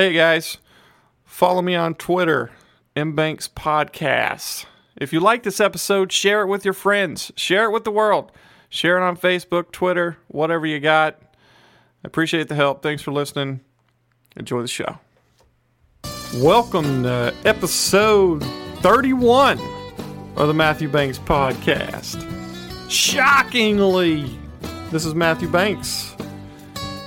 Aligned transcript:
Hey 0.00 0.14
guys, 0.14 0.56
follow 1.26 1.60
me 1.60 1.74
on 1.74 1.92
Twitter, 1.94 2.50
MBanks 2.96 3.50
Podcasts. 3.50 4.64
If 4.96 5.12
you 5.12 5.20
like 5.20 5.42
this 5.42 5.60
episode, 5.60 6.10
share 6.10 6.40
it 6.40 6.46
with 6.46 6.64
your 6.64 6.72
friends, 6.72 7.30
share 7.36 7.66
it 7.66 7.70
with 7.70 7.84
the 7.84 7.90
world, 7.90 8.32
share 8.70 8.96
it 8.96 9.02
on 9.02 9.18
Facebook, 9.18 9.72
Twitter, 9.72 10.16
whatever 10.28 10.64
you 10.64 10.80
got. 10.80 11.18
I 11.22 12.04
appreciate 12.04 12.48
the 12.48 12.54
help. 12.54 12.82
Thanks 12.82 13.02
for 13.02 13.12
listening. 13.12 13.60
Enjoy 14.36 14.62
the 14.62 14.68
show. 14.68 14.98
Welcome 16.36 17.02
to 17.02 17.34
episode 17.44 18.42
31 18.78 19.60
of 20.36 20.48
the 20.48 20.54
Matthew 20.54 20.88
Banks 20.88 21.18
Podcast. 21.18 22.26
Shockingly, 22.90 24.34
this 24.90 25.04
is 25.04 25.14
Matthew 25.14 25.50
Banks. 25.50 26.16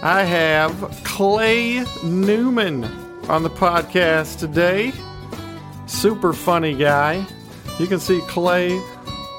I 0.06 0.24
have 0.26 1.02
Clay 1.06 1.86
Newman 2.04 2.84
on 3.30 3.42
the 3.42 3.50
podcast 3.50 4.38
today. 4.38 4.92
Super 5.86 6.34
funny 6.34 6.76
guy. 6.76 7.26
You 7.80 7.88
can 7.88 8.02
see 8.02 8.20
Clay 8.28 8.82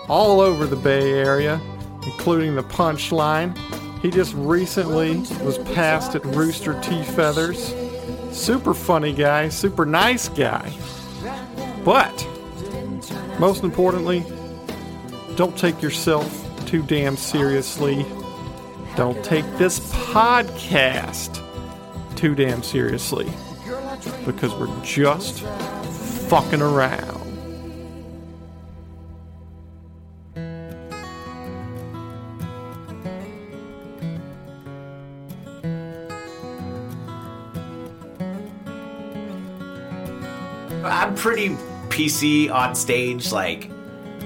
all 0.08 0.40
over 0.40 0.64
the 0.64 0.74
Bay 0.76 1.12
Area, 1.12 1.60
including 2.06 2.54
the 2.54 2.62
punchline. 2.62 3.54
He 4.00 4.10
just 4.10 4.32
recently 4.36 5.18
was 5.44 5.58
passed 5.74 6.14
at 6.14 6.24
Rooster 6.24 6.80
T 6.80 7.02
Feathers. 7.02 7.74
Super 8.32 8.72
funny 8.72 9.12
guy, 9.12 9.50
super 9.50 9.84
nice 9.84 10.30
guy. 10.30 10.72
But, 11.84 12.26
most 13.38 13.64
importantly, 13.64 14.24
don't 15.36 15.58
take 15.58 15.82
yourself 15.82 16.26
too 16.66 16.82
damn 16.82 17.18
seriously. 17.18 18.06
Don't 18.96 19.24
take 19.24 19.44
this 19.58 19.80
podcast 19.90 21.40
too 22.16 22.36
damn 22.36 22.62
seriously. 22.62 23.28
Because 24.24 24.54
we're 24.54 24.84
just 24.84 25.40
fucking 26.28 26.62
around. 26.62 27.24
I'm 40.84 41.14
pretty 41.16 41.50
PC 41.88 42.50
on 42.50 42.74
stage, 42.74 43.32
like 43.32 43.73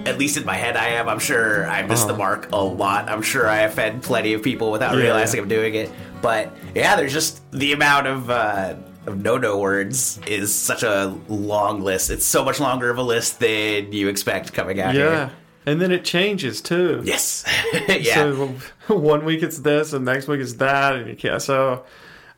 at 0.06 0.18
least 0.18 0.36
in 0.36 0.44
my 0.44 0.54
head 0.54 0.76
I 0.76 0.88
am. 0.88 1.08
I'm 1.08 1.18
sure 1.18 1.66
I 1.66 1.82
missed 1.82 2.06
the 2.06 2.16
mark 2.16 2.48
a 2.52 2.62
lot. 2.62 3.08
I'm 3.08 3.22
sure 3.22 3.48
I 3.48 3.60
offend 3.60 4.02
plenty 4.02 4.32
of 4.34 4.42
people 4.42 4.70
without 4.70 4.94
Yeah. 4.96 5.02
realizing 5.02 5.40
I'm 5.40 5.48
doing 5.48 5.74
it. 5.74 5.90
But 6.22 6.52
yeah, 6.74 6.96
there's 6.96 7.12
just 7.12 7.48
the 7.52 7.72
amount 7.72 8.06
of 8.06 8.30
uh 8.30 8.74
of 9.06 9.22
no-no 9.22 9.58
words 9.58 10.20
is 10.26 10.54
such 10.54 10.82
a 10.82 11.14
long 11.28 11.80
list. 11.82 12.10
It's 12.10 12.26
so 12.26 12.44
much 12.44 12.60
longer 12.60 12.90
of 12.90 12.98
a 12.98 13.02
list 13.02 13.40
than 13.40 13.90
you 13.92 14.08
expect 14.08 14.52
coming 14.52 14.80
out 14.80 14.94
Yeah. 14.94 15.00
here. 15.10 15.30
And 15.66 15.80
then 15.80 15.92
it 15.92 16.04
changes 16.04 16.60
too. 16.60 17.02
Yes. 17.04 17.44
yeah. 17.88 18.14
So 18.14 18.54
one 18.94 19.24
week 19.24 19.42
it's 19.42 19.58
this, 19.58 19.92
and 19.92 20.04
next 20.04 20.28
week 20.28 20.40
it's 20.40 20.54
that, 20.54 20.96
and 20.96 21.08
you 21.08 21.16
can't. 21.16 21.40
So 21.42 21.84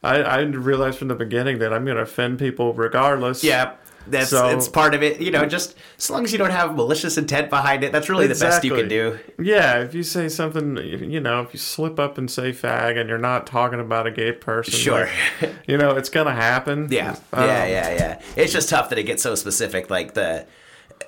I, 0.03 0.23
I 0.23 0.41
realized 0.41 0.99
from 0.99 1.09
the 1.09 1.15
beginning 1.15 1.59
that 1.59 1.73
I'm 1.73 1.85
going 1.85 1.97
to 1.97 2.03
offend 2.03 2.39
people 2.39 2.73
regardless. 2.75 3.43
Yeah, 3.45 3.73
that's 4.11 4.31
So- 4.31 4.49
it's 4.49 4.69
part 4.69 4.95
of 4.95 5.03
it. 5.03 5.21
You 5.21 5.31
know, 5.31 5.47
just 5.47 5.75
as 5.99 6.11
long 6.11 6.25
as 6.25 6.33
you 6.33 6.39
don't 6.39 6.51
have 6.51 6.75
malicious 6.77 7.17
intent 7.19 7.51
behind 7.51 7.85
it, 7.85 7.93
that's 7.93 8.09
really 8.09 8.27
the 8.27 8.35
best 8.35 8.65
you 8.65 8.75
can 8.75 8.89
do. 8.89 9.19
Yeah, 9.41 9.79
if 9.81 9.95
you 9.95 10.03
say 10.03 10.29
something, 10.29 10.77
you 10.77 11.21
know, 11.21 11.41
if 11.43 11.53
you 11.53 11.59
slip 11.59 11.99
up 11.99 12.19
and 12.19 12.31
say 12.31 12.53
fag, 12.53 12.99
and 12.99 13.09
you're 13.09 13.19
not 13.19 13.47
talking 13.47 13.81
about 13.81 14.07
a 14.07 14.11
gay 14.11 14.33
person, 14.33 14.75
Sure. 14.75 15.09
like, 15.41 15.51
you 15.67 15.77
know, 15.79 15.93
it's 15.97 16.09
going 16.09 16.27
to 16.27 16.33
happen. 16.35 16.89
Yeah, 16.91 17.17
Um, 17.33 17.45
yeah, 17.47 17.67
yeah, 17.67 17.91
yeah. 17.95 18.23
It's 18.37 18.53
just 18.53 18.69
tough 18.69 18.89
that 18.91 18.99
it 18.99 19.05
gets 19.05 19.23
so 19.23 19.35
specific. 19.35 19.91
Like 19.91 20.15
the, 20.15 20.47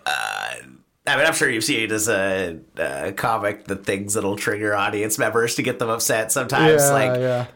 uh, 0.06 0.54
I 1.04 1.16
mean, 1.16 1.26
I'm 1.26 1.34
sure 1.34 1.50
you've 1.50 1.64
seen 1.64 1.80
it 1.80 1.92
as 1.92 2.08
a, 2.08 2.58
a 2.76 3.12
comic, 3.12 3.64
the 3.64 3.76
things 3.76 4.14
that'll 4.14 4.36
trigger 4.36 4.74
audience 4.74 5.18
members 5.18 5.56
to 5.56 5.62
get 5.62 5.78
them 5.78 5.88
upset. 5.90 6.30
Sometimes, 6.30 6.80
Yeah, 6.82 6.92
like, 6.92 7.20
yeah. 7.20 7.46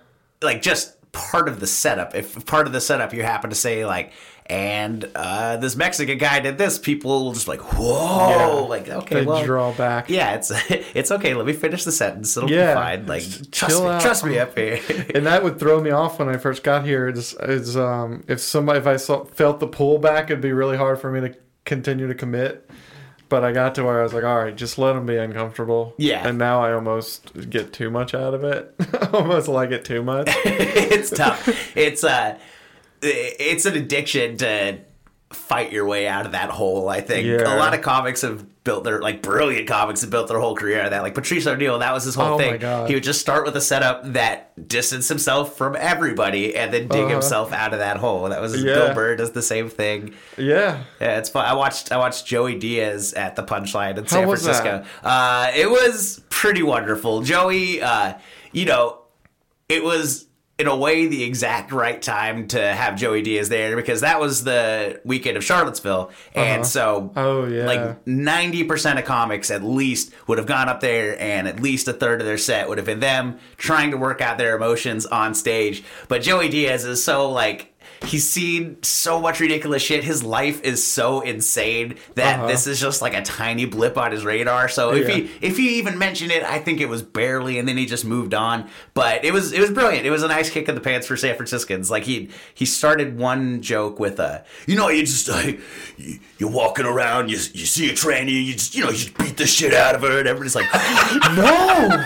like 0.42 0.62
just 0.62 0.94
part 1.12 1.48
of 1.48 1.60
the 1.60 1.66
setup. 1.66 2.14
If 2.14 2.44
part 2.46 2.66
of 2.66 2.72
the 2.72 2.80
setup 2.80 3.14
you 3.14 3.22
happen 3.22 3.50
to 3.50 3.56
say 3.56 3.86
like, 3.86 4.12
and 4.48 5.08
uh, 5.14 5.56
this 5.56 5.74
Mexican 5.76 6.18
guy 6.18 6.38
did 6.40 6.56
this, 6.56 6.78
people 6.78 7.24
will 7.24 7.32
just 7.32 7.48
like, 7.48 7.60
whoa, 7.74 8.28
Yeah. 8.30 8.46
like 8.68 8.88
okay, 8.88 9.16
They 9.16 9.26
well, 9.26 9.44
draw 9.44 9.72
back. 9.72 10.08
yeah, 10.08 10.34
it's 10.34 10.50
it's 10.70 11.10
okay. 11.10 11.34
Let 11.34 11.46
me 11.46 11.52
finish 11.52 11.84
the 11.84 11.92
sentence. 11.92 12.36
It'll 12.36 12.50
Yeah. 12.50 12.72
be 12.72 12.80
fine. 12.80 13.06
Like, 13.06 13.22
Just 13.22 13.52
trust 13.52 13.82
me, 13.82 13.88
out. 13.88 14.00
trust 14.00 14.24
me 14.24 14.38
up 14.38 14.56
here. 14.56 14.80
and 15.14 15.26
that 15.26 15.42
would 15.42 15.58
throw 15.58 15.80
me 15.80 15.90
off 15.90 16.18
when 16.18 16.28
I 16.28 16.36
first 16.36 16.62
got 16.62 16.84
here. 16.84 17.08
Is, 17.08 17.34
is 17.40 17.76
um, 17.76 18.24
if 18.28 18.40
somebody 18.40 18.78
if 18.78 18.86
I 18.86 18.96
saw, 18.96 19.24
felt 19.24 19.58
the 19.60 19.68
pullback, 19.68 20.24
it'd 20.24 20.40
be 20.40 20.52
really 20.52 20.76
hard 20.76 21.00
for 21.00 21.10
me 21.10 21.20
to 21.28 21.34
continue 21.64 22.06
to 22.06 22.14
commit. 22.14 22.70
But 23.28 23.44
I 23.44 23.50
got 23.50 23.74
to 23.74 23.82
where 23.82 23.98
I 23.98 24.04
was 24.04 24.14
like, 24.14 24.22
all 24.22 24.38
right, 24.38 24.56
just 24.56 24.78
let 24.78 24.92
them 24.92 25.04
be 25.04 25.16
uncomfortable. 25.16 25.94
Yeah. 25.98 26.24
And 26.28 26.38
now 26.38 26.62
I 26.62 26.72
almost 26.72 27.50
get 27.50 27.72
too 27.72 27.90
much 27.90 28.14
out 28.14 28.34
of 28.34 28.44
it. 28.44 28.72
almost 29.12 29.48
like 29.48 29.72
it 29.72 29.84
too 29.84 30.04
much. 30.04 30.28
it's 30.44 31.10
tough. 31.10 31.48
It's 31.76 32.04
uh 32.04 32.38
it's 33.02 33.66
an 33.66 33.76
addiction 33.76 34.36
to 34.38 34.78
fight 35.32 35.72
your 35.72 35.84
way 35.84 36.06
out 36.06 36.24
of 36.24 36.32
that 36.32 36.50
hole. 36.50 36.88
I 36.88 37.00
think 37.00 37.26
Yeah. 37.26 37.54
a 37.54 37.58
lot 37.58 37.74
of 37.74 37.82
comics 37.82 38.22
have 38.22 38.44
built 38.62 38.84
their 38.84 39.00
like 39.00 39.22
brilliant 39.22 39.66
comics 39.68 40.00
have 40.00 40.10
built 40.10 40.28
their 40.28 40.38
whole 40.40 40.54
career 40.56 40.78
out 40.80 40.86
of 40.86 40.90
that. 40.92 41.02
Like 41.02 41.14
Patrice 41.14 41.46
O'Neal, 41.46 41.78
that 41.80 41.92
was 41.92 42.04
his 42.04 42.14
whole 42.14 42.34
Oh 42.34 42.38
thing. 42.38 42.60
He 42.86 42.94
would 42.94 43.02
just 43.02 43.20
start 43.20 43.44
with 43.44 43.56
a 43.56 43.60
setup 43.60 44.12
that 44.12 44.68
distanced 44.68 45.08
himself 45.08 45.56
from 45.56 45.76
everybody 45.78 46.56
and 46.56 46.72
then 46.72 46.88
dig 46.88 47.00
Uh-huh. 47.02 47.08
himself 47.14 47.52
out 47.52 47.72
of 47.72 47.80
that 47.80 47.96
hole. 47.96 48.28
That 48.28 48.40
was 48.40 48.60
Yeah. 48.62 48.74
Bill 48.74 48.94
Burr 48.94 49.16
does 49.16 49.32
the 49.32 49.42
same 49.42 49.68
thing. 49.68 50.14
yeah. 50.36 50.78
Yeah, 51.00 51.18
it's 51.18 51.28
fun. 51.28 51.44
I 51.44 51.54
watched 51.54 51.90
I 51.92 51.96
watched 51.96 52.24
Joey 52.26 52.54
Diaz 52.56 53.12
at 53.14 53.34
the 53.36 53.42
Punchline 53.42 53.98
in 53.98 54.04
How 54.04 54.08
San 54.10 54.24
Francisco. 54.28 54.84
Uh, 55.04 55.50
it 55.56 55.68
was 55.70 56.22
pretty 56.30 56.62
wonderful. 56.62 57.22
Joey, 57.22 57.82
uh, 57.82 58.14
you 58.52 58.64
know, 58.64 58.98
it 59.68 59.82
was 59.82 60.25
in 60.58 60.66
a 60.66 60.76
way 60.76 61.06
the 61.06 61.22
exact 61.22 61.70
right 61.70 62.00
time 62.00 62.48
to 62.48 62.58
have 62.60 62.96
Joey 62.96 63.20
Diaz 63.20 63.50
there 63.50 63.76
because 63.76 64.00
that 64.00 64.18
was 64.18 64.44
the 64.44 65.00
weekend 65.04 65.36
of 65.36 65.44
Charlottesville, 65.44 66.10
and 66.34 66.62
uh-huh. 66.62 66.64
so 66.64 67.12
Oh, 67.14 67.44
yeah. 67.46 67.66
like 67.66 68.06
ninety 68.06 68.64
percent 68.64 68.98
of 68.98 69.04
comics 69.04 69.50
at 69.50 69.62
least 69.62 70.12
would 70.26 70.38
have 70.38 70.46
gone 70.46 70.68
up 70.68 70.80
there, 70.80 71.20
and 71.20 71.46
at 71.46 71.60
least 71.60 71.88
a 71.88 71.92
third 71.92 72.20
of 72.20 72.26
their 72.26 72.38
set 72.38 72.68
would 72.68 72.78
have 72.78 72.86
been 72.86 73.00
them 73.00 73.38
trying 73.58 73.90
to 73.90 73.98
work 73.98 74.20
out 74.22 74.38
their 74.38 74.56
emotions 74.56 75.04
on 75.04 75.34
stage. 75.34 75.84
But 76.08 76.22
Joey 76.22 76.48
Diaz 76.48 76.84
is 76.86 77.04
so 77.04 77.30
like 77.30 77.74
he's 78.04 78.28
seen 78.28 78.82
so 78.82 79.20
much 79.20 79.40
ridiculous 79.40 79.82
shit. 79.82 80.04
His 80.04 80.22
life 80.22 80.62
is 80.62 80.86
so 80.86 81.20
insane 81.20 81.96
that 82.14 82.38
Uh-huh. 82.38 82.48
this 82.48 82.66
is 82.66 82.80
just 82.80 83.02
like 83.02 83.14
a 83.14 83.22
tiny 83.22 83.64
blip 83.64 83.96
on 83.98 84.12
his 84.12 84.24
radar. 84.24 84.68
So 84.68 84.92
if 84.92 85.08
Yeah. 85.08 85.14
he 85.16 85.30
if 85.40 85.56
he 85.56 85.78
even 85.78 85.98
mentioned 85.98 86.30
it, 86.32 86.42
I 86.42 86.58
think 86.58 86.80
it 86.80 86.88
was 86.88 87.02
barely, 87.02 87.58
and 87.58 87.68
then 87.68 87.76
he 87.76 87.86
just 87.86 88.04
moved 88.04 88.34
on. 88.34 88.68
But 88.94 89.24
it 89.24 89.32
was 89.32 89.52
it 89.52 89.60
was 89.60 89.70
brilliant. 89.70 90.06
It 90.06 90.10
was 90.10 90.22
a 90.22 90.28
nice 90.28 90.50
kick 90.50 90.68
in 90.68 90.74
the 90.74 90.80
pants 90.80 91.06
for 91.06 91.16
San 91.16 91.34
Franciscans. 91.36 91.90
Like 91.90 92.04
he 92.04 92.28
he 92.54 92.64
started 92.66 93.18
one 93.18 93.60
joke 93.62 93.98
with 93.98 94.18
a 94.20 94.44
you 94.66 94.76
know 94.76 94.88
you 94.88 95.02
just 95.04 95.28
like 95.28 95.60
you, 95.96 96.18
you're 96.38 96.50
walking 96.50 96.86
around, 96.86 97.28
you 97.30 97.36
you 97.54 97.66
see 97.66 97.88
a 97.90 97.92
tranny, 97.92 98.44
you 98.44 98.52
just 98.54 98.74
you 98.74 98.82
know 98.84 98.90
you 98.90 98.96
just 98.96 99.16
beat 99.18 99.36
the 99.36 99.46
shit 99.46 99.74
out 99.74 99.94
of 99.94 100.02
her, 100.02 100.18
and 100.18 100.28
everybody's 100.28 100.54
like, 100.54 100.66
no, 101.36 102.04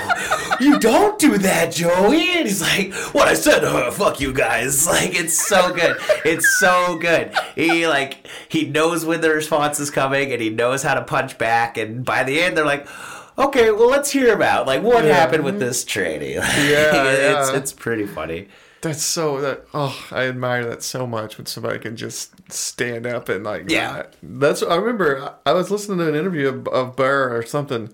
you 0.61 0.79
don't 0.79 1.19
do 1.19 1.39
that, 1.39 1.73
Joey. 1.73 2.31
And 2.31 2.47
he's 2.47 2.61
like, 2.63 2.93
what 3.15 3.29
I 3.29 3.35
said 3.35 3.61
to 3.61 3.71
her, 3.71 3.91
fuck 3.91 4.21
you 4.21 4.33
guys. 4.33 4.87
Like 4.91 5.15
it's 5.19 5.39
so 5.47 5.70
good. 5.73 5.97
It's 6.25 6.59
so 6.59 6.97
good. 6.99 7.33
He 7.55 7.87
like 7.87 8.27
he 8.49 8.67
knows 8.67 9.05
when 9.05 9.21
the 9.21 9.31
response 9.31 9.81
is 9.81 9.91
coming 9.91 10.33
and 10.33 10.41
he 10.41 10.51
knows 10.51 10.83
how 10.83 10.95
to 10.95 11.03
punch 11.03 11.39
back. 11.39 11.77
And 11.79 12.05
by 12.05 12.25
the 12.25 12.41
end, 12.41 12.57
they're 12.57 12.65
like, 12.65 12.87
okay, 13.39 13.71
well 13.71 13.89
let's 13.89 14.11
hear 14.11 14.35
about 14.35 14.67
like 14.67 14.83
what 14.83 15.05
Yeah. 15.05 15.15
happened 15.15 15.45
with 15.45 15.55
mm-hmm. 15.55 15.65
this 15.65 15.85
tranny. 15.85 16.39
Like, 16.39 16.57
Yeah, 16.57 17.05
it's 17.11 17.51
yeah. 17.51 17.57
it's 17.57 17.73
pretty 17.73 18.07
funny. 18.07 18.49
That's 18.83 19.03
so 19.03 19.41
that 19.43 19.67
oh 19.75 20.07
I 20.11 20.25
admire 20.27 20.65
that 20.65 20.83
so 20.83 21.07
much 21.07 21.37
when 21.37 21.47
somebody 21.47 21.79
can 21.79 21.97
just 21.97 22.33
stand 22.51 23.07
up 23.07 23.29
and 23.29 23.45
like 23.45 23.71
Yeah. 23.71 23.93
that. 23.93 24.17
That's 24.23 24.63
I 24.63 24.77
remember 24.77 25.35
I 25.45 25.53
was 25.53 25.71
listening 25.71 25.99
to 25.99 26.09
an 26.09 26.15
interview 26.15 26.49
of, 26.49 26.69
of 26.69 26.97
Burr 26.97 27.37
or 27.37 27.45
something, 27.45 27.93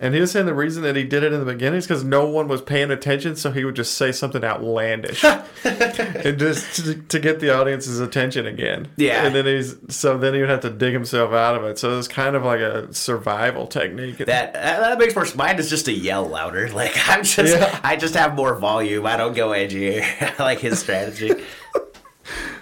and 0.00 0.14
he 0.14 0.20
was 0.20 0.30
saying 0.30 0.46
the 0.46 0.54
reason 0.54 0.82
that 0.84 0.94
he 0.94 1.02
did 1.02 1.24
it 1.24 1.32
in 1.32 1.40
the 1.40 1.52
beginning 1.52 1.78
is 1.78 1.86
because 1.86 2.04
no 2.04 2.24
one 2.28 2.46
was 2.46 2.62
paying 2.62 2.90
attention, 2.90 3.34
so 3.34 3.50
he 3.50 3.64
would 3.64 3.74
just 3.74 3.94
say 3.94 4.12
something 4.12 4.44
outlandish, 4.44 5.24
and 5.64 6.38
just 6.38 6.76
to, 6.76 6.94
to 6.94 7.18
get 7.18 7.40
the 7.40 7.50
audience's 7.50 7.98
attention 7.98 8.46
again. 8.46 8.88
Yeah. 8.96 9.26
and 9.26 9.34
then 9.34 9.46
he's 9.46 9.76
so 9.88 10.16
then 10.16 10.34
he 10.34 10.40
would 10.40 10.50
have 10.50 10.60
to 10.60 10.70
dig 10.70 10.92
himself 10.92 11.32
out 11.32 11.56
of 11.56 11.64
it. 11.64 11.78
So 11.78 11.92
it 11.92 11.96
was 11.96 12.06
kind 12.08 12.36
of 12.36 12.44
like 12.44 12.60
a 12.60 12.92
survival 12.94 13.66
technique. 13.66 14.18
That 14.18 14.52
that 14.54 14.98
makes 14.98 15.14
more. 15.16 15.26
Mine 15.34 15.58
is 15.58 15.68
just 15.68 15.86
to 15.86 15.92
yell 15.92 16.26
louder. 16.26 16.68
Like 16.78 16.92
I'm 17.08 17.24
just, 17.24 17.56
Yeah. 17.56 17.80
I 17.82 17.96
just 17.96 18.14
have 18.14 18.34
more 18.36 18.54
volume. 18.54 19.04
I 19.04 19.16
don't 19.16 19.34
go 19.34 19.50
edgy. 19.52 20.00
I 20.00 20.32
like 20.38 20.60
his 20.60 20.78
strategy. 20.78 21.32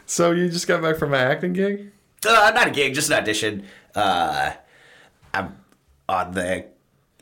so 0.07 0.31
you 0.31 0.49
just 0.49 0.67
got 0.67 0.81
back 0.81 0.97
from 0.97 1.13
an 1.13 1.21
acting 1.21 1.53
gig. 1.53 1.93
Uh, 2.27 2.51
not 2.55 2.69
a 2.69 2.71
gig, 2.71 2.95
just 2.95 3.11
an 3.11 3.17
audition. 3.19 3.67
Uh, 3.95 4.53
I'm 5.35 5.57
on 6.09 6.33
the 6.33 6.67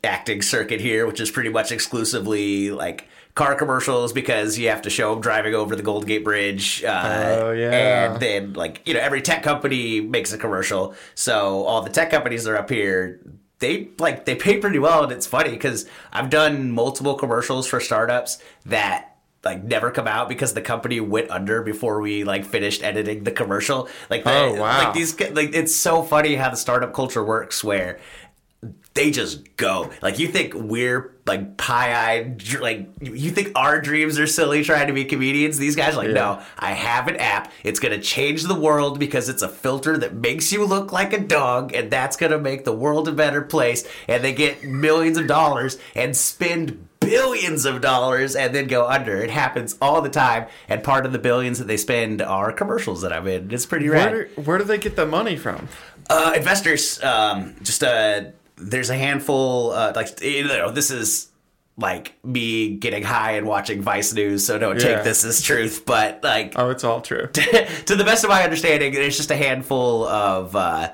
acting 0.04 0.42
circuit 0.42 0.80
here, 0.80 1.06
which 1.06 1.20
is 1.20 1.30
pretty 1.30 1.50
much 1.50 1.72
exclusively 1.72 2.70
like 2.70 3.08
car 3.34 3.54
commercials 3.56 4.12
because 4.12 4.58
you 4.58 4.68
have 4.68 4.82
to 4.82 4.90
show 4.90 5.12
them 5.12 5.20
driving 5.20 5.54
over 5.54 5.74
the 5.74 5.82
Golden 5.82 6.06
Gate 6.06 6.24
Bridge. 6.24 6.84
Uh, 6.84 7.36
Oh, 7.40 7.50
yeah. 7.52 8.12
And 8.12 8.20
then, 8.20 8.52
like, 8.52 8.80
you 8.86 8.94
know, 8.94 9.00
every 9.00 9.22
tech 9.22 9.42
company 9.42 10.00
makes 10.00 10.32
a 10.32 10.38
commercial. 10.38 10.94
So 11.14 11.64
all 11.64 11.82
the 11.82 11.90
tech 11.90 12.10
companies 12.10 12.46
are 12.46 12.56
up 12.56 12.70
here, 12.70 13.20
they 13.58 13.88
like 13.98 14.24
they 14.24 14.34
pay 14.34 14.58
pretty 14.58 14.78
well, 14.78 15.04
and 15.04 15.12
it's 15.12 15.26
funny 15.26 15.50
because 15.50 15.86
I've 16.12 16.28
done 16.30 16.70
multiple 16.72 17.14
commercials 17.14 17.66
for 17.66 17.80
startups 17.80 18.38
that 18.66 19.10
like 19.44 19.62
never 19.62 19.90
come 19.90 20.06
out 20.08 20.28
because 20.28 20.54
the 20.54 20.62
company 20.62 21.00
went 21.00 21.30
under 21.30 21.62
before 21.62 22.00
we 22.00 22.24
like 22.24 22.44
finished 22.44 22.82
editing 22.82 23.24
the 23.24 23.30
commercial. 23.30 23.88
Like, 24.10 24.24
the, 24.24 24.30
Oh, 24.32 24.54
wow. 24.54 24.84
like 24.84 24.94
these 24.94 25.18
like 25.30 25.54
it's 25.54 25.74
so 25.74 26.02
funny 26.02 26.34
how 26.34 26.50
the 26.50 26.56
startup 26.56 26.92
culture 26.94 27.22
works 27.24 27.62
where 27.62 27.98
they 28.94 29.11
just 29.11 29.56
go. 29.56 29.91
Like 30.02 30.20
you 30.20 30.29
think 30.29 30.55
we're 30.55 31.12
like 31.26 31.56
pie-eyed, 31.56 32.43
like 32.61 32.88
you 33.00 33.32
think 33.32 33.50
our 33.56 33.81
dreams 33.81 34.20
are 34.20 34.26
silly 34.26 34.62
trying 34.62 34.87
to 34.87 34.93
be 34.93 35.05
comedians. 35.05 35.58
These 35.58 35.75
guys 35.75 35.94
are 35.94 35.99
like, 35.99 36.08
Yeah. 36.08 36.14
no, 36.14 36.43
I 36.58 36.73
have 36.73 37.08
an 37.08 37.17
app. 37.17 37.50
It's 37.64 37.81
gonna 37.81 38.00
change 38.00 38.44
the 38.44 38.55
world 38.55 39.00
because 39.00 39.29
it's 39.29 39.43
a 39.43 39.49
filter 39.49 39.99
that 39.99 40.14
makes 40.14 40.52
you 40.52 40.64
look 40.64 40.93
like 40.93 41.12
a 41.12 41.19
dog, 41.19 41.75
and 41.75 41.91
that's 41.91 42.17
gonna 42.17 42.38
make 42.38 42.64
the 42.64 42.73
world 42.73 43.08
a 43.08 43.12
better 43.12 43.43
place. 43.43 43.85
And 44.06 44.23
they 44.23 44.32
get 44.32 44.62
millions 44.62 45.19
of 45.19 45.26
dollars 45.26 45.76
and 45.96 46.17
spend 46.17 46.88
billions 47.00 47.64
of 47.64 47.81
dollars 47.81 48.37
and 48.37 48.55
then 48.55 48.69
go 48.69 48.87
under. 48.87 49.17
It 49.17 49.31
happens 49.31 49.76
all 49.82 50.02
the 50.02 50.08
time, 50.08 50.46
and 50.69 50.85
part 50.85 51.05
of 51.05 51.11
the 51.12 51.19
billions 51.19 51.58
that 51.58 51.67
they 51.67 51.76
spend 51.79 52.23
are 52.23 52.52
commercials 52.52 53.02
that 53.02 53.12
I'm 53.12 53.26
in. 53.26 53.50
It's 53.50 53.67
pretty 53.67 53.88
rad. 53.88 54.12
Where 54.12 54.25
do, 54.26 54.41
where 54.43 54.58
do 54.58 54.64
they 54.64 54.79
get 54.79 54.94
the 54.94 55.05
money 55.06 55.37
from? 55.37 55.69
Uh, 56.08 56.35
investors, 56.37 57.02
um, 57.02 57.56
just 57.62 57.82
uh, 57.82 58.26
there's 58.56 58.90
a 58.90 58.96
handful. 58.96 59.72
Uh, 59.72 59.92
like 59.94 60.20
you 60.22 60.44
know, 60.46 60.70
this 60.70 60.90
is 60.90 61.30
like 61.76 62.14
me 62.24 62.76
getting 62.76 63.02
high 63.02 63.32
and 63.32 63.46
watching 63.46 63.82
Vice 63.82 64.12
News, 64.12 64.46
so 64.46 64.58
don't 64.58 64.76
Yeah. 64.80 64.94
take 64.96 65.04
this 65.04 65.24
as 65.24 65.42
truth. 65.42 65.84
But 65.84 66.22
like, 66.22 66.52
Oh, 66.56 66.70
it's 66.70 66.84
all 66.84 67.00
true. 67.00 67.26
to 67.32 67.96
the 67.96 68.04
best 68.04 68.22
of 68.24 68.30
my 68.30 68.44
understanding, 68.44 68.92
there's 68.92 69.16
just 69.16 69.30
a 69.32 69.36
handful 69.36 70.04
of 70.06 70.54
uh, 70.54 70.92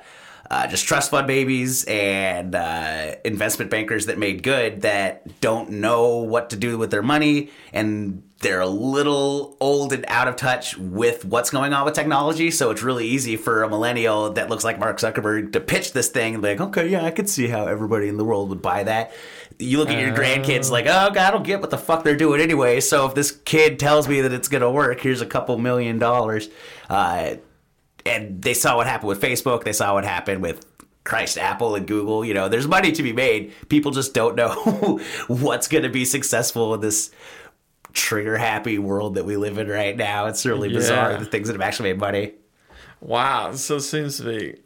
uh, 0.49 0.67
just 0.67 0.87
trust 0.87 1.11
fund 1.11 1.27
babies 1.27 1.85
and 1.85 2.55
uh, 2.55 3.13
investment 3.23 3.69
bankers 3.69 4.07
that 4.07 4.17
made 4.17 4.41
good 4.43 4.81
that 4.81 5.39
don't 5.39 5.69
know 5.69 6.17
what 6.17 6.49
to 6.49 6.55
do 6.55 6.77
with 6.79 6.89
their 6.91 7.03
money 7.03 7.51
and 7.73 8.23
they're 8.41 8.59
a 8.59 8.67
little 8.67 9.55
old 9.59 9.93
and 9.93 10.03
out 10.07 10.27
of 10.27 10.35
touch 10.35 10.77
with 10.77 11.25
what's 11.25 11.49
going 11.49 11.73
on 11.73 11.85
with 11.85 11.93
technology. 11.93 12.49
So 12.49 12.71
it's 12.71 12.81
really 12.81 13.07
easy 13.07 13.37
for 13.37 13.63
a 13.63 13.69
millennial 13.69 14.31
that 14.33 14.49
looks 14.49 14.63
like 14.63 14.79
Mark 14.79 14.97
Zuckerberg 14.99 15.53
to 15.53 15.59
pitch 15.59 15.93
this 15.93 16.09
thing 16.09 16.33
and 16.33 16.41
be 16.41 16.49
like, 16.49 16.61
okay, 16.61 16.87
yeah, 16.87 17.05
I 17.05 17.11
could 17.11 17.29
see 17.29 17.47
how 17.47 17.67
everybody 17.67 18.07
in 18.07 18.17
the 18.17 18.25
world 18.25 18.49
would 18.49 18.61
buy 18.61 18.83
that. 18.83 19.11
You 19.59 19.77
look 19.77 19.89
at 19.89 19.99
your 19.99 20.15
grandkids 20.15 20.71
like, 20.71 20.85
oh, 20.85 21.11
God, 21.11 21.17
I 21.17 21.31
don't 21.31 21.43
get 21.43 21.61
what 21.61 21.69
the 21.69 21.77
fuck 21.77 22.03
they're 22.03 22.17
doing 22.17 22.41
anyway. 22.41 22.79
So 22.79 23.05
if 23.05 23.13
this 23.13 23.31
kid 23.31 23.79
tells 23.79 24.07
me 24.07 24.21
that 24.21 24.33
it's 24.33 24.47
going 24.47 24.61
to 24.61 24.71
work, 24.71 25.01
here's 25.01 25.21
a 25.21 25.25
couple 25.27 25.57
million 25.59 25.99
dollars. 25.99 26.49
Uh, 26.89 27.35
and 28.05 28.41
they 28.41 28.55
saw 28.55 28.77
what 28.77 28.87
happened 28.87 29.09
with 29.09 29.21
Facebook. 29.21 29.63
They 29.63 29.73
saw 29.73 29.93
what 29.93 30.03
happened 30.03 30.41
with 30.41 30.65
Christ, 31.03 31.37
Apple 31.37 31.75
and 31.75 31.87
Google. 31.87 32.25
You 32.25 32.33
know, 32.33 32.49
there's 32.49 32.67
money 32.67 32.91
to 32.91 33.03
be 33.03 33.13
made. 33.13 33.53
People 33.69 33.91
just 33.91 34.13
don't 34.13 34.35
know 34.35 34.99
what's 35.27 35.67
going 35.67 35.83
to 35.83 35.89
be 35.89 36.05
successful 36.05 36.73
in 36.73 36.81
this 36.81 37.11
trigger 37.93 38.37
happy 38.37 38.79
world 38.79 39.15
that 39.15 39.25
we 39.25 39.37
live 39.37 39.57
in 39.57 39.67
right 39.67 39.95
now. 39.95 40.27
It's 40.27 40.45
really 40.45 40.69
bizarre 40.69 41.17
the 41.17 41.25
things 41.25 41.47
that 41.47 41.53
have 41.53 41.61
actually 41.61 41.89
made 41.89 41.99
money. 41.99 42.33
Wow. 42.99 43.53
So 43.53 43.77
it 43.77 43.81
seems 43.81 44.17
to 44.17 44.23
be 44.23 44.59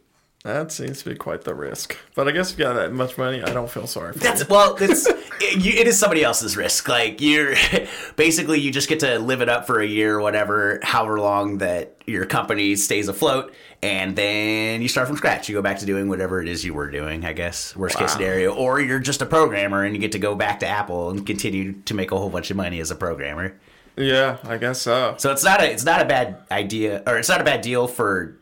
that 0.46 0.72
seems 0.72 1.02
to 1.02 1.10
be 1.10 1.16
quite 1.16 1.42
the 1.42 1.54
risk. 1.54 1.96
But 2.14 2.28
I 2.28 2.30
guess 2.30 2.52
if 2.52 2.58
you 2.58 2.64
got 2.64 2.74
that 2.74 2.92
much 2.92 3.18
money, 3.18 3.42
I 3.42 3.52
don't 3.52 3.70
feel 3.70 3.86
sorry 3.86 4.12
for 4.12 4.18
you. 4.18 4.24
That's 4.24 4.48
well, 4.48 4.76
it's 4.80 5.06
it, 5.40 5.64
you, 5.64 5.72
it 5.72 5.86
is 5.86 5.98
somebody 5.98 6.22
else's 6.22 6.56
risk. 6.56 6.88
Like 6.88 7.20
you're 7.20 7.54
basically 8.16 8.60
you 8.60 8.70
just 8.70 8.88
get 8.88 9.00
to 9.00 9.18
live 9.18 9.40
it 9.42 9.48
up 9.48 9.66
for 9.66 9.80
a 9.80 9.86
year, 9.86 10.16
or 10.16 10.20
whatever, 10.20 10.80
however 10.82 11.20
long 11.20 11.58
that 11.58 11.96
your 12.06 12.26
company 12.26 12.76
stays 12.76 13.08
afloat, 13.08 13.52
and 13.82 14.14
then 14.14 14.82
you 14.82 14.88
start 14.88 15.08
from 15.08 15.16
scratch. 15.16 15.48
You 15.48 15.54
go 15.54 15.62
back 15.62 15.78
to 15.80 15.86
doing 15.86 16.08
whatever 16.08 16.40
it 16.40 16.48
is 16.48 16.64
you 16.64 16.74
were 16.74 16.90
doing. 16.90 17.24
I 17.24 17.32
guess 17.32 17.74
worst 17.74 17.98
case 17.98 18.12
scenario, 18.12 18.54
or 18.54 18.80
you're 18.80 19.00
just 19.00 19.22
a 19.22 19.26
programmer 19.26 19.84
and 19.84 19.94
you 19.94 20.00
get 20.00 20.12
to 20.12 20.18
go 20.18 20.34
back 20.34 20.60
to 20.60 20.66
Apple 20.66 21.10
and 21.10 21.26
continue 21.26 21.72
to 21.82 21.94
make 21.94 22.12
a 22.12 22.18
whole 22.18 22.30
bunch 22.30 22.50
of 22.50 22.56
money 22.56 22.80
as 22.80 22.90
a 22.90 22.96
programmer. 22.96 23.58
Yeah, 23.96 24.36
I 24.44 24.58
guess 24.58 24.80
so. 24.82 25.14
So 25.18 25.32
it's 25.32 25.42
not 25.42 25.60
a 25.60 25.70
it's 25.70 25.84
not 25.84 26.02
a 26.02 26.04
bad 26.04 26.42
idea, 26.50 27.02
or 27.06 27.18
it's 27.18 27.28
not 27.28 27.40
a 27.40 27.44
bad 27.44 27.62
deal 27.62 27.88
for 27.88 28.36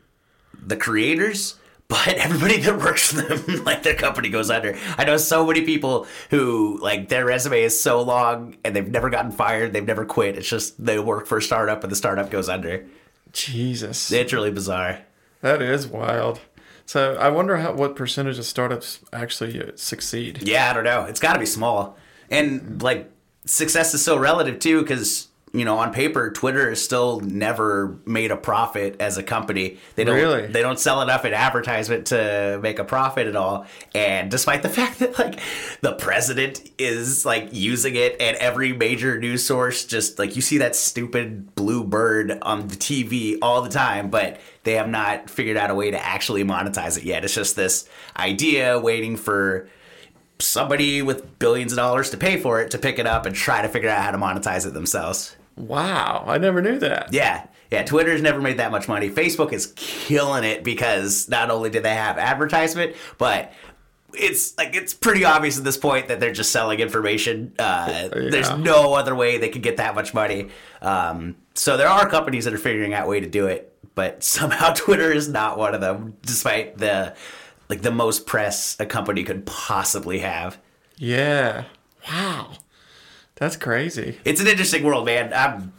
the 0.66 0.76
creators, 0.76 1.56
but 1.88 2.14
everybody 2.14 2.58
that 2.60 2.78
works 2.78 3.12
for 3.12 3.22
them, 3.22 3.64
like 3.64 3.82
their 3.82 3.94
company 3.94 4.28
goes 4.28 4.50
under. 4.50 4.76
I 4.96 5.04
know 5.04 5.16
so 5.16 5.46
many 5.46 5.62
people 5.62 6.06
who 6.30 6.78
like 6.80 7.08
their 7.08 7.24
resume 7.24 7.62
is 7.62 7.80
so 7.80 8.02
long 8.02 8.56
and 8.64 8.74
they've 8.74 8.88
never 8.88 9.10
gotten 9.10 9.30
fired, 9.30 9.72
they've 9.72 9.86
never 9.86 10.04
quit. 10.04 10.36
It's 10.36 10.48
just 10.48 10.82
they 10.84 10.98
work 10.98 11.26
for 11.26 11.38
a 11.38 11.42
startup 11.42 11.82
and 11.82 11.92
the 11.92 11.96
startup 11.96 12.30
goes 12.30 12.48
under. 12.48 12.86
Jesus. 13.32 14.10
It's 14.12 14.32
really 14.32 14.50
bizarre. 14.50 15.00
That 15.42 15.60
is 15.60 15.86
wild. 15.86 16.40
So 16.86 17.16
I 17.16 17.28
wonder 17.28 17.58
how 17.58 17.72
what 17.72 17.96
percentage 17.96 18.38
of 18.38 18.44
startups 18.44 19.00
actually 19.12 19.60
uh, 19.60 19.72
succeed. 19.76 20.46
Yeah, 20.46 20.70
I 20.70 20.74
don't 20.74 20.84
know. 20.84 21.04
It's 21.04 21.20
got 21.20 21.34
to 21.34 21.38
be 21.38 21.46
small, 21.46 21.96
and 22.30 22.82
like 22.82 23.10
success 23.46 23.94
is 23.94 24.04
so 24.04 24.16
relative 24.16 24.58
too, 24.58 24.82
because 24.82 25.28
you 25.54 25.64
know 25.64 25.78
on 25.78 25.92
paper 25.92 26.30
Twitter 26.30 26.68
has 26.68 26.82
still 26.82 27.20
never 27.20 27.96
made 28.04 28.30
a 28.32 28.36
profit 28.36 28.96
as 29.00 29.16
a 29.16 29.22
company. 29.22 29.78
They 29.94 30.02
don't 30.04 30.16
Really? 30.16 30.46
they 30.48 30.60
don't 30.60 30.80
sell 30.80 31.00
enough 31.00 31.24
in 31.24 31.32
advertisement 31.32 32.08
to 32.08 32.58
make 32.60 32.80
a 32.80 32.84
profit 32.84 33.28
at 33.28 33.36
all. 33.36 33.66
And 33.94 34.30
despite 34.30 34.62
the 34.62 34.68
fact 34.80 34.98
that 34.98 35.16
like 35.18 35.38
the 35.80 35.92
president 35.92 36.68
is 36.76 37.24
like 37.24 37.50
using 37.52 37.94
it, 37.94 38.16
and 38.20 38.36
every 38.38 38.72
major 38.72 39.18
news 39.18 39.46
source 39.46 39.84
just 39.84 40.18
like 40.18 40.34
you 40.34 40.42
see 40.42 40.58
that 40.58 40.74
stupid 40.74 41.54
blue 41.54 41.84
bird 41.84 42.36
on 42.42 42.66
the 42.66 42.76
TV 42.76 43.38
all 43.40 43.62
the 43.62 43.70
time, 43.70 44.10
but 44.10 44.40
they 44.64 44.74
have 44.74 44.88
not 44.88 45.30
figured 45.30 45.56
out 45.56 45.70
a 45.70 45.74
way 45.74 45.90
to 45.92 46.04
actually 46.04 46.42
monetize 46.42 46.98
it 46.98 47.04
yet. 47.04 47.24
It's 47.24 47.34
just 47.34 47.54
this 47.54 47.88
idea 48.16 48.78
waiting 48.78 49.16
for 49.16 49.68
somebody 50.40 51.00
with 51.00 51.38
billions 51.38 51.72
of 51.72 51.76
dollars 51.76 52.10
to 52.10 52.16
pay 52.16 52.38
for 52.38 52.60
it 52.60 52.72
to 52.72 52.78
pick 52.78 52.98
it 52.98 53.06
up 53.06 53.24
and 53.24 53.36
try 53.36 53.62
to 53.62 53.68
figure 53.68 53.88
out 53.88 54.02
how 54.02 54.10
to 54.10 54.18
monetize 54.18 54.66
it 54.66 54.74
themselves. 54.74 55.36
Wow, 55.56 56.24
I 56.26 56.38
never 56.38 56.60
knew 56.60 56.78
that. 56.80 57.12
Yeah. 57.12 57.46
Yeah, 57.70 57.82
Twitter's 57.82 58.22
never 58.22 58.40
made 58.40 58.58
that 58.58 58.70
much 58.70 58.86
money. 58.88 59.10
Facebook 59.10 59.52
is 59.52 59.72
killing 59.76 60.44
it 60.44 60.62
because 60.62 61.28
not 61.28 61.50
only 61.50 61.70
do 61.70 61.80
they 61.80 61.94
have 61.94 62.18
advertisement, 62.18 62.94
but 63.18 63.52
it's 64.16 64.56
like 64.56 64.76
it's 64.76 64.94
pretty 64.94 65.24
obvious 65.24 65.58
at 65.58 65.64
this 65.64 65.76
point 65.76 66.08
that 66.08 66.20
they're 66.20 66.32
just 66.32 66.52
selling 66.52 66.80
information. 66.80 67.52
Uh, 67.58 68.08
There's 68.08 68.52
no 68.58 68.94
other 68.94 69.14
way 69.14 69.38
they 69.38 69.48
could 69.48 69.62
get 69.62 69.78
that 69.78 69.94
much 69.94 70.14
money. 70.14 70.50
Um, 70.82 71.36
so 71.54 71.76
there 71.76 71.88
are 71.88 72.08
companies 72.08 72.44
that 72.44 72.54
are 72.54 72.58
figuring 72.58 72.94
out 72.94 73.06
a 73.06 73.08
way 73.08 73.20
to 73.20 73.28
do 73.28 73.46
it, 73.46 73.76
but 73.94 74.22
somehow 74.24 74.72
Twitter 74.72 75.12
is 75.12 75.28
not 75.28 75.58
one 75.58 75.74
of 75.74 75.80
them, 75.80 76.16
despite 76.22 76.78
the 76.78 77.14
like 77.68 77.82
the 77.82 77.90
most 77.90 78.26
press 78.26 78.76
a 78.78 78.86
company 78.86 79.24
could 79.24 79.46
possibly 79.46 80.20
have. 80.20 80.58
Yeah. 80.96 81.64
That's 83.36 83.56
crazy. 83.56 84.18
it's 84.24 84.40
an 84.40 84.46
interesting 84.46 84.84
world, 84.84 85.06
man. 85.06 85.32
I'm, 85.32 85.72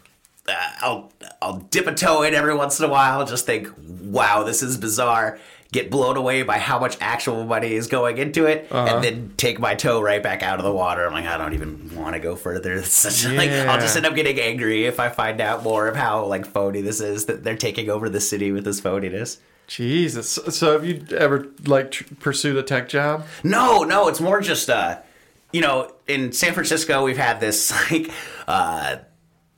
uh, 0.47 0.53
I'll 0.81 1.11
I'll 1.41 1.57
dip 1.59 1.87
a 1.87 1.93
toe 1.93 2.21
in 2.23 2.33
every 2.33 2.53
once 2.55 2.79
in 2.79 2.85
a 2.85 2.89
while, 2.89 3.25
just 3.25 3.45
think, 3.45 3.69
wow, 3.77 4.43
this 4.43 4.61
is 4.61 4.77
bizarre. 4.77 5.39
Get 5.71 5.89
blown 5.91 6.15
away 6.15 6.43
by 6.43 6.57
how 6.59 6.79
much 6.79 6.95
actual 7.01 7.43
money 7.45 7.73
is 7.73 7.87
going 7.87 8.17
into 8.17 8.45
it, 8.45 8.67
Uh-huh. 8.71 8.95
and 8.95 9.03
then 9.03 9.33
take 9.35 9.59
my 9.59 9.73
toe 9.75 9.99
right 10.01 10.21
back 10.21 10.43
out 10.43 10.59
of 10.59 10.63
the 10.65 10.71
water. 10.71 11.05
I'm 11.05 11.11
like, 11.13 11.25
I 11.25 11.37
don't 11.37 11.53
even 11.53 11.93
want 11.95 12.13
to 12.13 12.19
go 12.19 12.35
further. 12.35 12.73
It's 12.77 12.91
such 12.93 13.25
like 13.33 13.49
I'll 13.49 13.79
just 13.81 13.97
end 13.97 14.05
up 14.05 14.15
getting 14.15 14.39
angry 14.39 14.85
if 14.85 14.99
I 14.99 15.09
find 15.09 15.41
out 15.41 15.63
more 15.63 15.87
of 15.87 15.95
how 15.95 16.25
like 16.25 16.45
phony 16.45 16.81
this 16.81 17.01
is. 17.01 17.25
That 17.25 17.43
they're 17.43 17.57
taking 17.57 17.89
over 17.89 18.09
the 18.09 18.21
city 18.21 18.51
with 18.51 18.63
this 18.65 18.79
phoniness. 18.79 19.37
Jesus. 19.67 20.29
So 20.49 20.73
have 20.73 20.85
you 20.85 21.03
ever 21.17 21.47
like 21.65 21.91
tr- 21.91 22.03
pursued 22.19 22.55
a 22.57 22.63
tech 22.63 22.87
job? 22.87 23.25
No, 23.43 23.83
no, 23.83 24.07
it's 24.07 24.21
more 24.21 24.39
just 24.39 24.69
uh 24.69 24.99
you 25.55 25.61
know, 25.61 25.89
in 26.05 26.33
San 26.33 26.53
Francisco 26.53 27.03
we've 27.05 27.17
had 27.17 27.39
this 27.39 27.71
like 27.91 28.11
uh 28.47 28.97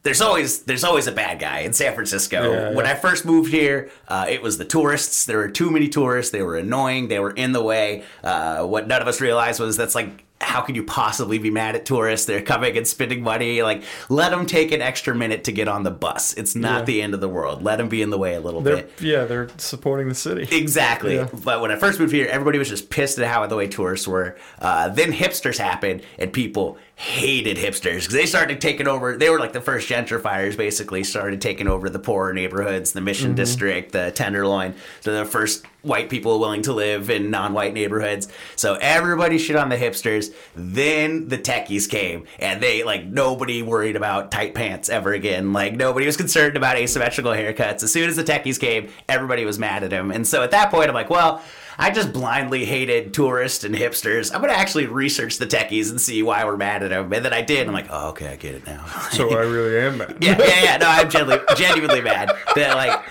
there's 0.04 0.22
always 0.22 0.64
there's 0.64 0.84
always 0.84 1.08
a 1.08 1.12
bad 1.12 1.40
guy 1.40 1.60
in 1.60 1.74
San 1.74 1.94
Francisco. 1.94 2.52
Yeah, 2.54 2.74
when 2.74 2.86
yeah. 2.86 2.92
I 2.92 2.96
first 2.96 3.26
moved 3.26 3.52
here, 3.52 3.90
uh, 4.08 4.26
it 4.30 4.42
was 4.42 4.58
the 4.58 4.64
tourists. 4.64 5.26
There 5.26 5.38
were 5.38 5.50
too 5.50 5.70
many 5.70 5.90
tourists. 5.90 6.32
They 6.32 6.44
were 6.44 6.56
annoying. 6.56 7.10
They 7.10 7.20
were 7.20 7.32
in 7.32 7.52
the 7.52 7.62
way. 7.62 8.04
Uh, 8.24 8.66
what 8.66 8.88
none 8.88 9.02
of 9.02 9.08
us 9.10 9.20
realized 9.20 9.60
was 9.60 9.76
that's 9.76 9.96
like 9.96 10.24
how 10.40 10.62
could 10.62 10.76
you 10.76 10.84
possibly 10.84 11.40
be 11.40 11.50
mad 11.50 11.76
at 11.76 11.86
tourists? 11.86 12.26
They're 12.28 12.42
coming 12.42 12.78
and 12.78 12.88
spending 12.88 13.22
money. 13.24 13.62
Like 13.64 13.84
let 14.10 14.30
them 14.32 14.46
take 14.46 14.72
an 14.72 14.82
extra 14.82 15.16
minute 15.16 15.44
to 15.46 15.52
get 15.52 15.68
on 15.68 15.84
the 15.84 15.92
bus. 15.92 16.34
It's 16.36 16.56
not 16.56 16.80
Yeah. 16.80 16.86
the 16.86 17.02
end 17.02 17.14
of 17.14 17.22
the 17.22 17.28
world. 17.30 17.64
Let 17.64 17.78
them 17.78 17.90
be 17.90 18.02
in 18.02 18.10
the 18.12 18.18
way 18.18 18.36
a 18.36 18.40
little 18.40 18.62
They're 18.62 18.78
bit. 18.78 18.92
yeah, 19.02 19.26
they're 19.26 19.50
supporting 19.58 20.10
the 20.10 20.16
city. 20.16 20.48
Exactly. 20.56 21.16
Yeah. 21.16 21.28
But 21.44 21.62
when 21.62 21.72
I 21.72 21.76
first 21.76 22.00
moved 22.00 22.14
here, 22.14 22.28
everybody 22.30 22.60
was 22.60 22.70
just 22.70 22.90
pissed 22.90 23.18
at 23.20 23.28
how 23.28 23.46
the 23.48 23.56
way 23.56 23.68
tourists 23.68 24.08
were. 24.08 24.38
Uh, 24.62 24.90
then 24.90 25.12
hipsters 25.12 25.58
happened, 25.58 26.02
and 26.20 26.32
people 26.32 26.78
hated 27.00 27.58
hipsters 27.58 28.00
because 28.00 28.14
they 28.14 28.26
started 28.26 28.60
taking 28.60 28.88
over. 28.88 29.16
They 29.16 29.30
were 29.30 29.38
like 29.38 29.54
the 29.54 29.62
first 29.62 29.88
gentrifiers, 29.88 30.58
basically 30.58 31.04
started 31.04 31.40
taking 31.40 31.68
over 31.68 31.92
the 31.92 32.00
poorer 32.00 32.34
neighborhoods, 32.34 32.94
the 32.94 33.02
Mission 33.02 33.30
mm-hmm. 33.30 33.36
District, 33.36 33.92
the 33.92 34.12
Tenderloin. 34.12 34.74
So 35.02 35.16
the 35.16 35.24
first 35.24 35.64
white 35.84 36.10
people 36.10 36.40
willing 36.40 36.64
to 36.64 36.74
live 36.74 37.12
in 37.12 37.30
non-white 37.30 37.76
neighborhoods. 37.76 38.28
So 38.56 38.80
everybody 38.82 39.38
shit 39.38 39.56
on 39.56 39.70
the 39.70 39.78
hipsters. 39.78 40.34
Then 40.56 41.28
the 41.28 41.38
techies 41.38 41.88
came, 41.88 42.26
and 42.40 42.64
they 42.64 42.84
like 42.84 43.06
nobody 43.06 43.62
worried 43.62 43.96
about 43.96 44.32
tight 44.32 44.56
pants 44.56 44.90
ever 44.90 45.14
again. 45.14 45.54
Like 45.54 45.76
nobody 45.76 46.08
was 46.08 46.18
concerned 46.18 46.58
about 46.58 46.78
asymmetrical 46.78 47.32
haircuts. 47.32 47.84
As 47.84 47.92
soon 47.92 48.10
as 48.10 48.16
the 48.16 48.24
techies 48.24 48.60
came, 48.60 48.90
everybody 49.08 49.46
was 49.46 49.60
mad 49.60 49.84
at 49.84 49.92
him. 49.92 50.10
And 50.10 50.26
so 50.26 50.42
at 50.42 50.50
that 50.50 50.72
point, 50.72 50.90
I'm 50.90 50.96
like, 50.96 51.12
well. 51.12 51.44
I 51.80 51.92
just 51.92 52.12
blindly 52.12 52.66
hated 52.66 53.14
tourists 53.14 53.64
and 53.64 53.76
hipsters. 53.76 54.34
I'm 54.34 54.42
gonna 54.42 54.54
actually 54.54 54.88
research 54.88 55.38
the 55.38 55.46
techies 55.46 55.92
and 55.92 56.02
see 56.02 56.24
why 56.24 56.44
we're 56.44 56.58
mad 56.58 56.82
at 56.82 56.90
them. 56.90 57.12
And 57.14 57.24
then 57.24 57.34
I 57.34 57.42
did. 57.42 57.68
I'm 57.68 57.74
like, 57.74 57.88
oh, 57.90 58.10
okay, 58.10 58.30
I 58.30 58.36
get 58.36 58.56
it 58.56 58.66
now. 58.66 58.86
So 59.12 59.30
I 59.30 59.44
really 59.44 59.80
am 59.80 59.98
mad. 60.00 60.18
yeah, 60.22 60.38
yeah, 60.40 60.64
yeah. 60.64 60.78
No, 60.78 60.88
I'm 60.88 61.10
genuinely, 61.10 61.46
genuinely 61.56 62.02
mad 62.02 62.32
that 62.56 62.76
like, 62.76 63.04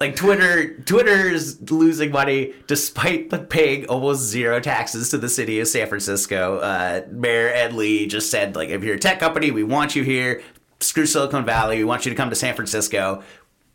like 0.00 0.16
Twitter, 0.16 0.76
Twitter's 0.80 1.70
losing 1.70 2.10
money 2.10 2.54
despite 2.66 3.30
the 3.30 3.38
paying 3.38 3.86
almost 3.86 4.22
zero 4.22 4.58
taxes 4.60 5.10
to 5.10 5.18
the 5.18 5.28
city 5.28 5.60
of 5.60 5.68
San 5.68 5.86
Francisco. 5.86 6.58
Uh, 6.58 7.02
Mayor 7.10 7.48
Ed 7.48 7.72
Lee 7.72 8.06
just 8.06 8.30
said 8.30 8.56
like, 8.56 8.70
if 8.70 8.82
you're 8.82 8.96
a 8.96 8.98
tech 8.98 9.20
company, 9.20 9.50
we 9.50 9.62
want 9.62 9.94
you 9.94 10.02
here. 10.02 10.42
Screw 10.80 11.06
Silicon 11.06 11.44
Valley. 11.44 11.78
We 11.78 11.84
want 11.84 12.04
you 12.04 12.10
to 12.10 12.16
come 12.16 12.30
to 12.30 12.36
San 12.36 12.54
Francisco. 12.54 13.22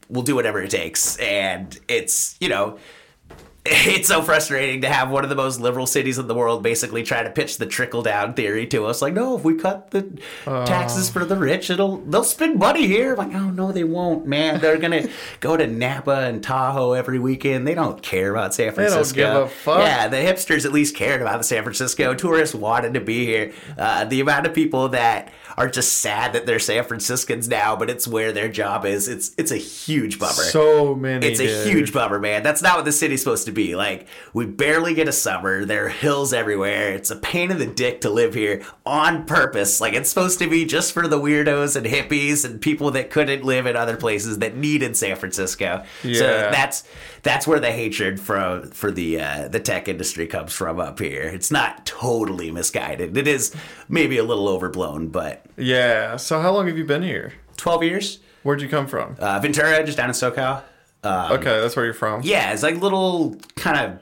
We'll 0.10 0.24
do 0.24 0.36
whatever 0.36 0.62
it 0.62 0.72
takes. 0.72 1.18
And 1.18 1.80
it's 1.88 2.36
you 2.40 2.50
know 2.50 2.78
it's 3.72 4.08
so 4.08 4.22
frustrating 4.22 4.82
to 4.82 4.90
have 4.90 5.10
one 5.10 5.24
of 5.24 5.30
the 5.30 5.36
most 5.36 5.60
liberal 5.60 5.86
cities 5.86 6.18
in 6.18 6.28
the 6.28 6.34
world 6.36 6.64
basically 6.64 7.04
try 7.04 7.24
to 7.24 7.30
pitch 7.30 7.58
the 7.58 7.66
trickle 7.66 8.02
down 8.02 8.34
theory 8.34 8.66
to 8.68 8.86
us. 8.86 9.02
Like 9.02 9.14
no 9.14 9.38
if 9.38 9.44
we 9.44 9.56
cut 9.56 9.92
the 9.92 10.02
taxes 10.46 11.10
for 11.10 11.26
the 11.26 11.36
rich 11.36 11.70
it'll 11.70 11.98
they'll 11.98 12.24
spend 12.24 12.58
money 12.60 12.88
here. 12.88 13.16
Like 13.16 13.34
oh 13.34 13.50
no 13.52 13.72
they 13.72 13.84
won't 13.84 14.26
man. 14.26 14.60
They're 14.60 14.78
gonna 14.78 15.08
go 15.40 15.56
to 15.58 15.68
napa 15.68 16.22
and 16.28 16.44
tahoe 16.44 16.94
every 16.94 17.20
weekend. 17.20 17.68
They 17.68 17.76
don't 17.76 18.02
care 18.02 18.32
about 18.32 18.54
san 18.54 18.74
Francisco. 18.74 19.16
They 19.16 19.24
don't 19.24 19.34
give 19.36 19.44
a 19.44 19.50
fuck. 19.50 19.80
yeah 19.80 20.08
the 20.08 20.18
hipsters 20.18 20.66
at 20.66 20.72
least 20.74 20.96
cared 20.96 21.22
about 21.22 21.38
the 21.38 21.44
san 21.44 21.64
francisco. 21.64 22.14
Tourists 22.14 22.56
wanted 22.56 22.94
to 22.96 23.02
be 23.02 23.26
here. 23.26 23.54
Uh, 23.78 24.06
the 24.06 24.20
amount 24.22 24.46
of 24.48 24.54
people 24.54 24.90
that 24.90 25.32
are 25.60 25.70
just 25.70 25.98
sad 25.98 26.34
that 26.34 26.46
they're 26.48 26.58
san 26.58 26.84
franciscans 26.84 27.48
now 27.48 27.76
but 27.76 27.90
it's 27.90 28.08
where 28.08 28.32
their 28.32 28.50
job 28.50 28.86
is 28.86 29.08
it's 29.08 29.32
it's 29.38 29.52
a 29.52 29.58
huge 29.58 30.18
bummer 30.18 30.32
So 30.32 30.96
many. 30.96 31.28
it's 31.28 31.40
a 31.40 31.70
huge 31.70 31.94
bummer, 31.94 32.18
man. 32.20 32.42
That's 32.44 32.62
not 32.62 32.78
what 32.78 32.86
the 32.86 32.92
city's 32.92 33.22
supposed 33.22 33.46
to 33.46 33.52
be. 33.52 33.76
Like, 33.76 34.08
we 34.34 34.46
barely 34.46 34.94
get 34.94 35.08
a 35.08 35.12
summer. 35.12 35.66
There 35.66 35.86
are 35.86 35.90
hills 35.90 36.34
everywhere. 36.34 36.94
It's 36.94 37.12
a 37.12 37.16
pain 37.16 37.52
in 37.52 37.60
the 37.60 37.66
dick 37.68 38.02
to 38.02 38.10
live 38.10 38.34
here 38.34 38.64
on 38.86 39.26
purpose. 39.26 39.80
Like, 39.82 39.94
it's 39.94 40.10
supposed 40.10 40.40
to 40.40 40.48
be 40.50 40.66
just 40.66 40.94
for 40.94 41.08
the 41.08 41.20
weirdos 41.20 41.76
and 41.76 41.86
hippies 41.86 42.46
and 42.46 42.60
people 42.62 42.92
that 42.92 43.10
couldn't 43.12 43.44
live 43.44 43.66
in 43.66 43.76
other 43.76 43.98
places 43.98 44.40
that 44.40 44.56
needed 44.56 44.96
San 44.98 45.16
Francisco. 45.18 45.84
So 46.02 46.08
Yeah. 46.10 46.50
that's 46.52 46.84
that's 47.24 47.46
where 47.48 47.60
the 47.60 47.72
hatred 47.72 48.20
for 48.20 48.64
for 48.74 48.92
the 48.92 49.20
uh, 49.22 49.48
the 49.48 49.60
tech 49.60 49.88
industry 49.88 50.28
comes 50.28 50.54
from 50.54 50.80
up 50.80 51.00
here. 51.00 51.24
It's 51.24 51.52
not 51.52 51.86
totally 51.86 52.52
misguided. 52.52 53.16
It 53.18 53.28
is 53.28 53.54
maybe 53.88 54.18
a 54.18 54.24
little 54.24 54.48
overblown, 54.48 55.08
but 55.08 55.46
Yeah. 55.58 56.16
So 56.18 56.40
how 56.42 56.52
long 56.52 56.68
have 56.68 56.78
you 56.78 56.86
been 56.86 57.04
here? 57.04 57.34
twelve 57.58 57.84
years. 57.84 58.20
Where'd 58.44 58.62
you 58.62 58.70
come 58.70 58.88
from? 58.88 59.16
Uh, 59.20 59.40
Ventura, 59.40 59.84
just 59.84 59.98
down 59.98 60.10
in 60.10 60.14
SoCal. 60.16 60.64
Um, 61.04 61.32
okay, 61.34 61.60
that's 61.62 61.76
where 61.76 61.86
you're 61.86 61.94
from. 61.94 62.22
Yeah, 62.24 62.54
it's 62.54 62.64
like 62.64 62.76
little 62.82 63.36
kind 63.56 63.78
of. 63.80 64.00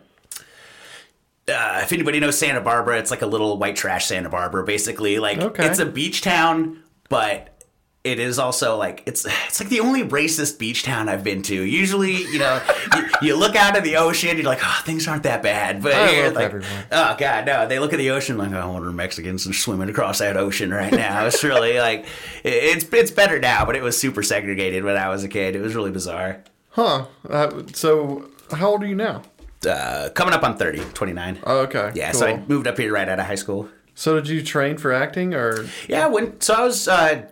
Uh, 1.49 1.79
if 1.81 1.93
anybody 1.93 2.19
knows 2.19 2.37
Santa 2.37 2.59
Barbara, 2.59 2.99
it's 2.99 3.09
like 3.09 3.21
a 3.21 3.25
little 3.25 3.57
white 3.57 3.75
trash 3.77 4.05
Santa 4.05 4.29
Barbara, 4.29 4.63
basically. 4.65 5.17
Like 5.17 5.37
Okay. 5.39 5.65
it's 5.65 5.79
a 5.79 5.85
beach 5.85 6.21
town, 6.21 6.83
but 7.09 7.56
it 8.03 8.19
is 8.19 8.39
also 8.39 8.77
like 8.77 9.03
it's 9.05 9.25
it's 9.47 9.59
like 9.59 9.69
the 9.69 9.79
only 9.81 10.03
racist 10.03 10.57
beach 10.59 10.83
town 10.83 11.09
I've 11.09 11.23
been 11.23 11.41
to. 11.43 11.53
Usually, 11.63 12.13
you 12.15 12.39
know, 12.39 12.61
you, 12.95 13.09
you 13.21 13.35
look 13.35 13.55
out 13.55 13.75
at 13.75 13.83
the 13.83 13.97
ocean, 13.97 14.37
you're 14.37 14.45
like, 14.45 14.61
oh, 14.63 14.81
things 14.85 15.07
aren't 15.07 15.23
that 15.23 15.43
bad. 15.43 15.83
But 15.83 15.93
I 15.93 16.07
here, 16.07 16.29
like, 16.31 16.45
everyone. 16.45 16.69
oh 16.91 17.15
god, 17.17 17.45
no, 17.45 17.67
they 17.67 17.79
look 17.79 17.91
at 17.93 17.97
the 17.99 18.11
ocean 18.11 18.37
like, 18.37 18.51
oh, 18.53 18.57
I 18.59 18.65
wonder 18.65 18.91
Mexicans 18.91 19.45
are 19.47 19.53
swimming 19.53 19.89
across 19.89 20.19
that 20.19 20.37
ocean 20.37 20.71
right 20.73 20.91
now. 20.93 21.25
It's 21.27 21.43
really 21.43 21.79
like 21.79 22.05
it- 22.43 22.77
it's 22.77 22.85
it's 22.93 23.11
better 23.11 23.39
now, 23.39 23.65
but 23.65 23.75
it 23.75 23.83
was 23.83 23.97
super 23.97 24.23
segregated 24.23 24.83
when 24.83 24.95
I 24.97 25.09
was 25.09 25.23
a 25.23 25.27
kid. 25.27 25.55
It 25.55 25.61
was 25.61 25.75
really 25.75 25.91
bizarre. 25.91 26.43
Huh. 26.69 27.07
Uh, 27.27 27.63
so 27.73 28.29
how 28.51 28.69
old 28.69 28.83
are 28.83 28.87
you 28.87 28.95
now? 28.95 29.23
Uh, 29.67 30.09
coming 30.13 30.33
up 30.35 30.43
on 30.43 30.55
30, 30.55 30.79
29. 30.93 31.39
Oh, 31.43 31.59
okay. 31.61 31.91
Yeah, 31.95 32.11
cool. 32.11 32.19
so 32.21 32.27
I 32.27 32.37
moved 32.47 32.67
up 32.67 32.77
here 32.77 32.93
right 32.93 33.09
out 33.09 33.19
of 33.19 33.25
high 33.25 33.35
school. 33.35 33.67
So 33.95 34.15
did 34.15 34.29
you 34.29 34.43
train 34.43 34.77
for 34.77 34.93
acting 34.93 35.33
or? 35.33 35.65
Yeah, 35.89 36.05
when 36.07 36.39
so 36.39 36.53
I 36.53 36.61
was 36.61 36.87
uh, 36.87 37.27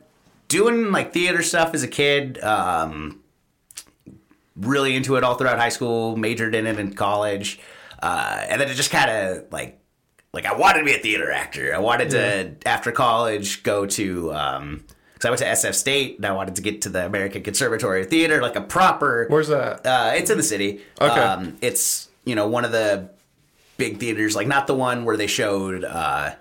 doing 0.47 0.91
like 0.91 1.13
theater 1.13 1.41
stuff 1.43 1.73
as 1.73 1.83
a 1.83 1.87
kid. 1.87 2.41
Um, 2.43 3.21
really 4.55 4.95
into 4.95 5.15
it 5.17 5.23
all 5.23 5.35
throughout 5.35 5.59
high 5.59 5.69
school. 5.69 6.15
Majored 6.15 6.55
in 6.55 6.65
it 6.67 6.79
in 6.79 6.93
college, 6.93 7.59
uh, 8.01 8.45
and 8.47 8.59
then 8.61 8.69
it 8.69 8.75
just 8.75 8.91
kind 8.91 9.09
of 9.11 9.51
like 9.51 9.79
like 10.33 10.45
I 10.45 10.53
wanted 10.55 10.79
to 10.79 10.85
be 10.85 10.93
a 10.93 10.99
theater 10.99 11.31
actor. 11.31 11.73
I 11.75 11.79
wanted 11.79 12.09
to 12.11 12.55
after 12.67 12.91
college 12.91 13.63
go 13.63 13.85
to. 13.85 14.33
Um, 14.33 14.83
because 15.13 15.27
I 15.27 15.29
went 15.29 15.39
to 15.39 15.45
SF 15.45 15.73
State 15.75 16.17
and 16.17 16.25
I 16.25 16.33
wanted 16.33 16.57
to 16.57 16.61
get 16.61 16.81
to 16.81 16.89
the 16.89 17.05
American 17.05 17.41
Conservatory 17.41 18.01
of 18.01 18.09
Theater, 18.09 18.41
like 18.41 18.57
a 18.57 18.61
proper. 18.61 19.27
Where's 19.29 19.47
that? 19.47 19.85
Uh, 19.85 20.11
it's 20.13 20.29
in 20.29 20.35
the 20.35 20.43
city. 20.43 20.81
Okay. 20.99 21.07
Um, 21.21 21.55
it's 21.61 22.09
you 22.25 22.35
know 22.35 22.47
one 22.49 22.65
of 22.65 22.73
the 22.73 23.09
big 23.77 23.97
theaters, 23.97 24.35
like 24.35 24.45
not 24.47 24.67
the 24.67 24.73
one 24.73 25.05
where 25.05 25.15
they 25.15 25.27
showed, 25.27 25.85
uh, 25.85 26.35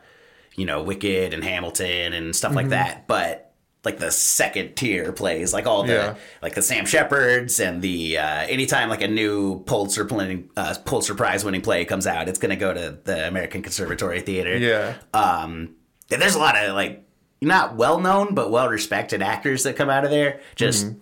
you 0.57 0.67
know, 0.67 0.83
Wicked 0.83 1.33
and 1.33 1.45
Hamilton 1.45 2.13
and 2.15 2.35
stuff 2.35 2.49
Mm-hmm. 2.51 2.57
like 2.57 2.69
that, 2.71 3.07
but 3.07 3.44
like 3.85 3.99
the 3.99 4.11
second 4.11 4.77
tier 4.77 5.13
plays, 5.13 5.53
like 5.53 5.67
all 5.67 5.83
the 5.85 5.93
Yeah. 5.93 6.15
like 6.43 6.55
the 6.55 6.63
Sam 6.63 6.87
Shepard's 6.87 7.61
and 7.61 7.83
the 7.83 8.19
uh, 8.19 8.41
anytime 8.47 8.89
like 8.89 9.03
a 9.03 9.09
new 9.09 9.61
Pulitzer 9.65 10.05
winning 10.05 10.49
uh, 10.57 10.75
Pulitzer 10.85 11.15
Prize 11.15 11.45
winning 11.45 11.61
play 11.61 11.85
comes 11.85 12.07
out, 12.07 12.29
it's 12.29 12.39
gonna 12.39 12.57
go 12.57 12.73
to 12.73 12.99
the 13.05 13.27
American 13.29 13.63
Conservatory 13.63 14.21
Theater. 14.21 14.57
Yeah. 14.57 14.95
Um, 15.13 15.75
there's 16.09 16.35
a 16.35 16.39
lot 16.39 16.57
of 16.57 16.75
like 16.75 17.03
not 17.41 17.77
well 17.77 18.01
known 18.01 18.35
but 18.35 18.51
well 18.51 18.69
respected 18.69 19.21
actors 19.23 19.65
that 19.65 19.77
come 19.77 19.91
out 19.91 20.05
of 20.05 20.11
there. 20.11 20.41
Just 20.55 20.93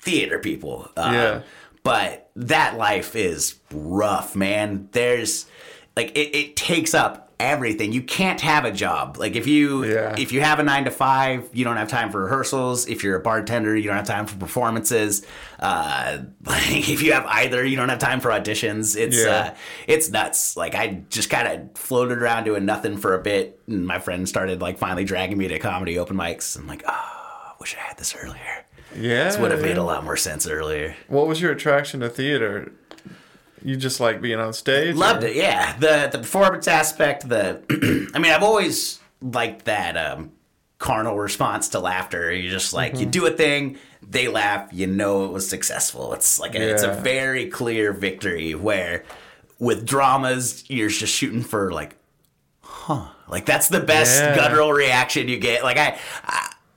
theater 0.00 0.38
people. 0.38 0.90
Mm-hmm. 0.96 1.12
Yeah. 1.14 1.42
But 1.82 2.30
that 2.36 2.76
life 2.76 3.14
is 3.14 3.56
rough, 3.72 4.34
man. 4.34 4.88
There's 4.92 5.46
like 5.96 6.10
it, 6.16 6.34
it 6.34 6.56
takes 6.56 6.94
up 6.94 7.25
everything. 7.38 7.92
You 7.92 8.02
can't 8.02 8.40
have 8.40 8.64
a 8.64 8.70
job. 8.72 9.16
Like 9.18 9.36
if 9.36 9.46
you 9.46 9.84
Yeah. 9.84 10.14
if 10.18 10.32
you 10.32 10.40
have 10.40 10.58
a 10.58 10.62
nine 10.62 10.84
to 10.84 10.90
five, 10.90 11.48
you 11.52 11.64
don't 11.64 11.76
have 11.76 11.88
time 11.88 12.10
for 12.10 12.24
rehearsals. 12.24 12.88
If 12.88 13.04
you're 13.04 13.16
a 13.16 13.20
bartender, 13.20 13.76
you 13.76 13.84
don't 13.84 13.96
have 13.96 14.06
time 14.06 14.26
for 14.26 14.36
performances. 14.36 15.24
Uh, 15.60 16.18
like 16.44 16.88
if 16.88 17.02
you 17.02 17.12
have 17.12 17.26
either, 17.26 17.64
you 17.64 17.76
don't 17.76 17.88
have 17.90 17.98
time 17.98 18.20
for 18.20 18.30
auditions. 18.30 18.96
It's 18.96 19.18
Yeah. 19.22 19.30
uh, 19.30 19.54
it's 19.86 20.10
nuts. 20.10 20.56
Like 20.56 20.74
I 20.74 21.02
just 21.10 21.28
kind 21.30 21.46
of 21.48 21.78
floated 21.78 22.18
around 22.18 22.44
doing 22.44 22.64
nothing 22.64 22.96
for 22.96 23.14
a 23.14 23.18
bit, 23.22 23.60
and 23.66 23.86
my 23.86 23.98
friend 23.98 24.28
started 24.28 24.60
like 24.62 24.78
finally 24.78 25.04
dragging 25.04 25.36
me 25.38 25.48
to 25.48 25.58
comedy 25.58 25.98
open 25.98 26.16
mics. 26.16 26.58
I'm 26.58 26.66
like, 26.66 26.82
oh, 26.86 26.90
I 26.92 27.52
wish 27.60 27.76
I 27.76 27.80
had 27.80 27.98
this 27.98 28.14
earlier. 28.14 28.64
Yeah. 28.94 29.24
This 29.24 29.36
would 29.38 29.50
have 29.50 29.60
made 29.60 29.76
yeah. 29.76 29.82
a 29.82 29.84
lot 29.84 30.04
more 30.04 30.16
sense 30.16 30.46
earlier. 30.48 30.96
What 31.08 31.26
was 31.26 31.40
your 31.42 31.52
attraction 31.52 32.00
to 32.00 32.08
theater? 32.08 32.72
You 33.66 33.76
just 33.76 33.98
like 34.00 34.20
being 34.22 34.38
on 34.38 34.52
stage? 34.52 34.94
Loved 34.94 35.24
or- 35.24 35.26
it, 35.26 35.36
yeah. 35.36 35.76
The 35.78 36.08
the 36.12 36.18
performance 36.18 36.68
aspect, 36.68 37.28
the 37.28 37.60
I 38.14 38.18
mean, 38.18 38.32
I've 38.32 38.42
always 38.42 39.00
liked 39.20 39.64
that 39.64 39.96
um, 39.96 40.30
carnal 40.78 41.18
response 41.18 41.68
to 41.70 41.80
laughter. 41.80 42.32
You 42.32 42.48
just 42.48 42.72
like 42.72 42.92
Mm-hmm. 42.92 43.00
you 43.00 43.06
do 43.06 43.26
a 43.26 43.30
thing, 43.30 43.78
they 44.08 44.28
laugh, 44.28 44.68
you 44.72 44.86
know 44.86 45.24
it 45.24 45.32
was 45.32 45.48
successful. 45.48 46.12
It's 46.12 46.38
like 46.38 46.54
a, 46.54 46.62
it's 46.62 46.84
a 46.84 46.92
very 46.92 47.48
clear 47.48 47.92
victory. 47.92 48.54
Where 48.54 49.04
with 49.58 49.84
dramas, 49.84 50.64
you're 50.68 50.88
just 50.90 51.12
shooting 51.14 51.42
for 51.42 51.72
like, 51.72 51.96
huh? 52.62 53.08
Like 53.28 53.46
that's 53.46 53.68
the 53.68 53.80
best 53.80 54.20
Yeah. 54.20 54.36
guttural 54.36 54.72
reaction 54.72 55.26
you 55.28 55.38
get. 55.40 55.64
Like 55.64 55.76
I. 55.78 55.98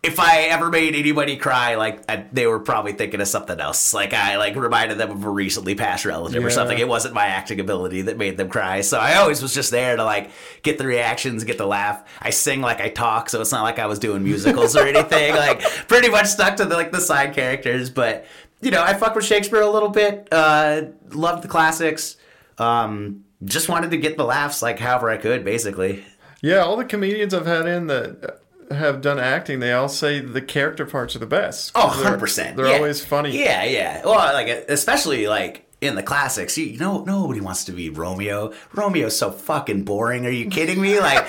If 0.02 0.18
I 0.18 0.44
ever 0.44 0.70
made 0.70 0.96
anybody 0.96 1.36
cry, 1.36 1.76
like 1.76 2.10
I, 2.10 2.26
they 2.32 2.48
were 2.48 2.60
probably 2.60 2.94
thinking 2.94 3.20
of 3.20 3.28
something 3.28 3.60
else. 3.60 3.94
Like 3.94 4.14
I 4.14 4.38
like 4.38 4.56
reminded 4.56 4.98
them 4.98 5.12
of 5.12 5.26
a 5.26 5.30
recently 5.30 5.76
passed 5.76 6.06
relative 6.06 6.44
or 6.44 6.50
something. 6.50 6.78
It 6.78 6.88
wasn't 6.88 7.14
my 7.14 7.26
acting 7.26 7.60
ability 7.60 8.04
that 8.04 8.18
made 8.18 8.38
them 8.38 8.48
cry. 8.48 8.80
So 8.80 8.98
I 8.98 9.16
always 9.16 9.42
was 9.42 9.54
just 9.54 9.72
there 9.72 9.98
to 9.98 10.04
like 10.06 10.32
get 10.64 10.78
the 10.78 10.88
reactions, 10.88 11.44
get 11.44 11.58
the 11.58 11.68
laugh. 11.68 12.02
I 12.22 12.30
sing 12.30 12.62
like 12.62 12.80
I 12.80 12.88
talk, 12.88 13.30
so 13.30 13.42
it's 13.42 13.52
not 13.52 13.64
like 13.64 13.78
I 13.78 13.88
was 13.88 14.00
doing 14.00 14.24
musicals 14.24 14.76
or 14.76 14.88
anything. 14.88 15.36
Like 15.40 15.62
pretty 15.88 16.10
much 16.10 16.28
stuck 16.28 16.58
to 16.58 16.66
the, 16.66 16.76
like 16.76 16.92
the 16.92 17.00
side 17.00 17.34
characters, 17.34 17.90
but 17.90 18.26
you 18.62 18.72
know, 18.72 18.84
I 18.84 18.94
fuck 18.94 19.16
with 19.16 19.26
Shakespeare 19.26 19.62
a 19.62 19.70
little 19.70 19.90
bit. 19.90 20.28
Uh, 20.32 20.84
loved 21.12 21.44
the 21.44 21.48
classics. 21.48 22.18
Um, 22.58 23.24
just 23.44 23.70
wanted 23.70 23.92
to 23.92 23.98
get 23.98 24.18
the 24.18 24.26
laughs 24.26 24.62
like 24.62 24.80
however 24.80 25.10
I 25.10 25.18
could, 25.18 25.46
basically. 25.46 26.04
Yeah, 26.42 26.60
all 26.60 26.78
the 26.78 26.86
comedians 26.86 27.34
I've 27.34 27.46
had 27.46 27.68
in 27.68 27.88
that 27.88 28.42
have 28.72 29.02
done 29.02 29.20
acting, 29.20 29.60
they 29.60 29.72
all 29.74 29.90
say 29.90 30.20
the 30.20 30.42
character 30.42 30.86
parts 30.86 31.16
are 31.16 31.20
the 31.20 31.26
best. 31.26 31.72
Oh, 31.76 31.90
100%. 32.04 32.56
They're 32.56 32.68
yeah. 32.68 32.76
always 32.76 33.04
funny. 33.04 33.38
Yeah, 33.38 33.64
yeah. 33.64 34.02
Well, 34.06 34.34
like 34.34 34.48
especially 34.70 35.28
like 35.28 35.66
in 35.82 35.96
the 35.96 36.04
classics, 36.04 36.58
you, 36.58 36.66
you 36.66 36.78
know, 36.78 37.04
nobody 37.04 37.42
wants 37.42 37.66
to 37.66 37.72
be 37.72 37.90
Romeo. 37.90 38.54
Romeo's 38.74 39.18
so 39.18 39.32
fucking 39.32 39.84
boring. 39.84 40.26
Are 40.26 40.30
you 40.32 40.50
kidding 40.50 40.82
me? 40.82 41.00
Like, 41.00 41.26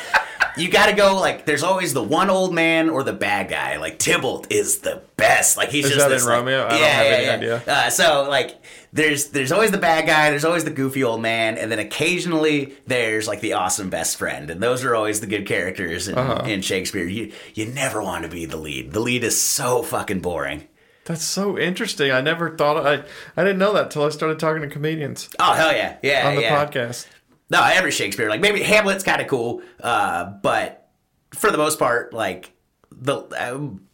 you 0.57 0.69
got 0.69 0.87
to 0.87 0.93
go 0.95 1.17
like. 1.21 1.47
There's 1.47 1.63
always 1.63 1.95
the 1.95 2.03
one 2.03 2.29
old 2.29 2.53
man 2.53 2.91
or 2.91 3.03
the 3.03 3.13
bad 3.13 3.49
guy. 3.49 3.77
Like 3.77 3.99
Tybalt 3.99 4.51
is 4.51 4.79
the 4.81 5.03
best. 5.17 5.57
Like 5.57 5.69
he's 5.71 5.85
Is 5.87 5.93
just 5.93 6.01
that 6.03 6.09
this, 6.09 6.23
in 6.23 6.29
like- 6.29 6.39
Romeo? 6.39 6.67
I 6.67 6.71
don't 6.71 6.81
have 6.81 7.07
any 7.07 7.29
idea. 7.29 7.63
Uh, 7.67 7.91
so 7.91 8.29
like, 8.29 8.57
there's 8.93 9.29
there's 9.29 9.53
always 9.53 9.71
the 9.71 9.79
bad 9.79 10.07
guy. 10.07 10.31
There's 10.31 10.45
always 10.45 10.65
the 10.65 10.71
goofy 10.71 11.05
old 11.05 11.23
man, 11.23 11.57
and 11.59 11.71
then 11.71 11.79
occasionally 11.79 12.77
there's 12.87 13.29
like 13.29 13.41
the 13.41 13.53
awesome 13.53 13.89
best 13.91 14.17
friend, 14.17 14.51
and 14.51 14.61
those 14.61 14.85
are 14.85 14.95
always 14.95 15.21
the 15.21 15.27
good 15.27 15.47
characters 15.47 16.09
in, 16.09 16.19
Uh-huh. 16.19 16.45
in 16.47 16.61
Shakespeare. 16.63 17.05
You 17.05 17.33
you 17.55 17.67
never 17.67 18.03
want 18.03 18.25
to 18.25 18.31
be 18.31 18.47
the 18.47 18.57
lead. 18.57 18.93
The 18.93 19.01
lead 19.01 19.23
is 19.25 19.41
so 19.41 19.83
fucking 19.83 20.21
boring. 20.21 20.67
That's 21.05 21.25
so 21.25 21.59
interesting. 21.59 22.11
I 22.13 22.21
never 22.21 22.57
thought 22.57 22.85
I 22.87 23.05
I 23.37 23.45
didn't 23.45 23.59
know 23.59 23.73
that 23.75 23.85
until 23.85 24.05
I 24.05 24.09
started 24.11 24.39
talking 24.39 24.63
to 24.63 24.69
comedians 24.69 25.29
Oh 25.39 25.53
hell 25.53 25.73
yeah, 25.73 25.97
yeah, 26.03 26.29
on 26.29 26.35
the 26.35 26.43
yeah. 26.43 26.67
podcast. 26.67 27.07
No, 27.49 27.63
every 27.65 27.91
Shakespeare. 27.91 28.29
Like 28.29 28.41
maybe 28.41 28.63
Hamlet's 28.63 29.03
kind 29.05 29.21
of 29.21 29.27
cool, 29.29 29.63
uh, 29.83 30.25
but 30.43 30.89
for 31.35 31.51
the 31.51 31.59
most 31.59 31.79
part, 31.79 32.13
like 32.13 32.53
the 32.93 33.23
um, 33.39 33.87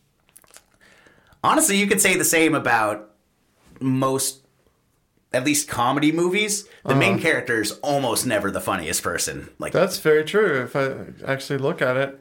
honestly, 1.44 1.76
you 1.76 1.86
could 1.86 2.00
say 2.00 2.16
the 2.16 2.24
same 2.24 2.54
about 2.54 3.10
most, 3.80 4.45
at 5.36 5.44
least 5.44 5.68
comedy 5.68 6.10
movies. 6.12 6.66
The 6.84 6.94
main 6.94 7.18
character 7.20 7.60
is 7.60 7.72
almost 7.82 8.26
never 8.26 8.50
the 8.50 8.60
funniest 8.60 9.02
person. 9.02 9.48
Like 9.58 9.72
That's 9.72 9.98
very 9.98 10.24
true. 10.24 10.62
If 10.62 10.74
I 10.74 10.94
actually 11.30 11.58
look 11.58 11.80
at 11.82 11.96
it, 11.96 12.20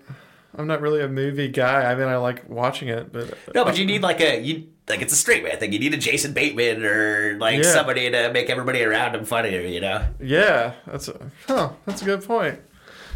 I'm 0.57 0.67
not 0.67 0.81
really 0.81 1.01
a 1.01 1.07
movie 1.07 1.47
guy. 1.49 1.91
I 1.91 1.95
mean, 1.95 2.07
I 2.07 2.17
like 2.17 2.47
watching 2.49 2.87
it, 2.89 3.11
but 3.11 3.37
no, 3.53 3.65
but 3.65 3.77
you 3.77 3.85
need 3.85 4.01
like 4.01 4.21
a 4.21 4.39
you 4.41 4.67
like 4.87 5.01
it's 5.01 5.11
a 5.13 5.17
straight 5.17 5.43
man 5.43 5.57
thing. 5.57 5.73
You 5.73 5.79
need 5.79 5.93
a 5.93 5.97
Jason 5.97 6.33
Bateman 6.33 6.85
or 6.85 7.37
like 7.39 7.57
Yeah. 7.57 7.73
somebody 7.73 8.09
to 8.09 8.31
make 8.31 8.49
everybody 8.49 8.83
around 8.83 9.15
him 9.15 9.25
funnier. 9.25 9.61
You 9.61 9.81
know. 9.81 10.05
yeah, 10.21 10.73
that's 10.87 11.07
a, 11.07 11.19
huh. 11.47 11.71
That's 11.85 12.01
a 12.01 12.05
good 12.05 12.23
point. 12.23 12.59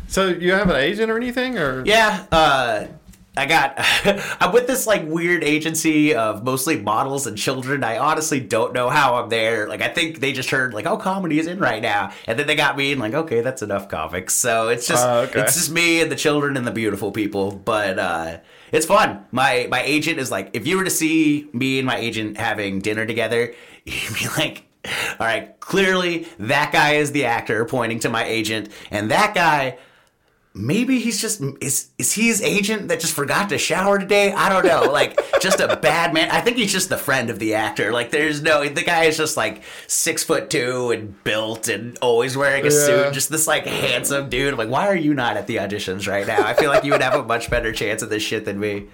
So 0.07 0.27
you 0.29 0.51
have 0.53 0.69
an 0.69 0.75
agent 0.75 1.11
or 1.11 1.17
anything, 1.17 1.57
or 1.57 1.83
Yeah, 1.85 2.25
uh, 2.31 2.87
I 3.39 3.45
got. 3.45 3.73
I'm 4.41 4.51
with 4.51 4.67
this 4.67 4.85
like 4.85 5.05
weird 5.07 5.43
agency 5.43 6.13
of 6.13 6.43
mostly 6.43 6.79
models 6.79 7.25
and 7.25 7.37
children. 7.37 7.83
I 7.83 7.97
honestly 7.97 8.39
don't 8.39 8.73
know 8.73 8.89
how 8.89 9.15
I'm 9.15 9.29
there. 9.29 9.67
Like, 9.67 9.81
I 9.81 9.87
think 9.87 10.19
they 10.19 10.31
just 10.33 10.49
heard 10.49 10.73
like, 10.73 10.85
oh, 10.85 10.97
comedy 10.97 11.39
is 11.39 11.47
in 11.47 11.59
right 11.59 11.81
now, 11.81 12.11
and 12.27 12.37
then 12.37 12.47
they 12.47 12.55
got 12.55 12.77
me 12.77 12.91
and 12.91 13.01
like, 13.01 13.13
okay, 13.13 13.41
that's 13.41 13.61
enough 13.61 13.87
comics. 13.89 14.33
So 14.33 14.67
it's 14.69 14.87
just 14.87 15.05
Oh, 15.05 15.21
okay. 15.21 15.41
it's 15.41 15.55
just 15.55 15.71
me 15.71 16.01
and 16.01 16.11
the 16.11 16.15
children 16.15 16.57
and 16.57 16.67
the 16.67 16.71
beautiful 16.71 17.11
people. 17.11 17.51
But 17.51 17.97
uh, 17.97 18.37
it's 18.71 18.85
fun. 18.85 19.25
My 19.31 19.67
my 19.71 19.81
agent 19.81 20.19
is 20.19 20.29
like, 20.29 20.51
if 20.53 20.67
you 20.67 20.77
were 20.77 20.83
to 20.83 20.89
see 20.89 21.49
me 21.53 21.79
and 21.79 21.87
my 21.87 21.97
agent 21.97 22.37
having 22.37 22.79
dinner 22.79 23.05
together, 23.05 23.53
you'd 23.85 24.13
be 24.13 24.27
like. 24.37 24.65
All 25.19 25.27
right, 25.27 25.59
clearly 25.59 26.25
that 26.39 26.71
guy 26.71 26.93
is 26.93 27.11
the 27.11 27.25
actor 27.25 27.65
pointing 27.65 27.99
to 27.99 28.09
my 28.09 28.23
agent, 28.23 28.69
and 28.89 29.11
that 29.11 29.35
guy 29.35 29.77
maybe 30.59 30.99
he's 30.99 31.19
just 31.21 31.41
is 31.61 31.89
is 31.97 32.11
he 32.13 32.27
his 32.27 32.41
agent 32.41 32.89
that 32.89 32.99
just 32.99 33.13
forgot 33.13 33.49
to 33.49 33.57
shower 33.57 33.97
today? 33.97 34.31
I 34.33 34.49
don't 34.49 34.65
know. 34.65 34.91
Like 34.91 35.19
just 35.41 35.59
a 35.59 35.75
bad 35.77 36.13
man. 36.13 36.29
I 36.31 36.41
think 36.41 36.57
he's 36.57 36.71
just 36.71 36.89
the 36.89 36.97
friend 36.97 37.29
of 37.29 37.39
the 37.39 37.53
actor. 37.55 37.91
Like 37.93 38.11
there's 38.11 38.41
no 38.41 38.67
the 38.67 38.83
guy 38.83 39.05
is 39.05 39.17
just 39.17 39.37
like 39.37 39.63
six 39.87 40.23
foot 40.23 40.49
two 40.49 40.91
and 40.91 41.23
built 41.23 41.67
and 41.67 41.97
always 42.01 42.35
wearing 42.35 42.61
a 42.63 42.65
Yeah. 42.65 42.85
suit. 42.85 43.13
Just 43.13 43.29
this 43.29 43.47
like 43.47 43.65
handsome 43.65 44.29
dude. 44.29 44.51
I'm 44.53 44.57
like, 44.59 44.69
why 44.69 44.87
are 44.87 44.95
you 44.95 45.13
not 45.13 45.37
at 45.37 45.47
the 45.47 45.55
auditions 45.57 46.07
right 46.07 46.27
now? 46.27 46.45
I 46.45 46.53
feel 46.53 46.69
like 46.69 46.83
you 46.83 46.91
would 46.91 47.01
have 47.01 47.15
a 47.15 47.23
much 47.23 47.49
better 47.49 47.71
chance 47.71 48.01
of 48.01 48.09
this 48.09 48.21
shit 48.23 48.45
than 48.45 48.59
me. 48.59 48.87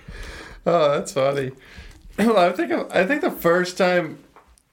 Oh, 0.66 0.92
that's 0.94 1.12
funny. 1.14 1.52
Well, 2.18 2.38
I 2.38 2.52
think 2.52 2.72
I 2.96 3.06
think 3.06 3.22
the 3.22 3.32
first 3.32 3.78
time 3.78 4.20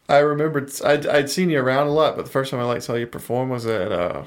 I 0.08 0.18
remembered 0.18 0.70
I'd, 0.84 1.06
I'd 1.06 1.30
seen 1.30 1.48
you 1.50 1.60
around 1.60 1.86
a 1.86 1.90
lot, 1.92 2.16
but 2.16 2.24
the 2.26 2.30
first 2.30 2.50
time 2.50 2.60
I 2.60 2.64
like 2.64 2.82
saw 2.82 2.94
you 2.94 3.06
perform 3.06 3.48
was 3.50 3.66
at 3.66 3.90
uh 3.92 4.24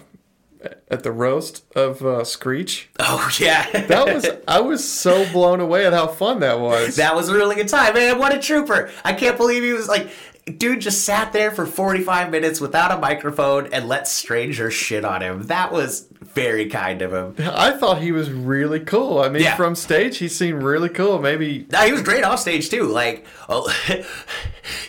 at 0.89 1.03
the 1.03 1.11
roast 1.11 1.63
of 1.75 2.01
uh, 2.03 2.23
Screech. 2.23 2.89
Oh 2.99 3.29
yeah. 3.39 3.69
That 3.87 4.13
was 4.13 4.27
I 4.47 4.61
was 4.61 4.87
so 4.87 5.29
blown 5.31 5.59
away 5.59 5.85
at 5.85 5.93
how 5.93 6.07
fun 6.07 6.39
that 6.41 6.59
was. 6.59 6.95
That 6.97 7.15
was 7.15 7.29
a 7.29 7.33
really 7.33 7.55
good 7.55 7.67
time, 7.67 7.93
man. 7.93 8.17
What 8.19 8.33
a 8.33 8.39
trooper. 8.39 8.91
I 9.03 9.13
can't 9.13 9.37
believe 9.37 9.63
he 9.63 9.73
was 9.73 9.87
like, 9.87 10.09
dude 10.57 10.79
just 10.79 11.03
sat 11.03 11.33
there 11.33 11.51
for 11.51 11.65
45 11.65 12.29
minutes 12.29 12.61
without 12.61 12.91
a 12.91 12.97
microphone 12.99 13.67
and 13.73 13.87
let 13.87 14.07
strangers 14.07 14.73
shit 14.73 15.03
on 15.03 15.21
him. 15.21 15.43
That 15.43 15.71
was 15.71 16.07
very 16.35 16.69
kind 16.69 17.01
of 17.01 17.13
him. 17.13 17.47
I 17.49 17.71
thought 17.71 18.01
he 18.01 18.11
was 18.11 18.29
really 18.31 18.81
cool. 18.81 19.19
I 19.19 19.29
mean, 19.29 19.41
Yeah. 19.41 19.55
from 19.55 19.73
stage 19.73 20.17
he 20.17 20.27
seemed 20.27 20.61
really 20.61 20.89
cool. 20.89 21.17
Maybe 21.19 21.65
No, 21.71 21.79
he 21.85 21.91
was 21.93 22.01
great 22.01 22.23
off 22.23 22.39
stage 22.39 22.69
too. 22.69 22.83
Like, 22.83 23.25
oh, 23.49 23.73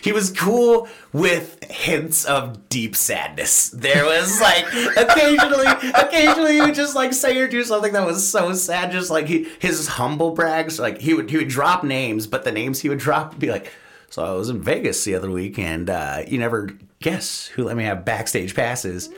he 0.01 0.11
was 0.11 0.29
cool 0.31 0.87
with 1.13 1.63
hints 1.63 2.25
of 2.25 2.67
deep 2.69 2.95
sadness. 2.95 3.69
There 3.69 4.05
was 4.05 4.39
like 4.41 4.65
occasionally, 4.97 5.67
occasionally 5.95 6.53
he 6.55 6.61
would 6.61 6.75
just 6.75 6.95
like 6.95 7.13
say 7.13 7.37
or 7.39 7.47
do 7.47 7.63
something 7.63 7.93
that 7.93 8.05
was 8.05 8.27
so 8.27 8.53
sad. 8.53 8.91
Just 8.91 9.09
like 9.09 9.27
he, 9.27 9.47
his 9.59 9.87
humble 9.87 10.31
brags, 10.31 10.79
like 10.79 10.99
he 10.99 11.13
would 11.13 11.29
he 11.29 11.37
would 11.37 11.47
drop 11.47 11.83
names, 11.83 12.27
but 12.27 12.43
the 12.43 12.51
names 12.51 12.81
he 12.81 12.89
would 12.89 12.99
drop 12.99 13.31
would 13.31 13.39
be 13.39 13.49
like. 13.51 13.71
So 14.09 14.23
I 14.23 14.31
was 14.31 14.49
in 14.49 14.61
Vegas 14.61 15.03
the 15.03 15.15
other 15.15 15.29
week, 15.29 15.59
and 15.59 15.89
uh, 15.89 16.23
you 16.25 16.37
never 16.37 16.69
guess 17.01 17.47
who 17.47 17.65
let 17.65 17.75
me 17.75 17.83
have 17.83 18.05
backstage 18.05 18.55
passes. 18.55 19.09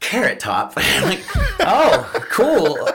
Carrot 0.00 0.40
Top. 0.40 0.72
I'm 0.76 1.04
like, 1.04 1.24
oh, 1.60 2.24
cool. 2.30 2.88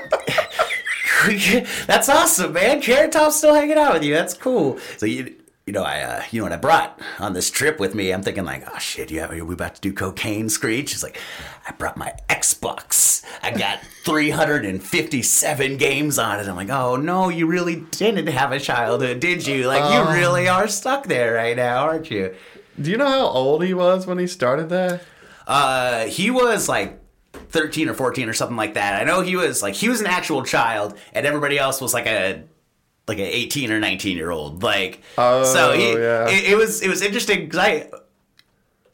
That's 1.87 2.09
awesome, 2.09 2.53
man. 2.53 2.81
Carrot 2.81 3.11
Top's 3.11 3.37
still 3.37 3.55
hanging 3.55 3.77
out 3.77 3.93
with 3.93 4.03
you. 4.03 4.13
That's 4.13 4.33
cool. 4.33 4.77
So 4.97 5.05
you, 5.05 5.35
you 5.65 5.73
know, 5.73 5.83
I, 5.83 6.01
uh, 6.01 6.23
you 6.29 6.39
know 6.39 6.45
what 6.45 6.53
I 6.53 6.57
brought 6.57 6.99
on 7.19 7.33
this 7.33 7.49
trip 7.49 7.79
with 7.79 7.95
me? 7.95 8.11
I'm 8.11 8.21
thinking 8.21 8.45
like, 8.45 8.63
oh 8.71 8.77
shit, 8.77 9.09
you 9.09 9.21
have, 9.21 9.31
are 9.31 9.45
we 9.45 9.53
about 9.53 9.75
to 9.75 9.81
do 9.81 9.93
cocaine, 9.93 10.49
Screech? 10.49 10.93
It's 10.93 11.01
like, 11.01 11.19
I 11.67 11.71
brought 11.71 11.97
my 11.97 12.13
Xbox. 12.29 13.23
I 13.41 13.51
got 13.51 13.79
357 14.03 15.77
games 15.77 16.19
on 16.19 16.39
it. 16.39 16.47
I'm 16.47 16.55
like, 16.55 16.69
oh 16.69 16.95
no, 16.95 17.29
you 17.29 17.47
really 17.47 17.77
didn't 17.91 18.27
have 18.27 18.51
a 18.51 18.59
childhood, 18.59 19.19
did 19.19 19.47
you? 19.47 19.67
Like, 19.67 19.93
you 19.93 20.13
really 20.13 20.47
are 20.47 20.67
stuck 20.67 21.07
there 21.07 21.33
right 21.33 21.55
now, 21.55 21.83
aren't 21.85 22.11
you? 22.11 22.35
do 22.81 22.91
you 22.91 22.97
know 22.97 23.07
how 23.07 23.27
old 23.27 23.63
he 23.63 23.73
was 23.73 24.05
when 24.05 24.17
he 24.17 24.27
started 24.27 24.69
that? 24.69 25.01
Uh, 25.47 26.05
he 26.05 26.31
was 26.31 26.67
like 26.69 26.99
13 27.49 27.89
or 27.89 27.93
14 27.93 28.29
or 28.29 28.33
something 28.33 28.57
like 28.57 28.73
that. 28.75 29.01
I 29.01 29.05
know 29.05 29.21
he 29.21 29.35
was 29.35 29.61
like 29.61 29.73
he 29.75 29.89
was 29.89 30.01
an 30.01 30.07
actual 30.07 30.43
child, 30.43 30.97
and 31.13 31.25
everybody 31.25 31.57
else 31.57 31.81
was 31.81 31.93
like 31.93 32.07
a 32.07 32.43
like 33.07 33.19
an 33.19 33.25
18 33.25 33.71
or 33.71 33.79
19 33.79 34.17
year 34.17 34.31
old. 34.31 34.63
Like, 34.63 35.01
so 35.15 35.73
he, 35.73 35.93
Oh, 35.93 35.97
yeah. 35.97 36.27
it, 36.29 36.51
it 36.53 36.57
was 36.57 36.81
it 36.81 36.89
was 36.89 37.01
interesting 37.01 37.45
because 37.45 37.59
I, 37.59 37.89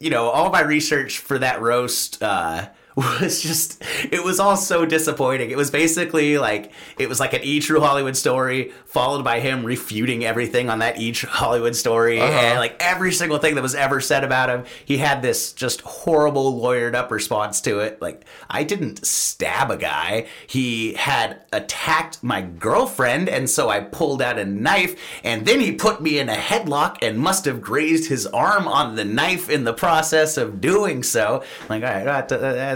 you 0.00 0.10
know, 0.10 0.28
all 0.28 0.50
my 0.50 0.60
research 0.62 1.18
for 1.18 1.38
that 1.38 1.60
roast. 1.62 2.22
uh 2.22 2.68
was 2.96 3.40
just 3.42 3.82
it 4.10 4.22
was 4.22 4.38
all 4.38 4.56
so 4.56 4.84
disappointing. 4.84 5.50
It 5.50 5.56
was 5.56 5.70
basically 5.70 6.36
like 6.38 6.72
it 6.98 7.08
was 7.08 7.20
like 7.20 7.32
an 7.32 7.42
E 7.42 7.60
True 7.60 7.80
Hollywood 7.80 8.16
story 8.16 8.72
followed 8.84 9.24
by 9.24 9.40
him 9.40 9.64
refuting 9.64 10.24
everything 10.24 10.68
on 10.68 10.80
that 10.80 10.98
E 10.98 11.12
True 11.12 11.30
Hollywood 11.30 11.74
story 11.74 12.20
uh-huh. 12.20 12.30
and 12.30 12.58
like 12.58 12.76
every 12.80 13.12
single 13.12 13.38
thing 13.38 13.54
that 13.54 13.62
was 13.62 13.74
ever 13.74 14.00
said 14.00 14.24
about 14.24 14.50
him. 14.50 14.64
He 14.84 14.98
had 14.98 15.22
this 15.22 15.52
just 15.52 15.80
horrible 15.82 16.60
lawyered 16.60 16.94
up 16.94 17.10
response 17.10 17.62
to 17.62 17.78
it. 17.78 18.00
Like 18.02 18.26
I 18.50 18.62
didn't 18.62 19.06
stab 19.06 19.70
a 19.70 19.76
guy. 19.76 20.26
He 20.46 20.92
had 20.94 21.44
attacked 21.52 22.22
my 22.22 22.42
girlfriend 22.42 23.28
and 23.28 23.48
so 23.48 23.70
I 23.70 23.80
pulled 23.80 24.20
out 24.20 24.38
a 24.38 24.44
knife 24.44 25.00
and 25.24 25.46
then 25.46 25.60
he 25.60 25.72
put 25.72 26.02
me 26.02 26.18
in 26.18 26.28
a 26.28 26.34
headlock 26.34 26.98
and 27.00 27.18
must 27.18 27.46
have 27.46 27.62
grazed 27.62 28.08
his 28.10 28.26
arm 28.26 28.68
on 28.68 28.96
the 28.96 29.04
knife 29.04 29.48
in 29.48 29.64
the 29.64 29.72
process 29.72 30.36
of 30.36 30.60
doing 30.60 31.02
so. 31.02 31.42
Like 31.70 31.82
all 31.82 31.88
right, 31.88 32.28
that, 32.28 32.28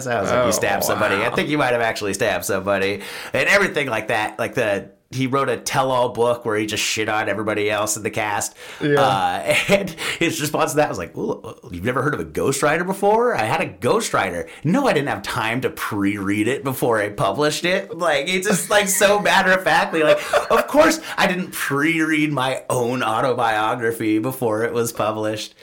sounds 0.06 0.30
like 0.30 0.40
Oh, 0.40 0.46
you 0.46 0.52
stabbed 0.52 0.84
somebody. 0.84 1.16
I 1.16 1.30
think 1.30 1.48
you 1.48 1.58
might 1.58 1.72
have 1.72 1.82
actually 1.82 2.14
stabbed 2.14 2.44
somebody 2.44 3.02
and 3.32 3.48
everything 3.48 3.88
like 3.88 4.08
that. 4.08 4.38
Like 4.38 4.54
the 4.54 4.90
he 5.10 5.28
wrote 5.28 5.48
a 5.48 5.56
tell-all 5.56 6.08
book 6.08 6.44
where 6.44 6.56
he 6.56 6.66
just 6.66 6.82
shit 6.82 7.08
on 7.08 7.28
everybody 7.28 7.70
else 7.70 7.96
in 7.96 8.02
the 8.02 8.10
cast. 8.10 8.56
Yeah. 8.82 9.00
Uh, 9.00 9.54
and 9.68 9.90
his 10.18 10.40
response 10.40 10.72
to 10.72 10.78
that 10.78 10.88
was 10.88 10.98
like, 10.98 11.14
"You've 11.16 11.84
never 11.84 12.02
heard 12.02 12.14
of 12.14 12.20
a 12.20 12.24
ghostwriter 12.24 12.84
before? 12.84 13.34
I 13.34 13.44
had 13.44 13.60
a 13.60 13.68
ghostwriter. 13.68 14.48
No, 14.64 14.86
I 14.86 14.92
didn't 14.92 15.08
have 15.08 15.22
time 15.22 15.60
to 15.60 15.70
pre-read 15.70 16.48
it 16.48 16.64
before 16.64 17.00
I 17.00 17.10
published 17.10 17.64
it. 17.64 17.96
Like 17.96 18.28
it's 18.28 18.48
just 18.48 18.68
like 18.68 18.88
so 18.88 19.20
matter 19.20 19.52
of 19.52 19.62
factly. 19.62 20.02
Like, 20.02 20.18
of 20.50 20.66
course, 20.66 21.00
I 21.16 21.26
didn't 21.28 21.52
pre-read 21.52 22.32
my 22.32 22.64
own 22.68 23.02
autobiography 23.02 24.18
before 24.18 24.64
it 24.64 24.72
was 24.72 24.92
published. 24.92 25.54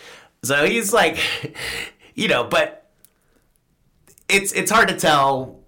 So 0.43 0.65
he's 0.65 0.93
like, 0.93 1.17
you 2.15 2.29
know, 2.29 2.45
but 2.45 2.82
it's 4.33 4.51
it's 4.53 4.71
hard 4.71 4.89
to 4.89 4.95
tell 4.95 5.59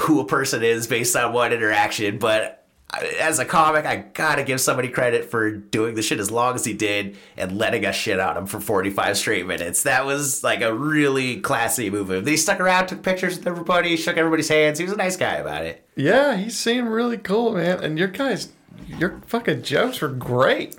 who 0.00 0.20
a 0.20 0.26
person 0.26 0.62
is 0.62 0.86
based 0.86 1.16
on 1.16 1.32
one 1.32 1.52
interaction, 1.52 2.18
but 2.18 2.66
as 3.18 3.38
a 3.38 3.44
comic, 3.44 3.84
I 3.84 3.96
gotta 3.96 4.44
give 4.44 4.60
somebody 4.60 4.88
credit 4.88 5.24
for 5.24 5.50
doing 5.50 5.94
the 5.94 6.02
shit 6.02 6.20
as 6.20 6.30
long 6.30 6.54
as 6.54 6.64
he 6.64 6.72
did 6.72 7.16
and 7.36 7.58
letting 7.58 7.84
us 7.84 7.96
shit 7.96 8.20
on 8.20 8.36
him 8.36 8.46
for 8.46 8.60
45 8.60 9.16
straight 9.16 9.46
minutes. 9.46 9.82
That 9.82 10.06
was 10.06 10.44
like 10.44 10.62
a 10.62 10.72
really 10.72 11.40
classy 11.40 11.90
move. 11.90 12.26
He 12.26 12.36
stuck 12.36 12.60
around, 12.60 12.86
took 12.86 13.02
pictures 13.02 13.38
with 13.38 13.46
everybody, 13.46 13.96
shook 13.96 14.16
everybody's 14.16 14.48
hands. 14.48 14.78
He 14.78 14.84
was 14.84 14.94
a 14.94 14.96
nice 14.96 15.16
guy 15.16 15.34
about 15.34 15.64
it. 15.64 15.86
Yeah, 15.96 16.36
he 16.36 16.48
seemed 16.48 16.88
really 16.88 17.18
cool, 17.18 17.54
man. 17.54 17.82
And 17.82 17.98
your 17.98 18.08
guys, 18.08 18.50
your 18.86 19.20
fucking 19.26 19.62
jokes 19.62 20.00
were 20.00 20.08
great. 20.08 20.76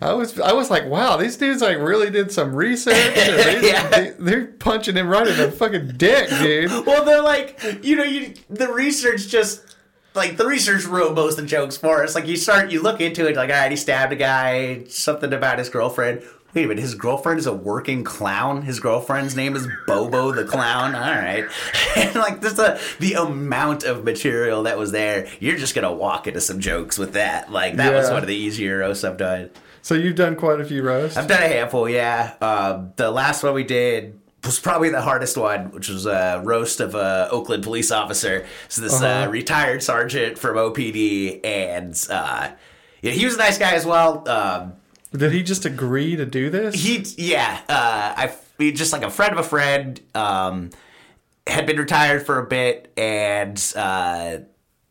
I 0.00 0.12
was, 0.12 0.38
I 0.40 0.52
was 0.52 0.70
like, 0.70 0.86
wow, 0.86 1.16
these 1.16 1.36
dudes 1.36 1.60
like 1.62 1.78
really 1.78 2.10
did 2.10 2.30
some 2.32 2.54
research. 2.54 2.94
and 2.94 3.38
they, 3.62 3.68
Yeah. 3.72 3.88
they, 3.88 4.10
they're 4.18 4.46
punching 4.46 4.96
him 4.96 5.08
right 5.08 5.26
in 5.26 5.36
the 5.36 5.50
fucking 5.50 5.94
dick, 5.96 6.28
dude. 6.40 6.70
Well, 6.86 7.04
they're 7.04 7.22
like, 7.22 7.60
you 7.82 7.96
know, 7.96 8.04
you 8.04 8.34
the 8.48 8.72
research 8.72 9.28
just 9.28 9.76
like 10.14 10.36
the 10.36 10.46
research 10.46 10.84
wrote 10.84 11.14
most 11.14 11.38
of 11.38 11.44
the 11.44 11.48
jokes 11.48 11.76
for 11.76 12.02
us. 12.02 12.14
Like 12.14 12.26
you 12.26 12.36
start, 12.36 12.70
you 12.70 12.82
look 12.82 13.00
into 13.00 13.26
it, 13.28 13.36
like, 13.36 13.50
all 13.50 13.56
right, 13.56 13.70
he 13.70 13.76
stabbed 13.76 14.12
a 14.12 14.16
guy, 14.16 14.84
something 14.88 15.32
about 15.32 15.58
his 15.58 15.68
girlfriend. 15.68 16.22
Wait 16.54 16.64
a 16.64 16.68
minute, 16.68 16.80
his 16.80 16.94
girlfriend 16.94 17.38
is 17.38 17.46
a 17.46 17.52
working 17.52 18.02
clown. 18.04 18.62
His 18.62 18.80
girlfriend's 18.80 19.36
name 19.36 19.54
is 19.54 19.68
Bobo 19.86 20.32
the 20.32 20.44
clown. 20.44 20.94
All 20.94 21.00
right, 21.00 21.44
and 21.96 22.14
like 22.16 22.40
just 22.40 22.56
the 22.56 22.80
the 23.00 23.14
amount 23.14 23.84
of 23.84 24.02
material 24.04 24.62
that 24.62 24.78
was 24.78 24.90
there, 24.90 25.28
you're 25.40 25.58
just 25.58 25.74
gonna 25.74 25.92
walk 25.92 26.26
into 26.26 26.40
some 26.40 26.58
jokes 26.58 26.96
with 26.98 27.12
that. 27.12 27.52
Like 27.52 27.76
that 27.76 27.92
was 27.92 28.08
one 28.10 28.22
of 28.22 28.26
the 28.28 28.34
easier 28.34 28.78
roasts 28.78 29.04
I've 29.04 29.18
done. 29.18 29.50
So 29.82 29.94
you've 29.94 30.16
done 30.16 30.36
quite 30.36 30.60
a 30.60 30.64
few 30.64 30.82
roasts. 30.82 31.16
I've 31.16 31.28
done 31.28 31.42
a 31.42 31.48
handful, 31.48 31.88
yeah. 31.88 32.34
Um, 32.40 32.92
the 32.96 33.10
last 33.10 33.42
one 33.42 33.54
we 33.54 33.64
did 33.64 34.18
was 34.44 34.58
probably 34.58 34.88
the 34.90 35.00
hardest 35.02 35.36
one, 35.36 35.70
which 35.70 35.88
was 35.88 36.04
a 36.06 36.40
roast 36.44 36.80
of 36.80 36.94
a 36.94 37.28
Oakland 37.30 37.62
police 37.62 37.90
officer. 37.90 38.46
So 38.68 38.82
this 38.82 39.00
uh 39.02 39.06
Uh-huh. 39.06 39.30
retired 39.30 39.82
sergeant 39.82 40.38
from 40.38 40.56
OPD, 40.56 41.40
and 41.44 41.94
uh, 42.10 42.50
yeah, 43.02 43.12
he 43.12 43.24
was 43.26 43.34
a 43.34 43.38
nice 43.38 43.58
guy 43.58 43.72
as 43.74 43.84
well. 43.86 44.26
Um, 44.28 44.72
Did 45.12 45.32
he 45.32 45.42
just 45.42 45.64
agree 45.64 46.16
to 46.16 46.26
do 46.26 46.50
this? 46.50 46.74
he, 46.74 47.04
yeah, 47.16 47.60
uh, 47.68 48.14
I 48.16 48.34
just 48.72 48.92
like 48.92 49.02
a 49.02 49.10
friend 49.10 49.32
of 49.32 49.38
a 49.38 49.48
friend. 49.48 50.00
Um, 50.14 50.70
had 51.48 51.66
been 51.66 51.78
retired 51.78 52.24
for 52.24 52.38
a 52.38 52.46
bit 52.46 52.92
and 52.96 53.72
uh, 53.74 54.38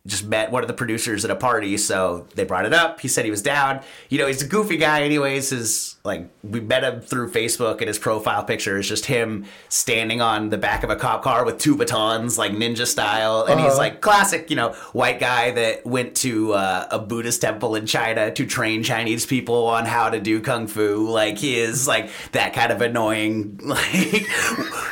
just 0.07 0.25
met 0.25 0.51
one 0.51 0.63
of 0.63 0.67
the 0.67 0.73
producers 0.73 1.23
at 1.23 1.29
a 1.31 1.35
party, 1.35 1.77
so 1.77 2.25
they 2.35 2.43
brought 2.45 2.65
it 2.65 2.73
up. 2.73 2.99
He 3.01 3.07
said 3.07 3.25
he 3.25 3.31
was 3.31 3.41
down. 3.43 3.81
You 4.09 4.17
know, 4.17 4.25
he's 4.27 4.41
a 4.41 4.47
goofy 4.47 4.77
guy, 4.77 5.03
anyways. 5.03 5.49
His 5.51 5.95
like 6.03 6.29
we 6.43 6.59
met 6.61 6.83
him 6.83 7.01
through 7.01 7.29
Facebook, 7.31 7.79
and 7.79 7.87
his 7.87 7.99
profile 7.99 8.43
picture 8.43 8.77
is 8.79 8.87
just 8.87 9.05
him 9.07 9.45
standing 9.69 10.21
on 10.21 10.49
the 10.49 10.57
back 10.57 10.83
of 10.83 10.89
a 10.89 10.95
cop 10.95 11.21
car 11.23 11.45
with 11.45 11.57
two 11.59 11.75
batons, 11.75 12.37
like 12.37 12.53
ninja 12.53 12.87
style, 12.87 13.43
and 13.43 13.59
he's 13.59 13.69
Uh-huh. 13.71 13.77
like 13.77 14.01
classic, 14.01 14.49
you 14.49 14.55
know, 14.55 14.71
white 14.93 15.19
guy 15.19 15.51
that 15.51 15.85
went 15.85 16.15
to 16.17 16.53
uh, 16.53 16.87
a 16.89 16.97
Buddhist 16.99 17.41
temple 17.41 17.75
in 17.75 17.85
China 17.85 18.31
to 18.31 18.45
train 18.45 18.83
Chinese 18.83 19.25
people 19.25 19.67
on 19.67 19.85
how 19.85 20.09
to 20.09 20.19
do 20.21 20.39
kung 20.39 20.67
fu. 20.67 21.09
Like 21.09 21.37
he 21.37 21.59
is 21.59 21.87
like 21.87 22.09
that 22.31 22.53
kind 22.53 22.71
of 22.71 22.81
annoying, 22.81 23.59
like 23.63 24.25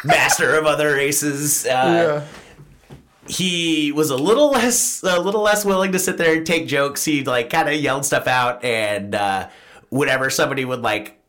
master 0.04 0.56
of 0.56 0.66
other 0.66 0.94
races. 0.94 1.66
Uh, 1.66 1.70
yeah. 1.70 2.28
He 3.28 3.92
was 3.92 4.10
a 4.10 4.16
little 4.16 4.52
less 4.52 5.04
a 5.04 5.20
little 5.20 5.42
less 5.42 5.66
willing 5.66 5.92
to 5.94 6.00
sit 6.00 6.18
there 6.18 6.36
and 6.36 6.46
take 6.46 6.68
jokes. 6.68 7.04
He 7.04 7.24
like 7.24 7.50
kind 7.50 7.68
of 7.68 7.76
yelled 7.76 8.06
stuff 8.06 8.28
out, 8.28 8.64
and 8.64 9.16
uh, 9.16 9.50
whenever 9.90 10.30
somebody 10.30 10.66
would 10.66 10.82
like 10.82 11.20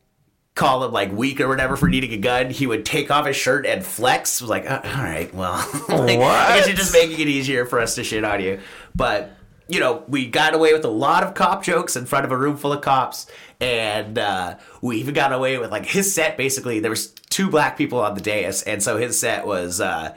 call 0.55 0.83
him 0.83 0.91
like 0.91 1.11
weak 1.11 1.39
or 1.39 1.47
whatever 1.47 1.75
for 1.75 1.87
needing 1.87 2.11
a 2.13 2.17
gun, 2.17 2.49
he 2.49 2.67
would 2.67 2.85
take 2.85 3.09
off 3.09 3.25
his 3.25 3.35
shirt 3.35 3.65
and 3.65 3.85
flex. 3.85 4.41
Was 4.41 4.49
like, 4.49 4.69
uh, 4.69 4.81
all 4.83 5.03
right, 5.03 5.33
well, 5.33 5.57
like, 5.89 6.19
I 6.19 6.57
guess 6.57 6.67
you're 6.67 6.75
just 6.75 6.93
making 6.93 7.19
it 7.19 7.27
easier 7.27 7.65
for 7.65 7.79
us 7.79 7.95
to 7.95 8.03
shit 8.03 8.23
on 8.23 8.41
you. 8.41 8.59
But 8.95 9.31
you 9.67 9.79
know, 9.79 10.03
we 10.07 10.27
got 10.27 10.53
away 10.53 10.73
with 10.73 10.85
a 10.85 10.89
lot 10.89 11.23
of 11.23 11.33
cop 11.33 11.63
jokes 11.63 11.95
in 11.95 12.05
front 12.05 12.25
of 12.25 12.31
a 12.31 12.37
room 12.37 12.57
full 12.57 12.73
of 12.73 12.81
cops, 12.81 13.27
and 13.59 14.17
uh, 14.17 14.57
we 14.81 14.97
even 14.97 15.13
got 15.13 15.33
away 15.33 15.57
with 15.57 15.71
like 15.71 15.85
his 15.85 16.13
set. 16.13 16.37
Basically, 16.37 16.79
there 16.79 16.91
was 16.91 17.07
two 17.29 17.49
black 17.49 17.77
people 17.77 17.99
on 17.99 18.13
the 18.13 18.21
dais, 18.21 18.61
and 18.63 18.83
so 18.83 18.97
his 18.97 19.19
set 19.19 19.47
was. 19.47 19.81
Uh, 19.81 20.15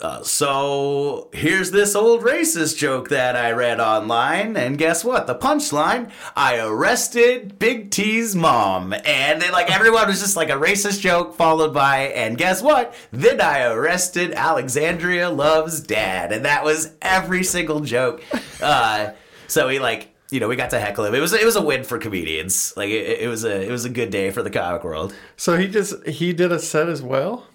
uh, 0.00 0.22
so 0.22 1.28
here's 1.32 1.70
this 1.70 1.94
old 1.94 2.22
racist 2.22 2.78
joke 2.78 3.10
that 3.10 3.36
I 3.36 3.52
read 3.52 3.80
online, 3.80 4.56
and 4.56 4.78
guess 4.78 5.04
what? 5.04 5.26
The 5.26 5.34
punchline: 5.34 6.10
I 6.34 6.58
arrested 6.58 7.58
Big 7.58 7.90
T's 7.90 8.34
mom, 8.34 8.92
and 8.92 9.42
then 9.42 9.52
like 9.52 9.70
everyone 9.70 10.06
was 10.06 10.20
just 10.20 10.36
like 10.36 10.48
a 10.48 10.54
racist 10.54 11.00
joke 11.00 11.34
followed 11.34 11.74
by, 11.74 11.98
and 12.08 12.38
guess 12.38 12.62
what? 12.62 12.94
Then 13.10 13.40
I 13.40 13.64
arrested 13.64 14.32
Alexandria 14.32 15.28
Love's 15.28 15.80
dad, 15.80 16.32
and 16.32 16.44
that 16.46 16.64
was 16.64 16.92
every 17.02 17.44
single 17.44 17.80
joke. 17.80 18.22
Uh, 18.60 19.10
so 19.48 19.68
we 19.68 19.78
like. 19.78 20.08
You 20.32 20.38
know, 20.38 20.46
we 20.46 20.54
got 20.54 20.70
to 20.70 20.78
heckle 20.78 21.04
him. 21.04 21.14
It 21.16 21.18
was 21.18 21.32
it 21.32 21.44
was 21.44 21.56
a 21.56 21.60
win 21.60 21.82
for 21.82 21.98
comedians. 21.98 22.72
Like 22.76 22.90
it, 22.90 23.22
it 23.22 23.26
was 23.28 23.44
a 23.44 23.66
it 23.66 23.70
was 23.72 23.84
a 23.84 23.88
good 23.88 24.10
day 24.10 24.30
for 24.30 24.44
the 24.44 24.50
comic 24.50 24.84
world. 24.84 25.12
So 25.36 25.56
he 25.56 25.66
just 25.66 26.06
he 26.06 26.32
did 26.32 26.52
a 26.52 26.60
set 26.60 26.88
as 26.88 27.02
well. 27.02 27.48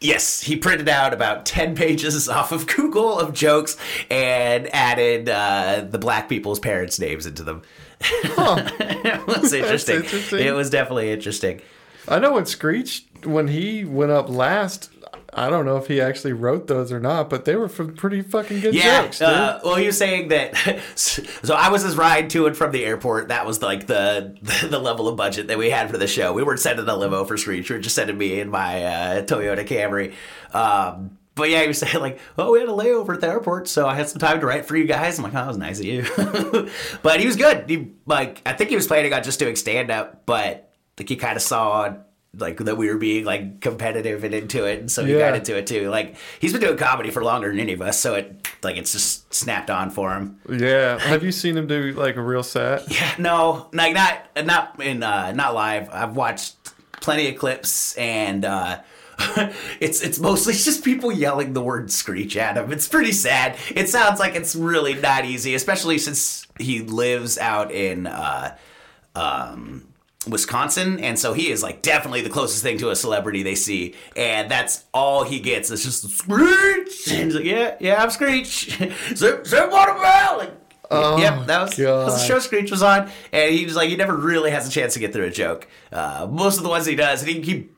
Yes, 0.00 0.40
he 0.40 0.56
printed 0.56 0.88
out 0.88 1.12
about 1.12 1.44
10 1.44 1.74
pages 1.76 2.28
off 2.28 2.52
of 2.52 2.66
Google 2.66 3.18
of 3.18 3.34
jokes 3.34 3.76
and 4.10 4.72
added 4.74 5.28
uh, 5.28 5.84
the 5.88 5.98
black 5.98 6.28
people's 6.28 6.58
parents' 6.58 6.98
names 6.98 7.26
into 7.26 7.42
them. 7.42 7.62
it 8.00 9.26
was 9.26 9.52
interesting. 9.52 9.96
interesting. 9.96 10.40
It 10.40 10.54
was 10.54 10.70
definitely 10.70 11.12
interesting. 11.12 11.60
I 12.08 12.18
know 12.18 12.32
when 12.32 12.46
Screech 12.46 13.04
when 13.24 13.48
he 13.48 13.84
went 13.84 14.10
up 14.10 14.28
last. 14.30 14.90
I 15.32 15.48
don't 15.48 15.64
know 15.64 15.76
if 15.76 15.86
he 15.86 16.00
actually 16.00 16.32
wrote 16.32 16.66
those 16.66 16.90
or 16.92 16.98
not, 16.98 17.30
but 17.30 17.44
they 17.44 17.54
were 17.54 17.68
from 17.68 17.94
pretty 17.94 18.20
fucking 18.20 18.60
good 18.60 18.74
Yeah. 18.74 19.02
jokes, 19.02 19.18
dude. 19.20 19.28
Uh, 19.28 19.60
well, 19.64 19.76
he 19.76 19.86
was 19.86 19.96
saying 19.96 20.28
that. 20.28 20.54
So 20.96 21.54
I 21.54 21.68
was 21.70 21.82
his 21.82 21.96
ride 21.96 22.30
to 22.30 22.46
and 22.46 22.56
from 22.56 22.72
the 22.72 22.84
airport. 22.84 23.28
That 23.28 23.46
was 23.46 23.62
like 23.62 23.86
the 23.86 24.36
the 24.68 24.78
level 24.78 25.08
of 25.08 25.16
budget 25.16 25.46
that 25.48 25.56
we 25.58 25.70
had 25.70 25.90
for 25.90 25.96
the 25.98 26.06
show. 26.06 26.32
We 26.32 26.42
weren't 26.42 26.60
sending 26.60 26.86
a 26.88 26.96
limo 26.96 27.24
for 27.24 27.36
Screech. 27.36 27.70
We 27.70 27.76
were 27.76 27.82
just 27.82 27.94
sending 27.94 28.18
me 28.18 28.40
in 28.40 28.50
my 28.50 28.82
uh, 28.84 29.22
Toyota 29.22 29.66
Camry. 29.66 30.14
Um, 30.54 31.16
but 31.34 31.48
yeah, 31.48 31.62
he 31.62 31.68
was 31.68 31.78
saying 31.80 32.00
like, 32.00 32.18
"Oh, 32.36 32.52
we 32.52 32.60
had 32.60 32.68
a 32.68 32.72
layover 32.72 33.14
at 33.14 33.20
the 33.20 33.28
airport, 33.28 33.68
so 33.68 33.86
I 33.88 33.94
had 33.94 34.08
some 34.08 34.18
time 34.18 34.40
to 34.40 34.46
write 34.46 34.66
for 34.66 34.76
you 34.76 34.84
guys." 34.84 35.18
I'm 35.18 35.24
like, 35.24 35.32
"Oh, 35.32 35.36
that 35.36 35.46
was 35.46 35.56
nice 35.56 35.78
of 35.80 35.86
you." 35.86 36.04
but 37.02 37.20
he 37.20 37.26
was 37.26 37.36
good. 37.36 37.68
He 37.70 37.92
like, 38.06 38.42
I 38.44 38.52
think 38.52 38.70
he 38.70 38.76
was 38.76 38.86
planning 38.86 39.12
on 39.12 39.22
just 39.22 39.38
doing 39.38 39.56
stand 39.56 39.90
up, 39.90 40.26
but 40.26 40.70
like 40.98 41.08
he 41.08 41.16
kind 41.16 41.36
of 41.36 41.42
saw 41.42 41.94
like 42.38 42.58
that 42.58 42.76
we 42.76 42.88
were 42.88 42.96
being 42.96 43.24
like 43.24 43.60
competitive 43.60 44.22
and 44.24 44.32
into 44.34 44.64
it, 44.64 44.78
and 44.78 44.90
so 44.90 45.04
he 45.04 45.12
Yeah. 45.12 45.18
got 45.30 45.34
into 45.36 45.56
it 45.56 45.66
too. 45.66 45.90
Like 45.90 46.14
he's 46.40 46.52
been 46.52 46.60
doing 46.60 46.76
comedy 46.76 47.10
for 47.10 47.24
longer 47.24 47.48
than 47.48 47.58
any 47.58 47.72
of 47.72 47.82
us, 47.82 47.98
so 47.98 48.14
it 48.14 48.46
like 48.62 48.76
it's 48.76 48.92
just 48.92 49.32
snapped 49.34 49.68
on 49.70 49.90
for 49.90 50.12
him. 50.14 50.38
yeah. 50.48 50.98
Have 51.00 51.22
you 51.24 51.32
seen 51.32 51.56
him 51.56 51.66
do 51.66 51.92
like 51.92 52.16
a 52.16 52.22
real 52.22 52.42
set? 52.44 52.90
Yeah, 52.90 53.14
no, 53.18 53.68
like 53.72 53.94
not 53.94 54.28
not 54.46 54.80
in 54.82 55.02
uh, 55.02 55.32
not 55.32 55.54
live. 55.54 55.88
I've 55.92 56.14
watched 56.14 56.54
plenty 57.00 57.28
of 57.28 57.36
clips, 57.36 57.96
and 57.96 58.44
uh, 58.44 58.78
it's 59.80 60.00
it's 60.00 60.20
mostly 60.20 60.52
just 60.54 60.84
people 60.84 61.10
yelling 61.10 61.52
the 61.52 61.62
word 61.62 61.90
"screech" 61.90 62.36
at 62.36 62.56
him. 62.56 62.70
It's 62.72 62.86
pretty 62.86 63.12
sad. 63.12 63.56
It 63.74 63.88
sounds 63.88 64.20
like 64.20 64.36
it's 64.36 64.54
really 64.54 64.94
not 64.94 65.24
easy, 65.24 65.54
especially 65.56 65.98
since 65.98 66.46
he 66.60 66.78
lives 66.80 67.38
out 67.38 67.72
in. 67.72 68.06
Uh, 68.06 68.56
um, 69.16 69.86
Wisconsin, 70.28 70.98
and 71.00 71.18
so 71.18 71.32
he 71.32 71.50
is 71.50 71.62
like 71.62 71.80
definitely 71.80 72.20
the 72.20 72.28
closest 72.30 72.62
thing 72.62 72.76
to 72.78 72.90
a 72.90 72.96
celebrity 72.96 73.42
they 73.42 73.54
see, 73.54 73.94
and 74.16 74.50
that's 74.50 74.84
all 74.92 75.24
he 75.24 75.40
gets. 75.40 75.70
It's 75.70 75.82
just 75.82 76.08
Screech. 76.10 77.10
And 77.10 77.24
he's 77.24 77.34
like, 77.34 77.44
yeah, 77.44 77.76
yeah, 77.80 78.02
I'm 78.02 78.10
Screech. 78.10 78.78
so, 79.14 79.42
so 79.42 79.68
what 79.68 79.88
about 79.88 80.38
like? 80.38 80.52
Oh, 80.92 81.18
yep, 81.18 81.46
that 81.46 81.62
was, 81.62 81.76
that 81.76 81.88
was 81.88 82.20
the 82.20 82.26
show 82.26 82.38
Screech 82.40 82.70
was 82.70 82.82
on, 82.82 83.10
and 83.32 83.54
he 83.54 83.64
was 83.64 83.76
like, 83.76 83.88
he 83.88 83.96
never 83.96 84.16
really 84.16 84.50
has 84.50 84.68
a 84.68 84.70
chance 84.70 84.94
to 84.94 85.00
get 85.00 85.12
through 85.12 85.26
a 85.26 85.30
joke. 85.30 85.68
Uh, 85.92 86.26
most 86.30 86.58
of 86.58 86.64
the 86.64 86.68
ones 86.68 86.84
he 86.84 86.96
does, 86.96 87.22
and 87.22 87.30
he, 87.30 87.40
he, 87.40 87.68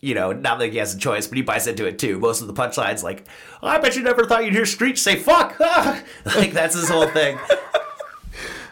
you 0.00 0.14
know, 0.14 0.32
not 0.32 0.58
that 0.58 0.72
he 0.72 0.78
has 0.78 0.94
a 0.94 0.98
choice, 0.98 1.26
but 1.26 1.36
he 1.36 1.42
buys 1.42 1.66
into 1.66 1.86
it 1.86 1.98
too. 1.98 2.18
Most 2.18 2.40
of 2.40 2.46
the 2.46 2.54
punchlines, 2.54 3.02
like, 3.02 3.28
oh, 3.62 3.68
I 3.68 3.78
bet 3.78 3.96
you 3.96 4.02
never 4.02 4.24
thought 4.24 4.44
you'd 4.44 4.54
hear 4.54 4.66
Screech 4.66 4.98
say 4.98 5.16
"fuck," 5.16 5.60
like 6.24 6.52
that's 6.52 6.74
his 6.74 6.88
whole 6.88 7.08
thing. 7.08 7.38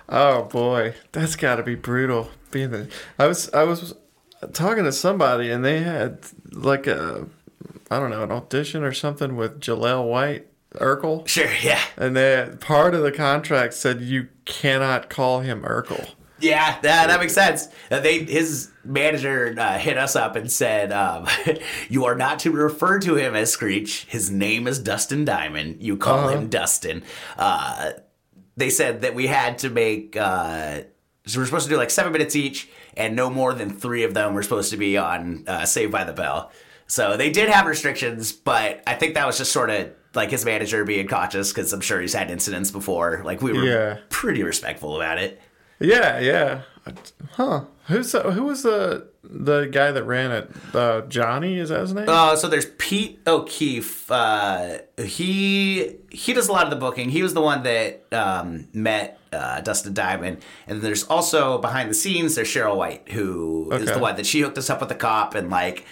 Oh 0.08 0.42
boy, 0.42 0.94
that's 1.12 1.37
got 1.37 1.56
to 1.56 1.62
be 1.62 1.74
brutal. 1.74 2.28
Being 2.52 2.70
the, 2.70 2.88
I 3.18 3.26
was 3.26 3.52
I 3.52 3.64
was 3.64 3.94
talking 4.52 4.84
to 4.84 4.92
somebody 4.92 5.50
and 5.50 5.64
they 5.64 5.80
had 5.80 6.18
like 6.52 6.86
a 6.86 7.26
I 7.90 7.98
don't 7.98 8.10
know 8.10 8.22
an 8.22 8.30
audition 8.30 8.84
or 8.84 8.92
something 8.92 9.34
with 9.36 9.60
Jaleel 9.60 10.08
White 10.08 10.46
Urkel, 10.76 11.26
Sure, 11.28 11.50
yeah. 11.62 11.80
and 11.96 12.16
they 12.16 12.48
part 12.60 12.94
of 12.94 13.02
the 13.02 13.12
contract 13.12 13.74
said 13.74 14.00
you 14.00 14.28
cannot 14.46 15.10
call 15.10 15.40
him 15.40 15.62
Urkel. 15.62 16.12
Yeah, 16.40 16.80
that, 16.80 17.06
that 17.06 17.20
makes 17.20 17.34
sense. 17.34 17.68
Uh, 17.90 18.00
they 18.00 18.24
his 18.24 18.70
manager 18.84 19.54
uh, 19.56 19.78
hit 19.78 19.96
us 19.96 20.16
up 20.16 20.34
and 20.34 20.50
said, 20.50 20.90
um, 20.90 21.28
"You 21.88 22.04
are 22.06 22.16
not 22.16 22.40
to 22.40 22.50
refer 22.50 22.98
to 23.00 23.14
him 23.14 23.36
as 23.36 23.52
Screech. 23.52 24.06
His 24.06 24.28
name 24.30 24.66
is 24.66 24.80
Dustin 24.80 25.24
Diamond. 25.24 25.76
You 25.80 25.96
call 25.96 26.18
Uh-huh. 26.20 26.38
him 26.38 26.48
Dustin." 26.48 27.04
Uh, 27.38 27.92
they 28.56 28.70
said 28.70 29.02
that 29.02 29.14
we 29.14 29.28
had 29.28 29.58
to 29.58 29.70
make. 29.70 30.16
Uh, 30.16 30.80
so 31.26 31.38
we're 31.40 31.46
supposed 31.46 31.64
to 31.66 31.70
do 31.70 31.76
like 31.76 31.90
seven 31.90 32.12
minutes 32.12 32.35
each, 32.37 32.68
and 32.96 33.14
no 33.16 33.30
more 33.30 33.54
than 33.54 33.70
three 33.70 34.04
of 34.04 34.14
them 34.14 34.35
were 34.35 34.42
supposed 34.42 34.70
to 34.70 34.76
be 34.76 34.96
on 34.98 35.44
uh, 35.46 35.64
Saved 35.64 35.92
by 35.92 36.04
the 36.04 36.12
Bell. 36.12 36.50
So 36.87 37.16
they 37.16 37.30
did 37.30 37.48
have 37.48 37.66
restrictions, 37.66 38.32
but 38.32 38.82
I 38.87 38.94
think 38.94 39.14
that 39.14 39.26
was 39.26 39.38
just 39.38 39.52
sort 39.52 39.70
of 39.70 39.90
like 40.14 40.30
his 40.30 40.44
manager 40.44 40.85
being 40.85 41.08
cautious 41.08 41.52
because 41.52 41.72
I'm 41.72 41.80
sure 41.80 42.00
he's 42.00 42.12
had 42.12 42.30
incidents 42.30 42.70
before. 42.70 43.22
Like 43.24 43.40
we 43.40 43.52
were 43.52 43.64
Yeah. 43.64 43.98
pretty 44.11 44.42
respectful 44.42 44.96
about 44.96 45.18
it. 45.18 45.40
Yeah, 45.80 46.18
yeah. 46.20 46.62
Huh? 47.33 47.64
Who's 47.87 48.12
the, 48.12 48.23
who 48.33 48.45
was 48.45 48.62
the 48.62 49.09
the 49.25 49.66
guy 49.66 49.92
that 49.92 50.03
ran 50.05 50.33
it? 50.33 50.51
Uh, 50.75 51.03
Johnny 51.03 51.59
is 51.59 51.68
that 51.68 51.81
his 51.81 51.95
name? 51.95 52.09
Uh, 52.09 52.35
so 52.37 52.49
there's 52.49 52.66
Pete 52.79 53.21
O'Keefe. 53.27 54.11
Uh, 54.11 54.79
he 55.03 55.97
he 56.11 56.33
does 56.33 56.49
a 56.49 56.53
lot 56.53 56.64
of 56.64 56.71
the 56.71 56.77
booking. 56.77 57.09
He 57.11 57.23
was 57.23 57.35
the 57.35 57.40
one 57.40 57.62
that 57.62 58.05
um, 58.12 58.66
met 58.73 59.18
uh, 59.33 59.61
Dustin 59.61 59.95
Diamond, 59.95 60.38
and 60.66 60.77
then 60.79 60.83
there's 60.83 61.05
also 61.05 61.59
behind 61.59 61.88
the 61.90 61.95
scenes 61.95 62.35
there's 62.35 62.49
Cheryl 62.49 62.77
White, 62.77 63.09
who 63.11 63.71
is 63.73 63.83
Okay. 63.83 63.92
the 63.95 63.99
one 64.01 64.16
that 64.16 64.27
she 64.27 64.40
hooked 64.40 64.59
us 64.59 64.68
up 64.71 64.81
with 64.81 64.88
the 64.88 64.95
cop, 64.95 65.35
and 65.35 65.51
like 65.51 65.87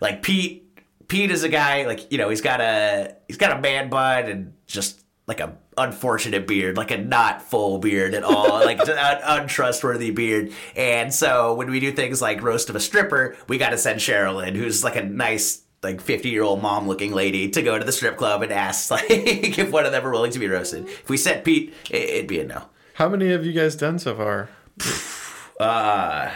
like 0.00 0.22
Pete 0.22 0.62
Pete 1.08 1.30
is 1.30 1.44
a 1.44 1.48
guy 1.48 1.86
like 1.86 2.10
you 2.12 2.18
know 2.18 2.28
he's 2.28 2.40
got 2.42 2.60
a 2.60 3.16
he's 3.26 3.38
got 3.38 3.56
a 3.56 3.60
man 3.60 3.88
bun 3.88 4.24
and 4.26 4.52
just 4.66 5.02
like 5.26 5.40
a 5.40 5.56
unfortunate 5.76 6.46
beard, 6.46 6.76
like 6.76 6.90
a 6.90 6.98
not 6.98 7.42
full 7.42 7.78
beard 7.78 8.14
at 8.14 8.24
all, 8.24 8.64
like 8.64 8.80
an 8.88 9.18
untrustworthy 9.22 10.10
beard. 10.10 10.52
And 10.74 11.12
so 11.12 11.54
when 11.54 11.70
we 11.70 11.80
do 11.80 11.92
things 11.92 12.22
like 12.22 12.42
roast 12.42 12.70
of 12.70 12.76
a 12.76 12.80
stripper, 12.80 13.36
we 13.48 13.58
got 13.58 13.70
to 13.70 13.78
send 13.78 14.00
Cheryl 14.00 14.46
in, 14.46 14.54
who's 14.54 14.82
like 14.82 14.96
a 14.96 15.04
nice 15.04 15.62
like 15.82 16.00
50 16.00 16.30
year 16.30 16.42
old 16.42 16.62
mom 16.62 16.88
looking 16.88 17.12
lady 17.12 17.50
to 17.50 17.62
go 17.62 17.78
to 17.78 17.84
the 17.84 17.92
strip 17.92 18.16
club 18.16 18.42
and 18.42 18.52
ask 18.52 18.90
like 18.90 19.06
if 19.10 19.70
one 19.70 19.86
of 19.86 19.92
them 19.92 20.06
are 20.06 20.10
willing 20.10 20.32
to 20.32 20.38
be 20.38 20.48
roasted. 20.48 20.86
If 20.86 21.08
we 21.08 21.16
sent 21.16 21.44
Pete, 21.44 21.72
it, 21.90 22.02
it'd 22.10 22.26
be 22.26 22.40
a 22.40 22.44
no. 22.44 22.62
How 22.94 23.08
many 23.08 23.30
have 23.30 23.44
you 23.44 23.52
guys 23.52 23.76
done 23.76 23.98
so 23.98 24.14
far? 24.14 24.48
Uh, 25.58 26.30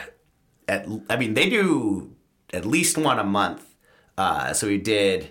at, 0.66 0.86
I 1.10 1.16
mean, 1.18 1.34
they 1.34 1.50
do 1.50 2.16
at 2.54 2.64
least 2.64 2.96
one 2.96 3.18
a 3.18 3.24
month. 3.24 3.74
Uh, 4.16 4.54
so 4.54 4.66
we 4.66 4.78
did 4.78 5.28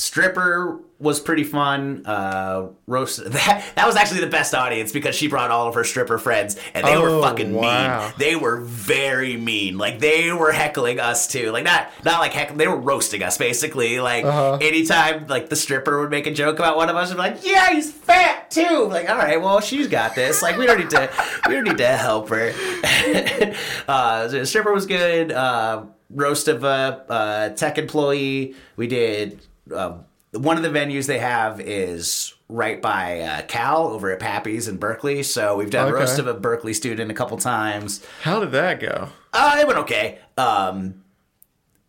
stripper 0.00 0.80
was 0.98 1.20
pretty 1.20 1.44
fun. 1.44 2.02
Uh, 2.06 2.68
roast 2.86 3.22
that 3.32 3.64
that 3.76 3.86
was 3.86 3.96
actually 3.96 4.20
the 4.20 4.26
best 4.26 4.54
audience 4.54 4.92
because 4.92 5.14
she 5.14 5.28
brought 5.28 5.50
all 5.50 5.68
of 5.68 5.74
her 5.74 5.84
stripper 5.84 6.16
friends 6.18 6.56
and 6.74 6.86
they 6.86 6.94
Oh, 6.94 7.02
were 7.16 7.22
fucking 7.22 7.52
wow. 7.52 8.00
mean. 8.06 8.12
They 8.18 8.34
were 8.36 8.60
very 8.60 9.36
mean. 9.36 9.76
Like 9.78 9.98
they 9.98 10.32
were 10.32 10.52
heckling 10.52 11.00
us 11.00 11.26
too. 11.28 11.50
Like 11.52 11.64
not 11.64 11.90
not 12.04 12.20
like 12.20 12.32
heckling. 12.32 12.56
They 12.58 12.66
were 12.68 12.76
roasting 12.80 13.22
us 13.22 13.36
basically. 13.38 14.00
Like 14.00 14.24
Uh-huh. 14.24 14.58
anytime 14.60 15.26
like 15.26 15.48
the 15.50 15.56
stripper 15.56 16.00
would 16.00 16.10
make 16.10 16.26
a 16.26 16.32
joke 16.34 16.58
about 16.58 16.76
one 16.76 16.88
of 16.88 16.96
us, 16.96 17.08
would 17.10 17.16
be 17.16 17.20
like, 17.22 17.44
"Yeah, 17.44 17.70
he's 17.70 17.92
fat 17.92 18.50
too." 18.50 18.86
Like, 18.90 19.08
all 19.10 19.16
right, 19.18 19.40
well 19.40 19.60
she's 19.60 19.86
got 19.86 20.14
this. 20.14 20.42
Like 20.42 20.56
we 20.56 20.66
don't 20.66 20.78
need 20.80 20.90
to 20.90 21.10
we 21.46 21.54
don't 21.54 21.64
need 21.64 21.78
to 21.78 21.86
help 21.96 22.28
her. 22.30 22.52
uh, 23.88 24.28
so 24.28 24.38
the 24.38 24.46
stripper 24.46 24.72
was 24.72 24.86
good. 24.86 25.30
Uh, 25.32 25.84
roast 26.10 26.48
of 26.48 26.64
a 26.64 27.04
uh, 27.08 27.48
tech 27.50 27.78
employee. 27.78 28.54
We 28.76 28.86
did. 28.86 29.40
Uh, 29.72 29.98
one 30.32 30.56
of 30.56 30.62
the 30.62 30.68
venues 30.68 31.06
they 31.06 31.18
have 31.18 31.60
is 31.60 32.34
right 32.48 32.80
by 32.80 33.20
uh, 33.20 33.42
Cal 33.42 33.88
over 33.88 34.10
at 34.10 34.20
Pappy's 34.20 34.68
in 34.68 34.76
Berkeley. 34.76 35.22
So 35.22 35.56
we've 35.56 35.70
done 35.70 35.88
Okay. 35.88 35.98
roast 36.00 36.18
of 36.18 36.26
a 36.26 36.34
Berkeley 36.34 36.72
student 36.74 37.10
a 37.10 37.14
couple 37.14 37.36
times. 37.36 38.04
How 38.22 38.40
did 38.40 38.52
that 38.52 38.80
go? 38.80 39.08
Uh, 39.32 39.58
it 39.60 39.66
went 39.66 39.78
okay. 39.80 40.18
Um, 40.36 41.02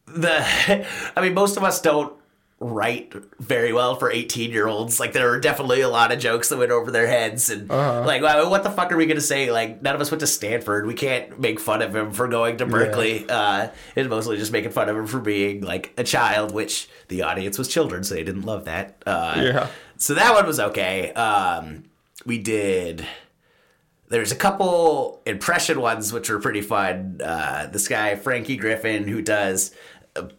the, 0.07 0.85
I 1.15 1.21
mean, 1.21 1.33
most 1.33 1.57
of 1.57 1.63
us 1.63 1.81
don't 1.81 2.13
write 2.63 3.11
very 3.39 3.73
well 3.73 3.95
for 3.95 4.11
18 4.11 4.51
year 4.51 4.67
olds. 4.67 4.99
Like, 4.99 5.13
there 5.13 5.27
were 5.31 5.39
definitely 5.39 5.81
a 5.81 5.89
lot 5.89 6.11
of 6.11 6.19
jokes 6.19 6.49
that 6.49 6.57
went 6.57 6.71
over 6.71 6.91
their 6.91 7.07
heads. 7.07 7.49
And, 7.49 7.69
Uh-huh. 7.71 8.03
like, 8.05 8.21
well, 8.21 8.49
what 8.51 8.61
the 8.63 8.69
fuck 8.69 8.91
are 8.91 8.97
we 8.97 9.07
going 9.07 9.17
to 9.17 9.21
say? 9.21 9.51
Like, 9.51 9.81
none 9.81 9.95
of 9.95 9.99
us 10.01 10.11
went 10.11 10.19
to 10.21 10.27
Stanford. 10.27 10.85
We 10.85 10.93
can't 10.93 11.39
make 11.39 11.59
fun 11.59 11.81
of 11.81 11.95
him 11.95 12.11
for 12.11 12.27
going 12.27 12.57
to 12.57 12.67
Berkeley. 12.67 13.25
Uh, 13.27 13.69
it's 13.95 14.07
mostly 14.07 14.37
just 14.37 14.51
making 14.51 14.69
fun 14.71 14.89
of 14.89 14.95
him 14.95 15.07
for 15.07 15.19
being, 15.19 15.61
like, 15.61 15.91
a 15.97 16.03
child, 16.03 16.53
which 16.53 16.87
the 17.07 17.23
audience 17.23 17.57
was 17.57 17.67
children, 17.67 18.03
so 18.03 18.13
they 18.13 18.23
didn't 18.23 18.43
love 18.43 18.65
that. 18.65 19.01
Uh, 19.07 19.33
Yeah. 19.43 19.67
So 19.97 20.13
that 20.13 20.33
one 20.33 20.45
was 20.45 20.59
okay. 20.59 21.11
Um, 21.13 21.85
we 22.25 22.37
did 22.37 23.05
there's 24.09 24.31
a 24.33 24.35
couple 24.35 25.21
impression 25.25 25.79
ones 25.79 26.11
which 26.11 26.29
were 26.29 26.37
pretty 26.39 26.59
fun. 26.61 27.19
Uh, 27.23 27.67
this 27.67 27.87
guy 27.87 28.15
Frankie 28.15 28.57
Griffin 28.57 29.07
who 29.07 29.21
does 29.21 29.71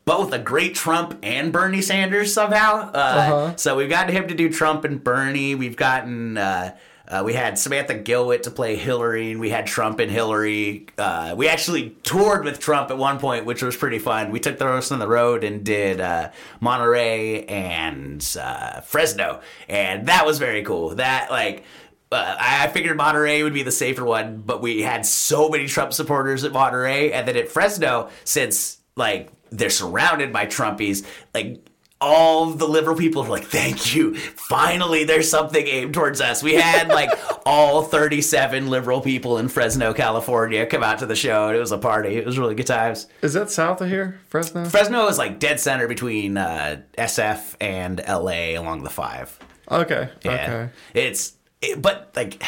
both 0.05 0.33
a 0.33 0.39
great 0.39 0.75
Trump 0.75 1.19
and 1.23 1.53
Bernie 1.53 1.83
Sanders 1.83 2.33
somehow. 2.33 2.91
Uh, 2.93 2.93
Uh-huh. 2.93 3.57
So 3.57 3.77
we've 3.77 3.89
gotten 3.91 4.15
him 4.15 4.29
to 4.29 4.35
do 4.35 4.51
Trump 4.51 4.85
and 4.85 5.03
Bernie. 5.03 5.55
We've 5.55 5.77
gotten. 5.77 6.37
Uh, 6.39 6.77
uh, 7.09 7.23
we 7.25 7.35
had 7.35 7.59
Samantha 7.59 7.95
Gilwitt 7.95 8.43
to 8.43 8.51
play 8.51 8.77
Hillary, 8.77 9.33
and 9.33 9.41
we 9.41 9.51
had 9.51 9.67
Trump 9.67 9.99
and 9.99 10.11
Hillary. 10.11 10.87
Uh, 10.97 11.35
we 11.37 11.47
actually 11.49 11.91
toured 12.05 12.45
with 12.45 12.59
Trump 12.59 12.91
at 12.91 12.97
one 12.97 13.19
point, 13.19 13.45
which 13.45 13.63
was 13.63 13.77
pretty 13.77 13.99
fun. 13.99 14.31
We 14.31 14.41
took 14.41 14.57
the 14.57 14.67
roast 14.67 14.93
on 14.93 14.99
the 14.99 15.09
road 15.09 15.45
and 15.45 15.63
did 15.65 16.01
uh, 16.01 16.31
Monterey 16.61 17.45
and 17.47 18.25
uh, 18.41 18.81
Fresno, 18.83 19.41
and 19.69 20.07
that 20.07 20.25
was 20.25 20.39
very 20.39 20.63
cool. 20.63 20.95
That 20.95 21.31
like 21.31 21.65
uh, 22.13 22.37
I 22.39 22.65
I 22.65 22.69
figured 22.69 22.97
Monterey 22.97 23.43
would 23.43 23.53
be 23.55 23.63
the 23.65 23.73
safer 23.73 24.05
one, 24.05 24.43
but 24.47 24.63
we 24.63 24.81
had 24.83 25.05
so 25.05 25.49
many 25.51 25.67
Trump 25.67 25.93
supporters 25.93 26.45
at 26.45 26.53
Monterey, 26.53 27.13
and 27.13 27.27
then 27.29 27.37
at 27.37 27.49
Fresno, 27.49 28.09
since 28.25 28.79
like 28.97 29.31
they're 29.53 29.71
surrounded 29.71 30.33
by 30.33 30.47
Trumpies, 30.47 31.07
like 31.35 31.69
all 32.01 32.47
the 32.51 32.67
liberal 32.67 32.97
people 32.97 33.23
are 33.23 33.29
like, 33.29 33.45
"Thank 33.45 33.95
you, 33.95 34.17
finally, 34.17 35.05
there's 35.05 35.31
something 35.31 35.65
aimed 35.67 35.95
towards 35.95 36.21
us." 36.21 36.43
We 36.43 36.55
had 36.55 36.89
like 37.01 37.11
all 37.47 37.83
37 37.85 38.69
liberal 38.69 39.01
people 39.01 39.39
in 39.39 39.49
Fresno, 39.49 39.95
California, 39.95 40.67
come 40.67 40.83
out 40.83 40.99
to 40.99 41.07
the 41.07 41.15
show, 41.15 41.47
and 41.49 41.57
it 41.57 41.61
was 41.61 41.71
a 41.71 41.79
party. 41.79 42.17
It 42.17 42.27
was 42.27 42.39
really 42.39 42.57
good 42.57 42.67
times. 42.67 43.07
Is 43.23 43.35
that 43.35 43.51
south 43.51 43.81
of 43.81 43.89
here, 43.89 44.21
Fresno? 44.29 44.65
Fresno 44.65 45.07
is 45.07 45.17
like 45.19 45.39
dead 45.39 45.61
center 45.61 45.87
between 45.87 46.37
uh, 46.37 46.83
SF 46.99 47.55
and 47.61 48.03
LA 48.09 48.59
along 48.61 48.83
the 48.83 48.91
five. 48.91 49.39
okay. 49.71 50.11
Yeah. 50.25 50.33
Okay. 50.33 50.71
It's 50.95 51.35
it, 51.61 51.81
but 51.81 52.11
like 52.17 52.43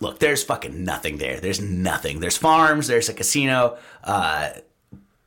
look, 0.00 0.18
there's 0.18 0.42
fucking 0.42 0.82
nothing 0.84 1.18
there. 1.18 1.38
There's 1.38 1.60
nothing. 1.60 2.18
There's 2.18 2.36
farms, 2.36 2.88
there's 2.88 3.08
a 3.08 3.14
casino, 3.14 3.78
uh 4.02 4.50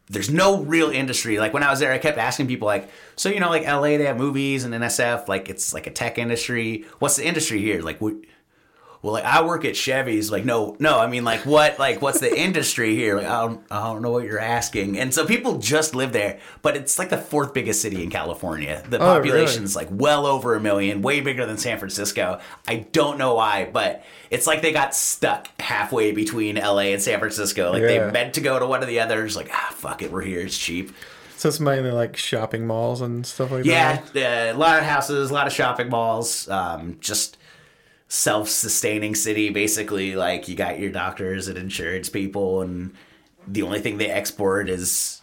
there's 0.07 0.29
no 0.29 0.61
real 0.61 0.89
industry. 0.89 1.39
Like 1.39 1.53
when 1.53 1.63
I 1.63 1.69
was 1.69 1.79
there, 1.79 1.91
I 1.91 1.97
kept 1.97 2.17
asking 2.17 2.47
people 2.47 2.67
like, 2.67 2.89
so 3.15 3.29
you 3.29 3.39
know, 3.39 3.49
like 3.49 3.65
LA, 3.65 3.97
they 3.97 4.05
have 4.05 4.17
movies 4.17 4.63
and 4.63 4.73
NSF, 4.73 5.27
like 5.27 5.49
it's 5.49 5.73
like 5.73 5.87
a 5.87 5.91
tech 5.91 6.17
industry. 6.17 6.85
What's 6.99 7.15
the 7.15 7.25
industry 7.25 7.59
here? 7.59 7.81
Like, 7.81 8.01
what, 8.01 8.13
well, 9.05 9.13
like 9.13 9.23
I 9.23 9.43
work 9.43 9.65
at 9.65 9.75
Chevy's. 9.77 10.31
Like, 10.31 10.45
no, 10.45 10.75
no, 10.79 10.99
I 10.99 11.05
mean, 11.05 11.23
like 11.23 11.45
what, 11.45 11.77
like 11.77 12.01
what's 12.01 12.19
the 12.19 12.35
industry 12.35 12.95
here? 12.95 13.17
Like, 13.17 13.27
I 13.27 13.41
don't, 13.45 13.61
I 13.69 13.83
don't 13.83 14.01
know 14.01 14.09
what 14.09 14.23
you're 14.25 14.39
asking. 14.39 14.97
And 14.97 15.13
so 15.13 15.25
people 15.27 15.59
just 15.59 15.93
live 15.93 16.11
there, 16.11 16.39
but 16.63 16.75
it's 16.75 16.97
like 16.97 17.09
the 17.09 17.17
fourth 17.17 17.53
biggest 17.53 17.81
city 17.83 18.03
in 18.03 18.09
California. 18.09 18.83
The 18.89 18.97
Oh, 18.97 19.17
really? 19.19 19.29
population's 19.29 19.75
like 19.75 19.89
well 19.91 20.25
over 20.25 20.55
a 20.55 20.59
million, 20.59 21.03
way 21.03 21.21
bigger 21.21 21.45
than 21.45 21.57
San 21.59 21.77
Francisco. 21.77 22.39
I 22.67 22.77
don't 22.93 23.19
know 23.19 23.35
why, 23.35 23.69
but 23.71 24.03
it's 24.31 24.47
like 24.47 24.63
they 24.63 24.71
got 24.71 24.95
stuck 24.95 25.49
halfway 25.61 26.11
between 26.11 26.55
LA 26.55 26.89
and 26.93 27.01
San 27.01 27.19
Francisco. 27.19 27.71
Like 27.71 27.83
Yeah. 27.83 27.87
they 28.07 28.11
meant 28.11 28.33
to 28.33 28.41
go 28.41 28.57
to 28.57 28.65
one 28.65 28.81
of 28.81 28.87
the 28.87 28.99
others. 29.01 29.35
Like, 29.35 29.49
ah, 29.53 29.71
fuck 29.75 30.01
it, 30.01 30.11
we're 30.11 30.23
here. 30.23 30.39
It's 30.41 30.57
cheap. 30.57 30.91
So 31.37 31.49
it's 31.49 31.59
mainly 31.59 31.91
like 31.91 32.17
shopping 32.17 32.65
malls 32.65 33.01
and 33.01 33.23
stuff 33.23 33.51
like 33.51 33.65
Yeah, 33.65 33.97
that. 33.97 34.15
Yeah, 34.15 34.51
a 34.53 34.57
lot 34.57 34.79
of 34.79 34.85
houses, 34.85 35.29
a 35.29 35.33
lot 35.33 35.45
of 35.45 35.53
shopping 35.53 35.89
malls, 35.89 36.49
um, 36.49 36.97
just 37.01 37.37
self-sustaining 38.15 39.15
city. 39.15 39.49
Basically, 39.49 40.15
like 40.15 40.47
you 40.47 40.55
got 40.55 40.79
your 40.79 40.91
doctors 40.91 41.47
and 41.47 41.57
insurance 41.57 42.09
people, 42.09 42.61
and 42.61 42.93
the 43.47 43.61
only 43.63 43.79
thing 43.81 43.97
they 43.97 44.09
export 44.09 44.69
is 44.69 45.21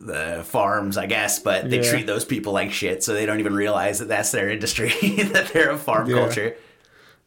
the 0.00 0.42
farms, 0.46 0.96
I 0.96 1.06
guess. 1.06 1.38
But 1.38 1.70
they 1.70 1.82
Yeah. 1.82 1.90
treat 1.90 2.06
those 2.06 2.24
people 2.24 2.52
like 2.52 2.72
shit, 2.72 3.02
so 3.02 3.14
they 3.14 3.26
don't 3.26 3.40
even 3.40 3.54
realize 3.54 3.98
that 3.98 4.08
that's 4.08 4.30
their 4.30 4.48
industry, 4.50 4.88
that 5.32 5.50
they're 5.52 5.70
a 5.70 5.78
farm 5.78 6.08
Yeah. 6.08 6.16
culture. 6.16 6.56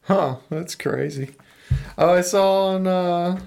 Huh. 0.02 0.36
That's 0.48 0.74
crazy. 0.74 1.30
Oh, 1.98 2.14
I 2.14 2.20
saw 2.22 2.68
on. 2.68 2.86
uh 2.86 3.40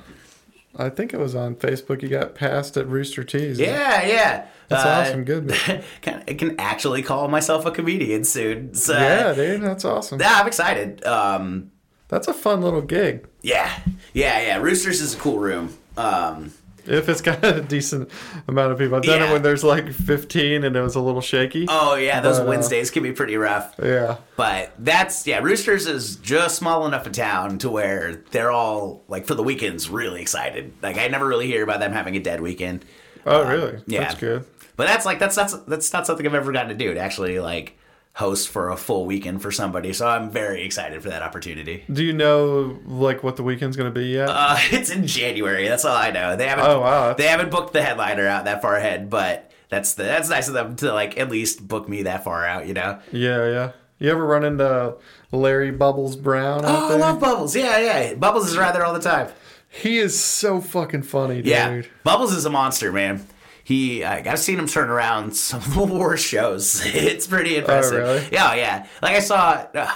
I 0.78 0.90
think 0.90 1.14
it 1.14 1.20
was 1.20 1.36
on 1.36 1.56
Facebook. 1.56 2.02
You 2.02 2.08
got 2.08 2.34
passed 2.34 2.78
at 2.78 2.88
Rooster 2.88 3.24
Teeth. 3.26 3.60
Yeah, 3.60 4.06
yeah. 4.08 4.46
That's 4.72 4.86
Uh, 4.86 5.10
awesome. 5.10 5.24
Good. 5.26 5.54
can, 6.02 6.24
I 6.28 6.34
can 6.34 6.56
actually 6.60 7.02
call 7.04 7.28
myself 7.28 7.66
a 7.66 7.72
comedian 7.72 8.24
soon. 8.24 8.74
So, 8.74 8.94
yeah, 8.94 9.34
dude. 9.34 9.62
That's 9.62 9.86
awesome. 9.86 10.20
yeah, 10.20 10.40
I'm 10.42 10.48
excited. 10.48 11.06
Um, 11.06 11.72
That's 12.08 12.28
a 12.28 12.34
fun 12.34 12.62
little 12.62 12.82
gig. 12.82 13.28
yeah, 13.42 13.72
yeah, 14.14 14.40
yeah. 14.42 14.58
Roosters 14.58 15.02
is 15.02 15.14
a 15.14 15.18
cool 15.18 15.40
room. 15.40 15.78
Um, 15.98 16.54
If 16.88 17.08
it's 17.10 17.22
got 17.22 17.44
a 17.46 17.62
decent 17.62 18.10
amount 18.48 18.72
of 18.72 18.80
people. 18.80 18.96
I've 18.96 19.04
done 19.04 19.20
Yeah. 19.22 19.30
it 19.30 19.34
when 19.34 19.44
there's 19.44 19.64
like 19.64 19.92
15 19.94 20.64
and 20.64 20.76
it 20.76 20.82
was 20.82 20.96
a 20.96 21.00
little 21.00 21.22
shaky. 21.22 21.68
oh 21.70 21.94
yeah, 21.96 22.22
those 22.22 22.40
But, 22.40 22.48
uh, 22.48 22.50
Wednesdays 22.50 22.90
can 22.90 23.04
be 23.04 23.12
pretty 23.12 23.38
rough. 23.38 23.76
Yeah. 23.82 24.18
But 24.36 24.72
that's 24.80 25.28
yeah, 25.28 25.40
Roosters 25.44 25.86
is 25.86 26.16
just 26.16 26.56
small 26.58 26.88
enough 26.88 27.06
a 27.06 27.12
town 27.12 27.60
to 27.60 27.70
where 27.70 28.24
they're 28.32 28.50
all 28.52 29.04
like 29.08 29.28
for 29.28 29.36
the 29.36 29.44
weekends 29.44 29.90
really 29.90 30.22
excited. 30.22 30.74
Like 30.82 30.98
I 30.98 31.08
never 31.08 31.28
really 31.28 31.46
hear 31.46 31.62
about 31.64 31.80
them 31.82 31.92
having 31.94 32.16
a 32.16 32.20
dead 32.20 32.42
weekend. 32.42 32.84
Oh, 33.28 33.48
really? 33.48 33.80
yeah. 33.86 34.00
That's 34.00 34.16
good. 34.16 34.46
But 34.76 34.88
that's 34.88 35.06
like 35.06 35.20
that's 35.20 35.36
that's 35.36 35.54
that's 35.54 35.92
not 35.94 36.08
something 36.08 36.26
I've 36.26 36.34
ever 36.34 36.52
gotten 36.52 36.70
to 36.70 36.76
do 36.76 36.94
to 36.94 37.00
actually 37.00 37.40
like 37.40 37.78
host 38.14 38.50
for 38.50 38.70
a 38.70 38.76
full 38.78 39.06
weekend 39.06 39.42
for 39.42 39.52
somebody. 39.52 39.94
So 39.94 40.08
I'm 40.08 40.30
very 40.30 40.64
excited 40.64 41.02
for 41.02 41.10
that 41.10 41.22
opportunity. 41.22 41.86
Do 41.92 42.04
you 42.04 42.14
know 42.14 42.78
like 42.86 43.24
what 43.24 43.38
the 43.38 43.44
weekend's 43.44 43.78
going 43.78 43.92
to 43.94 43.98
be 44.00 44.08
yet? 44.08 44.28
Uh, 44.30 44.58
it's 44.72 44.90
in 44.90 45.08
January. 45.08 45.68
That's 45.68 45.86
all 45.86 45.96
I 45.96 46.12
know. 46.12 46.36
They 46.36 46.48
haven't. 46.48 46.66
Oh, 46.66 46.82
wow. 46.82 47.14
They 47.14 47.28
haven't 47.28 47.52
booked 47.52 47.74
the 47.74 47.82
headliner 47.82 48.28
out 48.28 48.46
that 48.46 48.62
far 48.62 48.76
ahead, 48.76 49.10
but 49.10 49.52
that's 49.70 49.94
the 49.94 50.04
that's 50.04 50.30
nice 50.30 50.48
of 50.50 50.54
them 50.54 50.76
to 50.78 50.94
like 50.94 51.18
at 51.18 51.30
least 51.30 51.66
book 51.68 51.88
me 51.88 52.04
that 52.04 52.24
far 52.24 52.46
out. 52.46 52.68
You 52.68 52.74
know. 52.74 53.00
yeah, 53.12 53.48
yeah. 53.50 53.72
You 54.00 54.10
ever 54.10 54.26
run 54.26 54.44
into 54.44 54.96
Larry 55.32 55.70
Bubbles 55.70 56.16
Brown 56.16 56.64
Oh, 56.66 56.96
I 56.96 56.98
love 56.98 57.20
Bubbles. 57.20 57.56
Yeah, 57.56 57.78
yeah. 57.78 58.16
Bubbles 58.16 58.48
is 58.50 58.58
around 58.58 58.74
there 58.74 58.84
all 58.84 58.94
the 58.96 59.00
time. 59.00 59.30
he 59.70 60.00
is 60.00 60.20
so 60.20 60.60
fucking 60.60 61.04
funny, 61.04 61.36
dude. 61.36 61.46
Yeah, 61.46 61.82
Bubbles 62.04 62.34
is 62.34 62.46
a 62.46 62.50
monster, 62.50 62.92
man. 62.92 63.26
He, 63.64 64.04
like, 64.04 64.28
I've 64.28 64.40
seen 64.40 64.58
him 64.60 64.68
turn 64.68 64.90
around 64.90 65.36
some 65.36 65.60
of 65.60 65.76
the 65.76 65.96
worst 65.98 66.26
shows. 66.26 66.82
It's 66.94 67.28
pretty 67.28 67.58
impressive. 67.58 68.00
Oh, 68.04 68.14
really? 68.16 68.28
Yeah, 68.32 68.54
yeah. 68.56 68.88
Like 69.02 69.16
I 69.16 69.20
saw, 69.20 69.66
uh, 69.76 69.96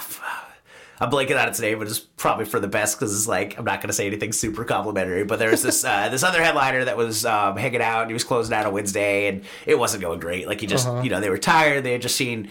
I'm 0.98 1.10
blanking 1.10 1.38
on 1.40 1.46
its 1.48 1.60
name, 1.60 1.78
but 1.78 1.88
it's 1.88 1.98
probably 1.98 2.46
for 2.46 2.58
the 2.58 2.68
best 2.68 2.98
because 2.98 3.14
it's 3.14 3.28
like 3.28 3.58
I'm 3.58 3.66
not 3.66 3.80
going 3.82 3.88
to 3.88 3.92
say 3.92 4.06
anything 4.06 4.32
super 4.32 4.64
complimentary. 4.64 5.24
But 5.24 5.38
there 5.38 5.50
was 5.50 5.62
this 5.62 5.84
uh, 5.84 6.08
this 6.08 6.22
other 6.22 6.42
headliner 6.42 6.86
that 6.86 6.96
was 6.96 7.26
um, 7.26 7.58
hanging 7.58 7.82
out. 7.82 8.02
and 8.02 8.10
He 8.10 8.14
was 8.14 8.24
closing 8.24 8.54
out 8.54 8.64
on 8.64 8.72
Wednesday, 8.72 9.28
and 9.28 9.44
it 9.66 9.78
wasn't 9.78 10.00
going 10.02 10.20
great. 10.20 10.46
Like 10.46 10.60
he 10.62 10.66
just, 10.66 10.86
Uh-huh. 10.88 11.02
you 11.02 11.10
know, 11.10 11.20
they 11.20 11.28
were 11.28 11.36
tired. 11.36 11.84
They 11.84 11.92
had 11.92 12.00
just 12.00 12.16
seen 12.16 12.48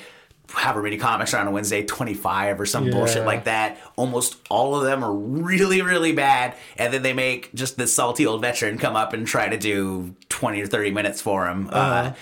however 0.54 0.82
many 0.84 0.98
comics 0.98 1.34
are 1.34 1.42
on 1.42 1.48
a 1.48 1.52
Wednesday, 1.52 1.84
25 1.84 2.60
or 2.60 2.66
some 2.66 2.86
Yeah. 2.86 2.92
bullshit 2.92 3.26
like 3.26 3.46
that. 3.46 3.78
Almost 3.96 4.38
all 4.50 4.76
of 4.76 4.84
them 4.84 5.04
are 5.04 5.14
really, 5.14 5.82
really 5.82 6.12
bad. 6.12 6.56
And 6.78 6.94
then 6.94 7.02
they 7.04 7.14
make 7.14 7.54
just 7.54 7.78
this 7.78 7.94
salty 7.94 8.26
old 8.26 8.42
veteran 8.42 8.78
come 8.78 8.96
up 8.96 9.14
and 9.14 9.26
try 9.26 9.50
to 9.50 9.58
do 9.58 10.16
20 10.30 10.62
or 10.62 10.68
30 10.68 10.92
minutes 10.92 11.22
for 11.22 11.48
him. 11.48 11.70
uh-huh 11.72 12.14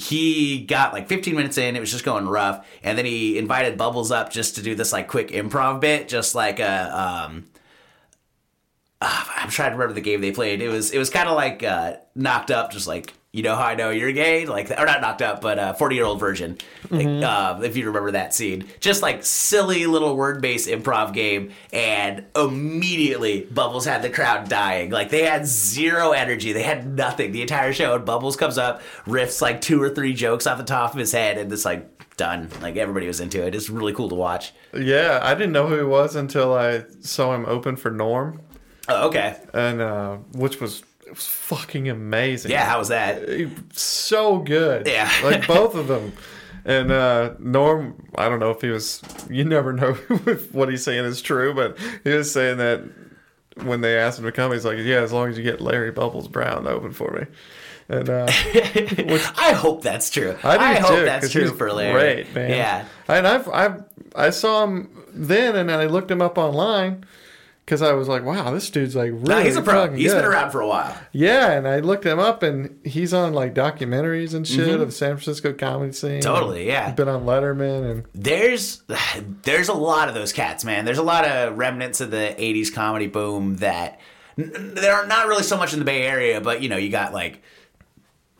he 0.00 0.60
got 0.60 0.92
like 0.92 1.08
15 1.08 1.34
minutes 1.34 1.58
in, 1.58 1.74
it 1.74 1.80
was 1.80 1.90
just 1.90 2.04
going 2.04 2.28
rough. 2.28 2.64
And 2.84 2.96
then 2.96 3.04
he 3.04 3.36
invited 3.36 3.76
Bubbles 3.76 4.12
up 4.12 4.30
just 4.30 4.54
to 4.54 4.62
do 4.62 4.76
this 4.76 4.92
like 4.92 5.08
quick 5.08 5.30
improv 5.30 5.80
bit, 5.80 6.08
just 6.08 6.36
like 6.36 6.60
a. 6.60 7.26
Um, 7.28 7.46
ah, 9.02 9.34
I'm 9.42 9.50
trying 9.50 9.70
to 9.72 9.76
remember 9.76 9.94
the 9.94 10.00
game 10.00 10.20
they 10.20 10.30
played. 10.30 10.62
It 10.62 10.68
was 10.68 10.92
it 10.92 10.98
was 10.98 11.10
kind 11.10 11.28
of 11.28 11.34
like 11.34 11.64
uh, 11.64 11.94
knocked 12.14 12.52
up, 12.52 12.70
just 12.70 12.86
like 12.86 13.12
you 13.32 13.42
know 13.42 13.54
how 13.54 13.64
I 13.64 13.74
know 13.74 13.90
you're 13.90 14.12
gay, 14.12 14.46
like 14.46 14.70
or 14.70 14.86
not 14.86 15.02
knocked 15.02 15.20
up, 15.20 15.42
but 15.42 15.58
a 15.58 15.74
40 15.74 15.94
year 15.94 16.04
old 16.06 16.18
Virgin. 16.18 16.56
Like, 16.90 17.06
uh, 17.06 17.60
if 17.62 17.76
you 17.76 17.86
remember 17.86 18.12
that 18.12 18.32
scene, 18.32 18.64
just 18.80 19.02
like 19.02 19.22
silly 19.24 19.84
little 19.86 20.16
word 20.16 20.40
based 20.40 20.66
improv 20.68 21.12
game, 21.12 21.52
and 21.72 22.24
immediately 22.34 23.42
Bubbles 23.42 23.84
had 23.84 24.02
the 24.02 24.10
crowd 24.10 24.48
dying. 24.48 24.90
Like 24.90 25.10
they 25.10 25.24
had 25.24 25.46
zero 25.46 26.12
energy, 26.12 26.52
they 26.52 26.62
had 26.62 26.86
nothing 26.86 27.32
the 27.32 27.42
entire 27.42 27.72
show. 27.72 27.94
And 27.96 28.04
Bubbles 28.06 28.36
comes 28.36 28.56
up, 28.56 28.80
riffs 29.06 29.42
like 29.42 29.60
two 29.60 29.82
or 29.82 29.90
three 29.90 30.14
jokes 30.14 30.46
off 30.46 30.58
the 30.58 30.64
top 30.64 30.92
of 30.94 30.98
his 30.98 31.12
head, 31.12 31.36
and 31.36 31.52
it's 31.52 31.64
like 31.66 32.16
done. 32.16 32.48
Like 32.62 32.76
everybody 32.76 33.06
was 33.06 33.20
into 33.20 33.46
it. 33.46 33.54
It's 33.54 33.68
really 33.68 33.92
cool 33.92 34.08
to 34.08 34.14
watch. 34.14 34.52
Yeah, 34.72 35.20
I 35.22 35.34
didn't 35.34 35.52
know 35.52 35.66
who 35.66 35.76
he 35.76 35.84
was 35.84 36.16
until 36.16 36.54
I 36.54 36.84
saw 37.00 37.34
him 37.34 37.44
open 37.46 37.76
for 37.76 37.90
Norm, 37.90 38.40
Oh, 38.88 39.08
okay, 39.08 39.36
and 39.52 39.82
uh, 39.82 40.16
which 40.32 40.60
was 40.62 40.82
it 41.08 41.14
was 41.14 41.26
fucking 41.26 41.88
amazing. 41.88 42.50
yeah, 42.50 42.66
how 42.66 42.78
was 42.78 42.88
that? 42.88 43.22
So 43.72 44.38
good. 44.40 44.86
Yeah. 44.86 45.10
like 45.24 45.46
both 45.46 45.74
of 45.74 45.88
them. 45.88 46.12
And 46.66 46.92
uh, 46.92 47.32
Norm, 47.38 48.06
I 48.16 48.28
don't 48.28 48.40
know 48.40 48.50
if 48.50 48.60
he 48.60 48.68
was. 48.68 49.00
You 49.30 49.44
never 49.44 49.72
know 49.72 49.96
if 50.26 50.52
what 50.52 50.68
he's 50.68 50.84
saying 50.84 51.06
is 51.06 51.22
true, 51.22 51.54
but 51.54 51.78
he 52.04 52.10
was 52.10 52.30
saying 52.30 52.58
that 52.58 52.84
when 53.62 53.80
they 53.80 53.96
asked 53.96 54.18
him 54.18 54.26
to 54.26 54.32
come, 54.32 54.52
he's 54.52 54.66
like, 54.66 54.76
"Yeah, 54.78 55.00
as 55.00 55.10
long 55.10 55.30
as 55.30 55.38
you 55.38 55.44
get 55.44 55.62
Larry 55.62 55.92
Bubbles 55.92 56.28
Brown 56.28 56.66
open 56.66 56.92
for 56.92 57.10
me." 57.12 57.26
And 57.88 58.10
uh, 58.10 58.26
I 58.28 59.54
hope 59.56 59.82
that's 59.82 60.10
true. 60.10 60.36
I 60.44 60.74
do 60.74 60.82
hope 60.86 60.98
too, 60.98 61.04
that's 61.06 61.30
true 61.32 61.54
for 61.54 61.72
Larry. 61.72 61.92
Great 62.24 62.34
man. 62.34 62.50
Yeah. 62.50 62.84
and 63.08 63.26
I've 63.26 63.48
I've 63.48 63.84
I 64.14 64.28
saw 64.28 64.64
him 64.64 64.90
then, 65.14 65.56
and 65.56 65.70
I 65.70 65.86
looked 65.86 66.10
him 66.10 66.20
up 66.20 66.36
online 66.36 67.06
because 67.68 67.82
I 67.82 67.92
was 67.92 68.08
like, 68.08 68.24
"Wow, 68.24 68.50
this 68.50 68.70
dude's 68.70 68.96
like 68.96 69.10
really." 69.10 69.24
No, 69.24 69.42
he's 69.42 69.56
a 69.56 69.60
pro. 69.60 69.92
He's 69.92 70.10
good. 70.10 70.22
been 70.22 70.24
around 70.24 70.52
for 70.52 70.62
a 70.62 70.66
while. 70.66 70.96
Yeah, 71.12 71.50
and 71.50 71.68
I 71.68 71.80
looked 71.80 72.06
him 72.06 72.18
up, 72.18 72.42
and 72.42 72.80
he's 72.82 73.12
on 73.12 73.34
like 73.34 73.54
documentaries 73.54 74.32
and 74.32 74.48
shit 74.48 74.80
of 74.80 74.86
the 74.86 74.90
San 74.90 75.18
Francisco 75.18 75.52
comedy 75.52 75.92
scene. 75.92 76.12
Mm-hmm. 76.12 76.20
Totally, 76.20 76.66
yeah. 76.66 76.86
He's 76.86 76.94
been 76.94 77.08
on 77.08 77.24
Letterman, 77.24 77.90
and 77.90 78.04
There's 78.14 78.82
there's 79.42 79.68
a 79.68 79.74
lot 79.74 80.08
of 80.08 80.14
those 80.14 80.32
cats, 80.32 80.64
man. 80.64 80.86
There's 80.86 80.96
a 80.96 81.02
lot 81.02 81.26
of 81.26 81.58
remnants 81.58 82.00
of 82.00 82.10
the 82.10 82.34
'80s 82.38 82.72
comedy 82.72 83.06
boom 83.06 83.56
that 83.56 84.00
n- 84.38 84.72
they're 84.74 85.06
not 85.06 85.26
really 85.26 85.42
so 85.42 85.58
much 85.58 85.74
in 85.74 85.78
the 85.78 85.84
Bay 85.84 86.06
Area, 86.06 86.40
but 86.40 86.62
you 86.62 86.70
know, 86.70 86.78
you 86.78 86.88
got 86.88 87.12
like 87.12 87.42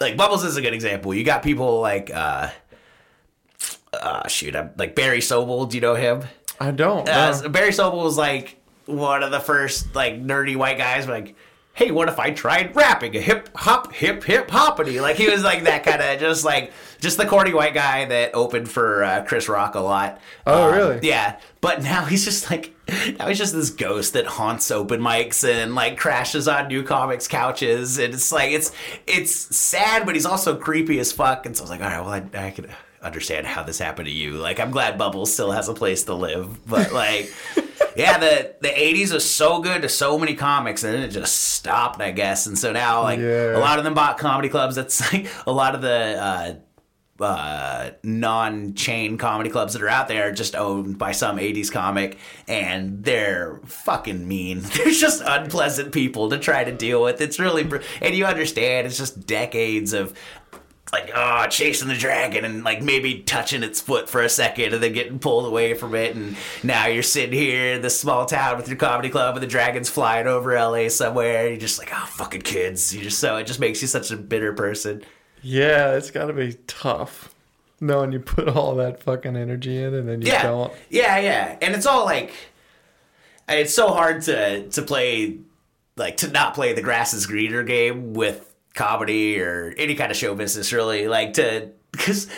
like 0.01 0.17
Bubbles 0.17 0.43
is 0.43 0.57
a 0.57 0.63
good 0.63 0.73
example. 0.73 1.13
You 1.13 1.23
got 1.23 1.43
people 1.43 1.83
like 1.83 2.11
uh, 2.15 2.49
uh 3.93 4.27
shoot, 4.27 4.57
I'm, 4.57 4.71
like 4.79 4.95
Barry 4.95 5.21
Sobel. 5.21 5.69
Do 5.69 5.77
you 5.77 5.83
know 5.83 5.97
him? 5.97 6.23
I 6.59 6.71
don't. 6.71 7.07
Uh. 7.07 7.47
Barry 7.51 7.73
Sobel 7.73 8.03
was 8.03 8.17
like 8.17 8.58
one 8.89 9.23
of 9.23 9.31
the 9.31 9.41
first 9.41 9.95
like 9.95 10.23
nerdy 10.23 10.57
white 10.57 10.79
guys. 10.79 11.07
Like, 11.07 11.37
hey, 11.75 11.91
what 11.93 12.09
if 12.09 12.19
I 12.19 12.31
tried 12.33 12.75
rapping 12.75 13.15
a 13.17 13.21
hip 13.21 13.49
hop 13.55 13.93
hip 13.93 14.25
hip 14.25 14.51
hoppity? 14.51 15.01
Like 15.01 15.17
he 15.17 15.31
was 15.31 15.43
like 15.45 15.65
that 15.65 15.85
kind 15.85 16.03
of 16.03 16.19
just 16.19 16.45
like 16.45 16.73
just 17.01 17.17
the 17.19 17.27
corny 17.27 17.55
white 17.55 17.75
guy 17.75 18.05
that 18.07 18.35
opened 18.35 18.69
for 18.69 19.05
uh, 19.05 19.25
Chris 19.25 19.49
Rock 19.49 19.75
a 19.77 19.81
lot. 19.81 20.21
Oh, 20.47 20.69
Um, 20.69 20.75
really? 20.75 21.01
Yeah, 21.09 21.39
but 21.61 21.83
now 21.83 22.05
he's 22.05 22.25
just 22.25 22.51
like 22.51 22.75
now 23.19 23.29
he's 23.29 23.39
just 23.39 23.53
this 23.55 23.71
ghost 23.71 24.15
that 24.15 24.27
haunts 24.27 24.71
open 24.71 25.01
mics 25.01 25.49
and 25.49 25.75
like 25.75 25.99
crashes 25.99 26.49
on 26.49 26.69
new 26.69 26.83
comics 26.83 27.29
couches, 27.29 27.99
and 27.99 28.15
it's 28.15 28.33
like 28.33 28.51
it's 28.51 28.73
it's 29.07 29.55
sad, 29.57 30.07
but 30.07 30.15
he's 30.15 30.27
also 30.27 30.57
creepy 30.57 30.99
as 30.99 31.13
fuck. 31.13 31.47
And 31.47 31.57
so 31.57 31.63
I 31.63 31.65
was 31.65 31.71
like, 31.71 31.81
all 31.83 31.87
right, 31.89 32.01
well, 32.33 32.43
I, 32.43 32.47
I 32.47 32.51
could 32.51 32.71
understand 33.03 33.47
how 33.47 33.63
this 33.63 33.79
happened 33.79 34.07
to 34.07 34.13
you. 34.15 34.33
Like, 34.33 34.59
I'm 34.61 34.71
glad 34.71 34.99
Bubbles 34.99 35.33
still 35.33 35.53
has 35.53 35.69
a 35.69 35.75
place 35.75 36.05
to 36.05 36.15
live, 36.15 36.67
but 36.67 36.93
like. 36.93 37.33
yeah, 37.97 38.19
the 38.19 38.55
the 38.61 38.69
'80s 38.69 39.13
was 39.13 39.29
so 39.29 39.61
good 39.61 39.83
to 39.83 39.89
so 39.89 40.19
many 40.19 40.35
comics, 40.35 40.85
and 40.85 40.95
then 40.95 41.03
it 41.03 41.09
just 41.09 41.35
stopped, 41.35 42.01
I 42.01 42.13
guess. 42.13 42.47
And 42.47 42.57
so 42.57 42.71
now, 42.73 43.03
like 43.03 43.19
Yeah. 43.19 43.57
a 43.57 43.59
lot 43.59 43.79
of 43.79 43.85
them 43.85 43.95
bought 43.95 44.19
comedy 44.19 44.49
clubs. 44.49 44.77
That's 44.77 45.01
like 45.13 45.27
a 45.47 45.53
lot 45.53 45.75
of 45.75 45.81
the 45.83 45.91
uh, 47.21 47.25
uh, 47.25 47.91
non-chain 48.05 49.19
comedy 49.19 49.51
clubs 49.51 49.73
that 49.73 49.83
are 49.83 49.89
out 49.89 50.07
there 50.07 50.29
are 50.29 50.33
just 50.33 50.55
owned 50.55 50.99
by 50.99 51.11
some 51.11 51.37
80s 51.39 51.73
comic 51.73 52.17
and 52.47 53.03
they're 53.03 53.59
fucking 53.67 54.29
mean 54.29 54.61
they're 54.77 54.93
just 54.93 55.23
unpleasant 55.27 55.93
people 55.93 56.31
to 56.31 56.39
try 56.39 56.63
to 56.63 56.71
deal 56.71 57.03
with 57.03 57.21
it's 57.21 57.41
really 57.41 57.65
br- 57.65 57.79
and 58.01 58.15
you 58.15 58.25
understand 58.25 58.87
it's 58.87 58.97
just 58.99 59.27
decades 59.27 59.93
of 59.93 60.17
like 60.93 61.11
oh 61.15 61.47
chasing 61.49 61.89
the 61.89 61.95
dragon 61.95 62.45
and 62.45 62.65
like 62.65 62.83
maybe 62.83 63.21
touching 63.21 63.63
its 63.63 63.81
foot 63.81 64.09
for 64.09 64.23
a 64.23 64.29
second 64.29 64.73
and 64.73 64.83
then 64.83 64.93
getting 64.93 65.19
pulled 65.19 65.47
away 65.47 65.75
from 65.75 65.95
it 65.95 66.15
and 66.15 66.37
now 66.63 66.87
you're 66.87 67.03
sitting 67.03 67.33
here 67.33 67.75
in 67.75 67.83
this 67.83 67.99
small 67.99 68.25
town 68.27 68.57
with 68.57 68.69
your 68.69 68.77
comedy 68.77 69.09
club 69.09 69.35
and 69.35 69.43
the 69.43 69.49
dragon's 69.49 69.89
flying 69.91 70.27
over 70.27 70.55
LA 70.55 70.89
somewhere 70.89 71.49
you're 71.49 71.59
just 71.59 71.79
like 71.79 71.91
oh 71.93 72.07
fucking 72.11 72.43
kids 72.43 72.95
you 72.95 73.03
just 73.03 73.19
so 73.19 73.37
it 73.37 73.47
just 73.47 73.61
makes 73.61 73.83
you 73.83 73.89
such 73.89 74.11
a 74.11 74.17
bitter 74.17 74.53
person 74.53 75.03
Yeah, 75.43 75.95
it's 75.95 76.11
got 76.11 76.27
to 76.27 76.33
be 76.33 76.57
tough 76.67 77.35
knowing 77.81 78.13
you 78.13 78.21
put 78.21 78.49
all 78.49 78.75
that 78.77 79.03
fucking 79.03 79.37
energy 79.37 79.83
in 79.83 79.95
and 79.95 80.09
then 80.09 80.23
you 80.23 80.29
yeah. 80.29 80.43
don't. 80.43 80.73
Yeah, 80.91 81.19
yeah. 81.19 81.57
And 81.63 81.75
it's 81.75 81.87
all 81.87 82.05
like 82.05 82.33
it's 83.49 83.75
so 83.75 83.89
hard 83.89 84.23
to 84.23 84.69
to 84.69 84.83
play 84.83 85.39
like 85.97 86.17
to 86.19 86.29
not 86.29 86.55
play 86.55 86.73
the 86.73 86.83
grass 86.83 87.15
is 87.15 87.27
greener 87.27 87.63
game 87.63 88.15
with 88.15 88.55
comedy 88.75 89.41
or 89.41 89.75
any 89.77 89.95
kind 89.95 90.11
of 90.11 90.17
show 90.17 90.35
business 90.35 90.73
really 90.73 91.09
like 91.09 91.35
to 91.35 91.71
because 91.93 92.29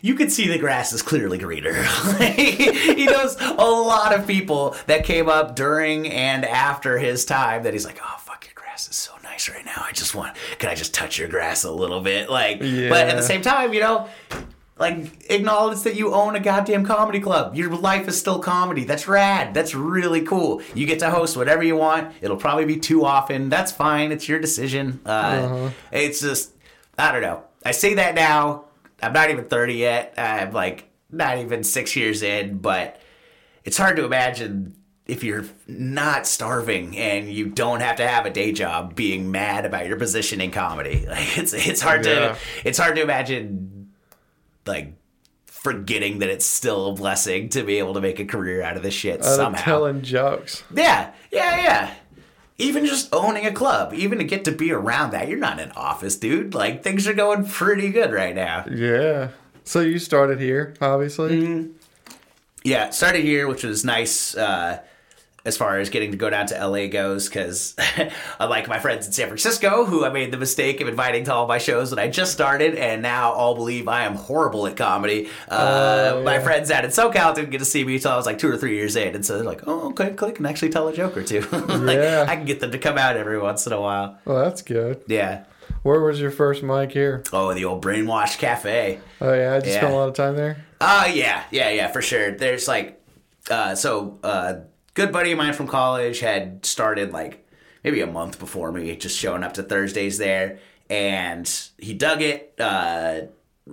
you 0.00 0.14
could 0.14 0.30
see 0.32 0.48
the 0.48 0.58
grass 0.58 0.92
is 0.92 1.02
clearly 1.02 1.38
greener. 1.38 1.74
He 2.30 3.06
knows 3.06 3.36
a 3.40 3.64
lot 3.64 4.14
of 4.14 4.26
people 4.26 4.76
that 4.86 5.04
came 5.04 5.28
up 5.28 5.56
during 5.56 6.06
and 6.08 6.44
after 6.44 6.98
his 6.98 7.24
time 7.24 7.62
that 7.64 7.72
he's 7.72 7.84
like, 7.86 7.98
oh 8.02 8.16
fuck, 8.18 8.44
your 8.46 8.52
grass 8.54 8.88
is 8.88 8.96
so 8.96 9.12
nice 9.22 9.48
right 9.48 9.64
now. 9.64 9.82
I 9.86 9.92
just 9.92 10.14
want, 10.14 10.36
can 10.58 10.68
I 10.70 10.74
just 10.74 10.92
touch 10.94 11.18
your 11.18 11.28
grass 11.28 11.64
a 11.64 11.70
little 11.72 12.00
bit? 12.00 12.28
Like, 12.30 12.60
but 12.60 13.08
at 13.08 13.16
the 13.16 13.22
same 13.22 13.40
time, 13.42 13.72
you 13.72 13.80
know, 13.80 14.08
like 14.80 15.30
acknowledge 15.30 15.82
that 15.82 15.94
you 15.94 16.12
own 16.14 16.34
a 16.34 16.40
goddamn 16.40 16.84
comedy 16.86 17.20
club. 17.20 17.54
Your 17.54 17.70
life 17.76 18.08
is 18.08 18.18
still 18.18 18.38
comedy. 18.40 18.84
That's 18.84 19.06
rad. 19.06 19.54
That's 19.54 19.74
really 19.74 20.22
cool. 20.22 20.62
You 20.74 20.86
get 20.86 20.98
to 21.00 21.10
host 21.10 21.36
whatever 21.36 21.62
you 21.62 21.76
want. 21.76 22.14
It'll 22.22 22.36
probably 22.38 22.64
be 22.64 22.78
too 22.78 23.04
often. 23.04 23.50
That's 23.50 23.70
fine. 23.70 24.10
It's 24.10 24.28
your 24.28 24.40
decision. 24.40 25.00
Uh, 25.06 25.70
It's 25.92 26.20
just 26.20 26.52
I 26.98 27.12
don't 27.12 27.22
know. 27.22 27.44
I 27.64 27.70
say 27.72 27.94
that 27.94 28.14
now. 28.14 28.64
I'm 29.02 29.12
not 29.12 29.30
even 29.30 29.44
30 29.44 29.74
yet. 29.74 30.14
I'm 30.18 30.52
like 30.52 30.88
not 31.10 31.38
even 31.38 31.62
six 31.62 31.94
years 31.96 32.22
in, 32.22 32.58
but 32.58 33.00
it's 33.64 33.76
hard 33.76 33.96
to 33.96 34.04
imagine 34.04 34.76
if 35.06 35.24
you're 35.24 35.44
not 35.66 36.26
starving 36.26 36.96
and 36.96 37.28
you 37.30 37.46
don't 37.46 37.80
have 37.80 37.96
to 37.96 38.06
have 38.06 38.26
a 38.26 38.30
day 38.30 38.52
job 38.52 38.94
being 38.94 39.30
mad 39.30 39.64
about 39.66 39.86
your 39.86 39.96
position 39.98 40.40
in 40.40 40.50
comedy. 40.50 41.04
Like 41.08 41.36
it's 41.38 41.52
it's 41.52 41.80
hard 41.80 42.06
Yeah. 42.06 42.14
to 42.14 42.36
it's 42.64 42.78
hard 42.78 42.96
to 42.96 43.02
imagine 43.02 43.79
like 44.66 44.94
forgetting 45.46 46.20
that 46.20 46.28
it's 46.30 46.46
still 46.46 46.88
a 46.88 46.92
blessing 46.94 47.48
to 47.50 47.62
be 47.62 47.78
able 47.78 47.94
to 47.94 48.00
make 48.00 48.18
a 48.18 48.24
career 48.24 48.62
out 48.62 48.76
of 48.76 48.82
this 48.82 48.94
shit 48.94 49.20
Out 49.20 49.26
somehow. 49.36 49.62
telling 49.62 50.02
jokes. 50.02 50.62
yeah, 50.74 51.12
yeah, 51.30 51.62
yeah. 51.62 51.94
Even 52.58 52.84
just 52.84 53.08
owning 53.14 53.46
a 53.46 53.52
club, 53.52 53.94
even 53.94 54.18
to 54.18 54.24
get 54.24 54.44
to 54.44 54.52
be 54.52 54.70
around 54.72 55.12
that, 55.12 55.28
you're 55.28 55.38
not 55.38 55.58
in 55.58 55.70
office, 55.72 56.16
dude. 56.16 56.54
Like 56.54 56.82
things 56.82 57.06
are 57.08 57.14
going 57.14 57.46
pretty 57.46 57.90
good 57.90 58.12
right 58.12 58.34
now. 58.34 58.66
Yeah. 58.70 59.30
So 59.64 59.80
you 59.80 59.98
started 59.98 60.40
here, 60.40 60.74
obviously. 60.80 61.30
Mm-hmm. 61.42 61.72
Yeah, 62.64 62.90
started 62.90 63.22
here, 63.24 63.48
which 63.48 63.64
was 63.64 63.84
nice 63.84 64.36
uh, 64.36 64.80
as 65.50 65.56
far 65.58 65.78
as 65.78 65.90
getting 65.90 66.10
to 66.12 66.16
go 66.16 66.30
down 66.30 66.46
to 66.46 66.66
LA 66.66 66.86
goes, 66.86 67.28
because 67.28 67.74
unlike 68.40 68.68
my 68.68 68.78
friends 68.78 69.06
in 69.06 69.12
San 69.12 69.26
Francisco, 69.26 69.84
who 69.84 70.04
I 70.04 70.08
made 70.08 70.30
the 70.32 70.38
mistake 70.38 70.80
of 70.80 70.88
inviting 70.88 71.24
to 71.24 71.34
all 71.34 71.46
my 71.46 71.58
shows 71.58 71.90
when 71.90 71.98
I 71.98 72.08
just 72.08 72.32
started, 72.32 72.74
and 72.76 73.02
now 73.02 73.32
all 73.32 73.54
believe 73.54 73.88
I 73.88 74.04
am 74.04 74.14
horrible 74.14 74.66
at 74.66 74.76
comedy. 74.76 75.28
Uh, 75.48 76.12
Oh, 76.14 76.22
My 76.24 76.38
friends 76.38 76.70
out 76.70 76.84
in 76.84 76.90
SoCal 76.90 77.34
didn't 77.34 77.50
get 77.50 77.58
to 77.58 77.64
see 77.64 77.84
me 77.84 77.96
until 77.96 78.12
I 78.12 78.16
was 78.16 78.26
like 78.26 78.38
two 78.38 78.50
or 78.50 78.56
three 78.56 78.76
years 78.76 78.96
in, 78.96 79.14
and 79.14 79.26
so 79.26 79.34
they're 79.36 79.44
like, 79.44 79.62
"Oh, 79.66 79.90
okay, 79.90 80.10
click 80.14 80.38
and 80.38 80.46
actually 80.46 80.70
tell 80.70 80.88
a 80.88 80.92
joke 80.94 81.16
or 81.16 81.22
two. 81.22 81.40
like, 81.52 81.96
Yeah. 81.98 82.24
I 82.28 82.36
can 82.36 82.46
get 82.46 82.60
them 82.60 82.70
to 82.70 82.78
come 82.78 82.96
out 82.96 83.16
every 83.16 83.38
once 83.38 83.66
in 83.66 83.72
a 83.72 83.80
while. 83.80 84.18
Well, 84.24 84.44
that's 84.44 84.62
good. 84.62 85.02
Yeah. 85.06 85.44
Where 85.82 86.00
was 86.00 86.20
your 86.20 86.30
first 86.30 86.62
mic 86.62 86.92
here? 86.92 87.22
Oh, 87.32 87.52
the 87.54 87.64
old 87.64 87.82
brainwash 87.84 88.38
cafe. 88.38 88.98
Oh 89.20 89.32
yeah, 89.32 89.54
I 89.54 89.58
just 89.60 89.70
Yeah. 89.72 89.78
spent 89.78 89.92
a 89.92 89.96
lot 89.96 90.08
of 90.08 90.14
time 90.14 90.36
there. 90.36 90.64
Uh 90.80 91.08
yeah, 91.12 91.44
yeah, 91.50 91.70
yeah, 91.70 91.88
for 91.88 92.02
sure. 92.02 92.32
There's 92.32 92.66
like 92.68 93.00
uh 93.50 93.74
so 93.74 94.18
uh 94.22 94.54
good 95.04 95.12
buddy 95.12 95.32
of 95.32 95.38
mine 95.38 95.52
from 95.52 95.66
college 95.66 96.20
had 96.20 96.64
started 96.64 97.12
like 97.12 97.46
maybe 97.84 98.00
a 98.00 98.06
month 98.06 98.38
before 98.38 98.72
me, 98.72 98.94
just 98.96 99.18
showing 99.18 99.42
up 99.42 99.54
to 99.54 99.62
Thursdays 99.62 100.18
there 100.18 100.58
and 100.88 101.70
he 101.78 101.94
dug 101.94 102.22
it. 102.22 102.54
Uh 102.58 103.22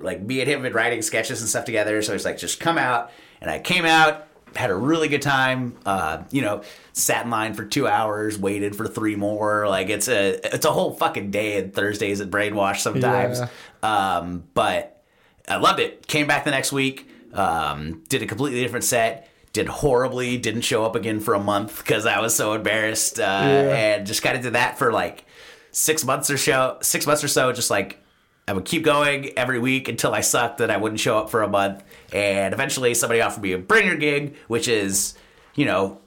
like 0.01 0.21
me 0.21 0.41
and 0.41 0.49
him 0.49 0.61
been 0.61 0.73
writing 0.73 1.01
sketches 1.01 1.41
and 1.41 1.49
stuff 1.49 1.65
together. 1.65 2.01
So 2.01 2.13
he's 2.13 2.25
like, 2.25 2.37
just 2.37 2.59
come 2.59 2.77
out, 2.77 3.11
and 3.41 3.49
I 3.49 3.59
came 3.59 3.85
out. 3.85 4.25
Had 4.55 4.69
a 4.69 4.75
really 4.75 5.07
good 5.07 5.21
time. 5.21 5.77
Uh, 5.85 6.23
you 6.31 6.41
know, 6.41 6.63
sat 6.93 7.25
in 7.25 7.31
line 7.31 7.53
for 7.53 7.65
two 7.65 7.87
hours, 7.87 8.39
waited 8.39 8.75
for 8.75 8.87
three 8.87 9.15
more. 9.15 9.67
Like 9.67 9.89
it's 9.89 10.07
a 10.07 10.39
it's 10.55 10.65
a 10.65 10.71
whole 10.71 10.93
fucking 10.93 11.31
day 11.31 11.57
at 11.57 11.73
Thursdays 11.73 12.21
at 12.21 12.31
Brainwash 12.31 12.77
sometimes. 12.77 13.39
Yeah. 13.39 14.17
Um, 14.17 14.45
but 14.53 15.03
I 15.47 15.57
loved 15.57 15.79
it. 15.79 16.07
Came 16.07 16.27
back 16.27 16.43
the 16.45 16.51
next 16.51 16.71
week. 16.71 17.09
Um, 17.33 18.03
did 18.07 18.23
a 18.23 18.25
completely 18.25 18.61
different 18.61 18.85
set. 18.85 19.26
Did 19.57 19.67
horribly. 19.69 20.37
Didn't 20.37 20.61
show 20.61 20.85
up 20.85 20.95
again 20.95 21.19
for 21.19 21.33
a 21.33 21.39
month 21.39 21.79
because 21.79 22.05
I 22.05 22.19
was 22.21 22.35
so 22.35 22.53
embarrassed. 22.53 23.19
Uh, 23.19 23.23
And 23.23 24.05
just 24.05 24.21
kind 24.21 24.37
of 24.37 24.43
did 24.43 24.53
that 24.53 24.77
for 24.77 24.91
like 24.91 25.25
six 25.71 26.05
months 26.05 26.29
or 26.29 26.37
so. 26.37 26.77
Six 26.81 27.07
months 27.07 27.23
or 27.23 27.27
so. 27.27 27.51
Just 27.51 27.71
like 27.71 27.99
I 28.47 28.53
would 28.53 28.65
keep 28.65 28.83
going 28.83 29.31
every 29.35 29.57
week 29.57 29.87
until 29.89 30.13
I 30.13 30.21
sucked 30.21 30.59
that 30.59 30.69
I 30.69 30.77
wouldn't 30.77 30.99
show 30.99 31.17
up 31.17 31.31
for 31.31 31.41
a 31.41 31.47
month. 31.47 31.83
And 32.13 32.53
eventually 32.53 32.93
somebody 32.93 33.19
offered 33.19 33.41
me 33.41 33.51
a 33.53 33.57
bringer 33.57 33.95
gig, 33.95 34.35
which 34.47 34.67
is, 34.67 35.15
you 35.55 35.65
know, 35.65 35.99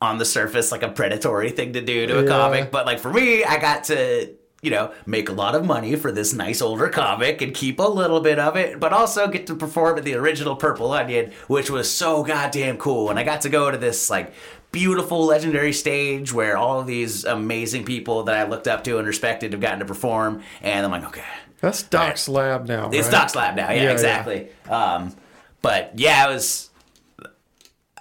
on 0.00 0.18
the 0.18 0.24
surface 0.24 0.70
like 0.70 0.84
a 0.84 0.88
predatory 0.90 1.50
thing 1.50 1.72
to 1.72 1.80
do 1.80 2.06
to 2.06 2.20
a 2.20 2.22
Yeah. 2.22 2.28
comic. 2.28 2.70
But 2.70 2.86
like 2.86 3.00
for 3.00 3.12
me, 3.12 3.42
I 3.44 3.58
got 3.58 3.82
to, 3.84 4.30
you 4.62 4.70
know, 4.70 4.92
make 5.06 5.28
a 5.28 5.32
lot 5.32 5.54
of 5.54 5.64
money 5.64 5.96
for 5.96 6.12
this 6.12 6.32
nice 6.34 6.60
older 6.60 6.88
comic 6.88 7.40
and 7.40 7.54
keep 7.54 7.78
a 7.78 7.82
little 7.82 8.20
bit 8.20 8.38
of 8.38 8.56
it, 8.56 8.78
but 8.78 8.92
also 8.92 9.26
get 9.26 9.46
to 9.46 9.54
perform 9.54 9.96
at 9.96 10.04
the 10.04 10.14
original 10.14 10.54
Purple 10.56 10.92
Onion, 10.92 11.32
which 11.46 11.70
was 11.70 11.90
so 11.90 12.22
goddamn 12.22 12.76
cool. 12.76 13.08
And 13.10 13.18
I 13.18 13.22
got 13.24 13.40
to 13.42 13.48
go 13.48 13.70
to 13.70 13.78
this 13.78 14.10
like 14.10 14.32
beautiful 14.70 15.24
legendary 15.24 15.72
stage 15.72 16.32
where 16.32 16.56
all 16.56 16.78
of 16.80 16.86
these 16.86 17.24
amazing 17.24 17.84
people 17.84 18.24
that 18.24 18.36
I 18.36 18.48
looked 18.48 18.68
up 18.68 18.84
to 18.84 18.98
and 18.98 19.06
respected 19.06 19.52
have 19.52 19.60
gotten 19.60 19.78
to 19.80 19.84
perform. 19.86 20.42
And 20.60 20.84
I'm 20.84 20.92
like, 20.92 21.04
okay, 21.06 21.24
That's 21.60 21.82
Doc's 21.82 22.28
lab 22.28 22.68
now. 22.68 22.90
it's 22.92 23.06
right? 23.06 23.12
Doc's 23.12 23.34
Lab 23.34 23.56
now. 23.56 23.70
Yeah, 23.70 23.76
Yeah, 23.76 23.82
yeah. 23.84 23.92
exactly. 23.92 24.48
Um, 24.68 25.16
but 25.62 25.92
yeah, 25.98 26.28
it 26.28 26.32
was. 26.32 26.68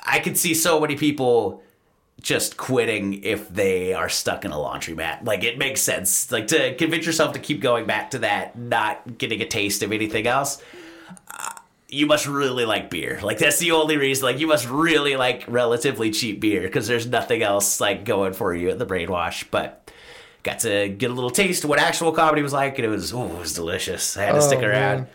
I 0.06 0.20
could 0.20 0.38
see 0.38 0.54
so 0.54 0.80
many 0.80 0.96
people 0.96 1.62
just 2.20 2.58
quitting 2.58 3.24
if 3.24 3.48
they 3.50 3.94
are 3.94 4.10
stuck 4.10 4.44
in 4.46 4.52
a 4.52 4.56
laundromat. 4.56 5.26
Like 5.26 5.44
it 5.44 5.58
makes 5.58 5.82
sense. 5.82 6.32
Like 6.32 6.48
to 6.48 6.76
convince 6.76 7.06
yourself 7.06 7.34
to 7.34 7.40
keep 7.40 7.62
going 7.62 7.86
back 7.86 8.12
to 8.12 8.20
that, 8.20 8.58
not 8.58 9.18
getting 9.18 9.42
a 9.42 9.46
taste 9.48 9.84
of 9.84 9.92
anything 9.92 10.28
else. 10.28 10.62
uh, 11.34 11.52
You 11.90 12.06
must 12.06 12.28
really 12.28 12.66
like 12.66 12.90
beer. 12.90 13.20
Like 13.24 13.38
that's 13.38 13.60
the 13.60 13.72
only 13.72 13.98
reason. 13.98 14.26
Like 14.26 14.40
you 14.40 14.48
must 14.48 14.68
really 14.70 15.16
like 15.16 15.46
relatively 15.48 16.12
cheap 16.12 16.40
beer 16.40 16.62
because 16.62 16.88
there's 16.88 17.08
nothing 17.08 17.42
else 17.42 17.80
like 17.80 18.06
going 18.06 18.34
for 18.34 18.54
you 18.54 18.70
at 18.70 18.80
the 18.80 18.86
brainwash. 18.86 19.46
But 19.50 19.90
got 20.44 20.60
to 20.60 20.88
get 20.90 21.12
a 21.12 21.14
little 21.14 21.30
taste 21.32 21.64
of 21.64 21.70
what 21.70 21.80
actual 21.80 22.12
comedy 22.12 22.42
was 22.42 22.54
like, 22.54 22.78
and 22.78 22.86
it 22.86 22.90
was 22.90 23.14
oh, 23.14 23.28
it 23.28 23.40
was 23.40 23.54
delicious. 23.54 24.18
I 24.18 24.24
had 24.24 24.34
to 24.36 24.42
stick 24.42 24.60
Oh, 24.62 24.68
around. 24.68 24.98
man. 24.98 25.08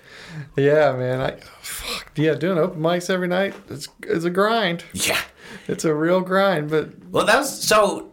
Yeah, 0.56 0.92
man. 0.96 1.20
I 1.20 1.36
fuck 1.62 2.10
yeah, 2.16 2.34
doing 2.34 2.58
open 2.58 2.80
mics 2.80 3.08
every 3.08 3.28
night. 3.28 3.54
It's 3.68 3.88
it's 4.02 4.24
a 4.24 4.30
grind. 4.30 4.84
Yeah. 4.94 5.20
It's 5.68 5.84
a 5.84 5.94
real 5.94 6.20
grind, 6.20 6.70
but 6.70 6.90
Well, 7.10 7.26
that 7.26 7.38
was 7.38 7.62
so. 7.62 8.10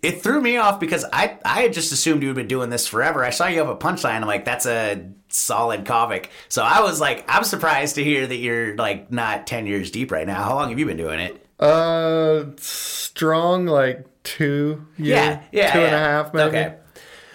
It 0.00 0.22
threw 0.22 0.40
me 0.40 0.56
off 0.56 0.78
because 0.78 1.04
I 1.12 1.38
I 1.44 1.62
had 1.62 1.72
just 1.72 1.90
assumed 1.92 2.22
you'd 2.22 2.36
been 2.36 2.46
doing 2.46 2.70
this 2.70 2.86
forever. 2.86 3.24
I 3.24 3.30
saw 3.30 3.46
you 3.48 3.58
have 3.58 3.68
a 3.68 3.76
punchline. 3.76 4.20
I'm 4.20 4.26
like, 4.26 4.44
that's 4.44 4.64
a 4.66 5.10
solid 5.28 5.84
comic. 5.84 6.30
So 6.48 6.62
I 6.62 6.80
was 6.82 7.00
like, 7.00 7.24
I'm 7.28 7.42
surprised 7.42 7.96
to 7.96 8.04
hear 8.04 8.24
that 8.26 8.36
you're 8.36 8.76
like 8.76 9.10
not 9.10 9.46
ten 9.48 9.66
years 9.66 9.90
deep 9.90 10.12
right 10.12 10.26
now. 10.26 10.42
How 10.42 10.54
long 10.54 10.68
have 10.70 10.78
you 10.78 10.86
been 10.86 10.96
doing 10.96 11.18
it? 11.20 11.44
uh, 11.58 12.44
strong 12.58 13.66
like 13.66 14.06
two. 14.22 14.86
Yeah, 14.96 15.42
yeah, 15.50 15.72
two 15.72 15.80
and 15.80 15.94
a 15.94 15.98
half 15.98 16.32
maybe. 16.32 16.48
Okay. 16.56 16.74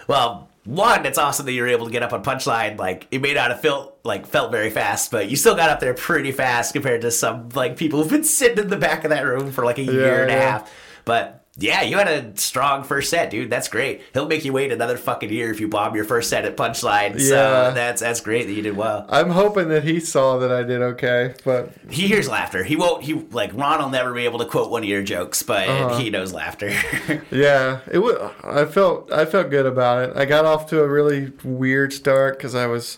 Well, 0.08 0.50
one, 0.66 1.06
it's 1.06 1.18
awesome 1.18 1.46
that 1.46 1.52
you 1.52 1.62
were 1.62 1.68
able 1.68 1.86
to 1.86 1.92
get 1.92 2.04
up 2.04 2.14
on 2.14 2.24
punchline. 2.24 2.78
Like 2.78 3.08
it 3.12 3.22
may 3.22 3.34
not 3.34 3.52
have 3.52 3.62
felt 3.62 4.00
like 4.04 4.26
felt 4.26 4.52
very 4.52 4.70
fast, 4.70 5.12
but 5.12 5.30
you 5.30 5.36
still 5.36 5.56
got 5.56 5.70
up 5.70 5.80
there 5.80 5.94
pretty 5.94 6.32
fast 6.32 6.74
compared 6.74 7.02
to 7.02 7.12
some 7.12 7.50
like 7.50 7.78
people 7.78 8.02
who've 8.02 8.12
been 8.12 8.24
sitting 8.24 8.60
in 8.60 8.70
the 8.70 8.78
back 8.78 9.04
of 9.04 9.10
that 9.10 9.22
room 9.22 9.52
for 9.52 9.66
like 9.66 9.78
a 9.78 9.84
year 9.84 10.22
and 10.22 10.32
a 10.32 10.36
half. 10.36 10.74
But 11.06 11.43
yeah, 11.56 11.84
you 11.84 11.98
had 11.98 12.08
a 12.08 12.36
strong 12.40 12.84
first 12.84 13.12
set, 13.12 13.30
dude. 13.30 13.50
That's 13.52 13.68
great. 13.68 14.02
He'll 14.14 14.28
make 14.28 14.44
you 14.44 14.52
wait 14.52 14.72
another 14.72 14.98
fucking 14.98 15.30
year 15.32 15.52
if 15.52 15.60
you 15.60 15.68
bomb 15.68 15.96
your 15.96 16.04
first 16.06 16.30
set 16.30 16.46
at 16.46 16.58
punchline. 16.58 17.20
So 17.22 17.36
Yeah. 17.36 17.70
that's 17.72 18.02
that's 18.02 18.22
great 18.22 18.48
that 18.48 18.54
you 18.54 18.64
did 18.64 18.76
well. 18.76 19.06
I'm 19.08 19.30
hoping 19.30 19.70
that 19.70 19.84
he 19.84 20.00
saw 20.00 20.38
that 20.40 20.52
I 20.52 20.64
did 20.64 20.82
okay, 20.82 21.36
but 21.46 21.72
He 21.92 22.08
hears 22.08 22.28
laughter. 22.28 22.64
He 22.64 22.76
won't. 22.76 23.04
He 23.04 23.14
like 23.14 23.52
Ron 23.54 23.80
will 23.80 23.90
never 23.90 24.14
be 24.14 24.26
able 24.26 24.40
to 24.40 24.46
quote 24.46 24.72
one 24.72 24.82
of 24.84 24.90
your 24.90 25.04
jokes, 25.04 25.44
but 25.44 25.68
Uh-huh. 25.70 25.98
he 26.00 26.10
knows 26.10 26.34
laughter. 26.34 26.70
yeah, 27.32 27.82
it 27.92 28.00
was. 28.00 28.32
I 28.44 28.66
felt 28.66 29.12
I 29.12 29.26
felt 29.26 29.52
good 29.52 29.68
about 29.68 30.10
it. 30.10 30.18
I 30.18 30.26
got 30.26 30.46
off 30.46 30.68
to 30.72 30.82
a 30.82 30.88
really 30.88 31.34
weird 31.44 31.94
start 31.94 32.38
because 32.38 32.56
I 32.56 32.66
was 32.66 32.98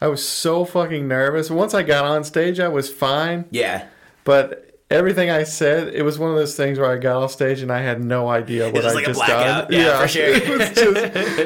I 0.00 0.08
was 0.08 0.26
so 0.26 0.64
fucking 0.64 1.06
nervous. 1.06 1.50
Once 1.50 1.72
I 1.72 1.82
got 1.84 2.04
on 2.04 2.24
stage, 2.24 2.58
I 2.60 2.68
was 2.68 2.92
fine, 2.92 3.44
yeah. 3.50 3.86
but 4.24 4.65
everything 4.90 5.30
I 5.30 5.44
said, 5.44 5.94
it 5.94 6.02
was 6.02 6.18
one 6.18 6.30
of 6.30 6.36
those 6.36 6.56
things 6.56 6.78
where 6.78 6.90
I 6.90 6.96
got 6.98 7.22
off 7.22 7.32
stage 7.32 7.60
and 7.60 7.70
I 7.70 7.80
had 7.80 8.02
no 8.02 8.28
idea 8.28 8.70
what 8.70 8.84
I 8.84 8.92
like 8.92 9.06
just 9.06 9.20
done. 9.20 9.66
Yeah, 9.70 10.00
for 10.00 10.08
sure. 10.08 10.26
it 10.28 10.48
was 10.48 10.68
just 10.70 10.96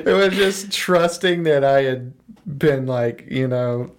it 0.07 0.14
was 0.14 0.34
just 0.34 0.72
trusting 0.76 1.45
that 1.45 1.64
I 1.64 1.82
had 1.82 2.12
been 2.47 2.86
like 2.86 3.26
you 3.28 3.49
know 3.49 3.93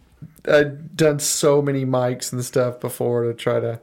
I'd 0.48 0.96
done 0.96 1.20
so 1.20 1.62
many 1.62 1.86
mics 1.86 2.32
and 2.34 2.44
stuff 2.44 2.80
before 2.80 3.24
to 3.24 3.34
try 3.34 3.60
to 3.60 3.80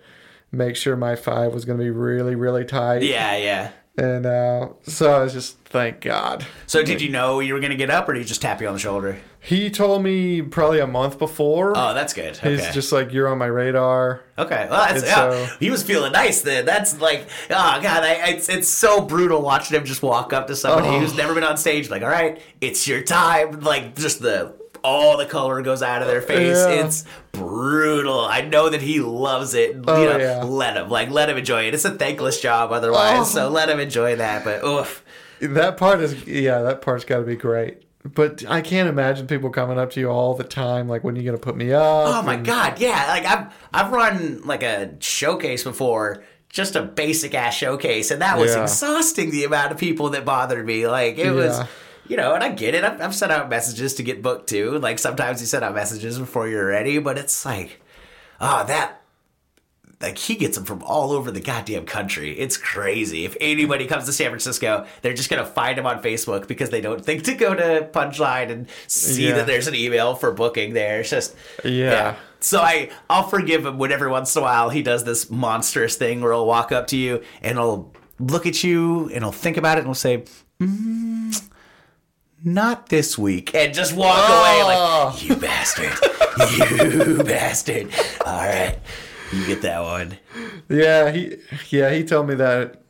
make 0.50 0.76
sure 0.76 0.96
my 0.96 1.16
five 1.16 1.52
was 1.52 1.64
going 1.64 1.78
to 1.78 1.84
be 1.84 1.90
really 1.90 2.34
really 2.34 2.64
tight. 2.64 3.02
Yeah, 3.02 3.36
yeah. 3.36 3.70
And 3.96 4.26
uh, 4.26 4.68
so 4.84 5.12
I 5.12 5.24
was 5.24 5.32
just, 5.32 5.58
thank 5.64 6.02
God. 6.02 6.46
So 6.68 6.84
did 6.84 7.02
you 7.02 7.08
know 7.08 7.40
you 7.40 7.52
were 7.52 7.58
gonna 7.58 7.74
get 7.74 7.90
up, 7.90 8.08
or 8.08 8.12
did 8.12 8.20
he 8.20 8.24
just 8.24 8.40
tap 8.40 8.60
you 8.60 8.68
on 8.68 8.74
the 8.74 8.78
shoulder? 8.78 9.18
He 9.48 9.70
told 9.70 10.02
me 10.02 10.42
probably 10.42 10.78
a 10.80 10.86
month 10.86 11.18
before. 11.18 11.72
Oh, 11.74 11.94
that's 11.94 12.12
good. 12.12 12.36
Okay. 12.36 12.50
He's 12.56 12.74
just 12.74 12.92
like, 12.92 13.12
you're 13.14 13.28
on 13.28 13.38
my 13.38 13.46
radar. 13.46 14.20
Okay, 14.36 14.66
well, 14.70 14.94
yeah. 14.94 15.14
so- 15.14 15.48
he 15.58 15.70
was 15.70 15.82
feeling 15.82 16.12
nice 16.12 16.42
then. 16.42 16.66
That's 16.66 17.00
like, 17.00 17.22
oh 17.44 17.80
god, 17.80 18.04
I, 18.04 18.28
it's 18.30 18.50
it's 18.50 18.68
so 18.68 19.00
brutal 19.00 19.40
watching 19.40 19.76
him 19.78 19.86
just 19.86 20.02
walk 20.02 20.34
up 20.34 20.48
to 20.48 20.54
somebody 20.56 20.88
Oh. 20.88 21.00
who's 21.00 21.16
never 21.16 21.32
been 21.34 21.44
on 21.44 21.56
stage, 21.56 21.88
like, 21.88 22.02
all 22.02 22.10
right, 22.10 22.42
it's 22.60 22.86
your 22.86 23.00
time. 23.02 23.60
Like, 23.60 23.96
just 23.96 24.20
the 24.20 24.54
all 24.84 25.16
the 25.16 25.26
color 25.26 25.60
goes 25.62 25.82
out 25.82 26.02
of 26.02 26.08
their 26.08 26.20
face. 26.22 26.56
Yeah. 26.56 26.84
It's 26.84 27.04
brutal. 27.32 28.20
I 28.20 28.42
know 28.42 28.68
that 28.68 28.82
he 28.82 29.00
loves 29.00 29.54
it. 29.54 29.74
You 29.76 29.84
Oh, 29.88 30.04
know, 30.04 30.16
yeah. 30.18 30.42
let 30.44 30.76
him 30.76 30.88
like 30.90 31.10
let 31.10 31.30
him 31.30 31.38
enjoy 31.38 31.66
it. 31.68 31.74
It's 31.74 31.84
a 31.86 31.90
thankless 31.92 32.40
job 32.40 32.70
otherwise, 32.70 33.20
Oh. 33.20 33.24
so 33.24 33.48
let 33.48 33.68
him 33.70 33.80
enjoy 33.80 34.16
that. 34.16 34.44
But 34.44 34.62
oof. 34.62 35.02
That 35.40 35.76
part 35.78 36.00
is, 36.00 36.26
yeah, 36.26 36.60
that 36.62 36.82
part's 36.82 37.04
got 37.04 37.18
to 37.18 37.22
be 37.24 37.36
great. 37.36 37.82
But 38.04 38.44
I 38.48 38.60
can't 38.60 38.88
imagine 38.88 39.26
people 39.26 39.50
coming 39.50 39.78
up 39.78 39.90
to 39.92 40.00
you 40.00 40.08
all 40.08 40.34
the 40.34 40.44
time, 40.44 40.88
like, 40.88 41.02
when 41.04 41.14
are 41.16 41.18
you 41.18 41.24
going 41.24 41.36
to 41.36 41.42
put 41.42 41.56
me 41.56 41.72
up? 41.72 41.82
Oh 41.82 42.22
my 42.22 42.36
god, 42.36 42.78
yeah. 42.80 43.06
Like 43.08 43.24
I've 43.26 43.52
I've 43.72 43.92
run 43.92 44.42
like 44.44 44.62
a 44.62 44.94
showcase 45.00 45.64
before, 45.64 46.22
just 46.48 46.76
a 46.76 46.82
basic 46.82 47.34
ass 47.34 47.54
showcase, 47.54 48.10
and 48.10 48.22
that 48.22 48.38
was 48.38 48.54
Yeah. 48.54 48.62
exhausting. 48.62 49.30
The 49.30 49.44
amount 49.44 49.72
of 49.72 49.78
people 49.78 50.10
that 50.10 50.24
bothered 50.24 50.64
me, 50.64 50.86
like 50.86 51.18
it 51.18 51.32
was. 51.32 51.60
You 52.06 52.16
know, 52.16 52.32
and 52.32 52.42
I 52.42 52.48
get 52.48 52.74
it. 52.74 52.84
I've, 52.84 53.02
I've 53.02 53.14
sent 53.14 53.30
out 53.32 53.50
messages 53.50 53.92
to 53.96 54.02
get 54.02 54.22
booked 54.22 54.48
too. 54.48 54.78
Like 54.78 54.98
sometimes 54.98 55.42
you 55.42 55.46
send 55.46 55.62
out 55.62 55.74
messages 55.74 56.18
before 56.18 56.48
you're 56.48 56.66
ready, 56.66 56.98
but 56.98 57.18
it's 57.18 57.44
like, 57.44 57.82
oh, 58.40 58.64
that 58.66 59.02
like 60.00 60.16
he 60.18 60.36
gets 60.36 60.56
them 60.56 60.64
from 60.64 60.82
all 60.84 61.10
over 61.12 61.30
the 61.30 61.40
goddamn 61.40 61.84
country. 61.84 62.38
It's 62.38 62.56
crazy. 62.56 63.24
If 63.24 63.36
anybody 63.40 63.86
comes 63.86 64.04
to 64.04 64.12
San 64.12 64.28
Francisco, 64.30 64.86
they're 65.02 65.12
just 65.14 65.28
gonna 65.30 65.44
find 65.44 65.76
him 65.78 65.86
on 65.86 66.02
Facebook 66.02 66.46
because 66.46 66.70
they 66.70 66.80
don't 66.80 67.04
think 67.04 67.24
to 67.24 67.34
go 67.34 67.54
to 67.54 67.88
Punchline 67.92 68.50
and 68.50 68.68
see 68.86 69.26
Yeah. 69.28 69.34
that 69.36 69.46
there's 69.46 69.66
an 69.66 69.74
email 69.74 70.14
for 70.14 70.30
booking 70.30 70.72
there. 70.74 71.00
It's 71.00 71.10
just 71.10 71.34
Yeah. 71.64 72.14
So 72.40 72.60
I 72.60 72.90
I'll 73.10 73.26
forgive 73.28 73.66
him 73.66 73.78
when 73.78 73.90
every 73.90 74.08
once 74.08 74.36
in 74.36 74.40
a 74.40 74.44
while 74.44 74.70
he 74.70 74.82
does 74.82 75.02
this 75.02 75.30
monstrous 75.30 75.96
thing 75.96 76.20
where 76.20 76.32
he'll 76.32 76.46
walk 76.46 76.70
up 76.70 76.86
to 76.88 76.96
you 76.96 77.22
and 77.42 77.58
he'll 77.58 77.92
look 78.20 78.46
at 78.46 78.62
you 78.62 79.06
and 79.12 79.24
he'll 79.24 79.32
think 79.32 79.56
about 79.56 79.78
it 79.78 79.80
and 79.80 79.88
he'll 79.88 79.94
say, 79.94 80.22
mm, 80.60 81.42
"Not 82.44 82.88
this 82.88 83.18
week," 83.18 83.52
and 83.54 83.74
just 83.74 83.92
walk 83.92 84.16
away 84.28 84.60
Oh. 84.62 85.12
like 85.12 85.28
you 85.28 85.34
bastard, 85.36 85.92
you 86.52 87.22
bastard. 87.24 87.88
All 88.24 88.36
right, 88.46 88.78
you 89.32 89.46
get 89.46 89.62
that 89.62 89.80
one. 89.82 90.18
Yeah, 90.68 91.10
he, 91.10 91.36
yeah, 91.70 91.90
he 91.90 92.04
told 92.04 92.28
me 92.28 92.34
that 92.36 92.82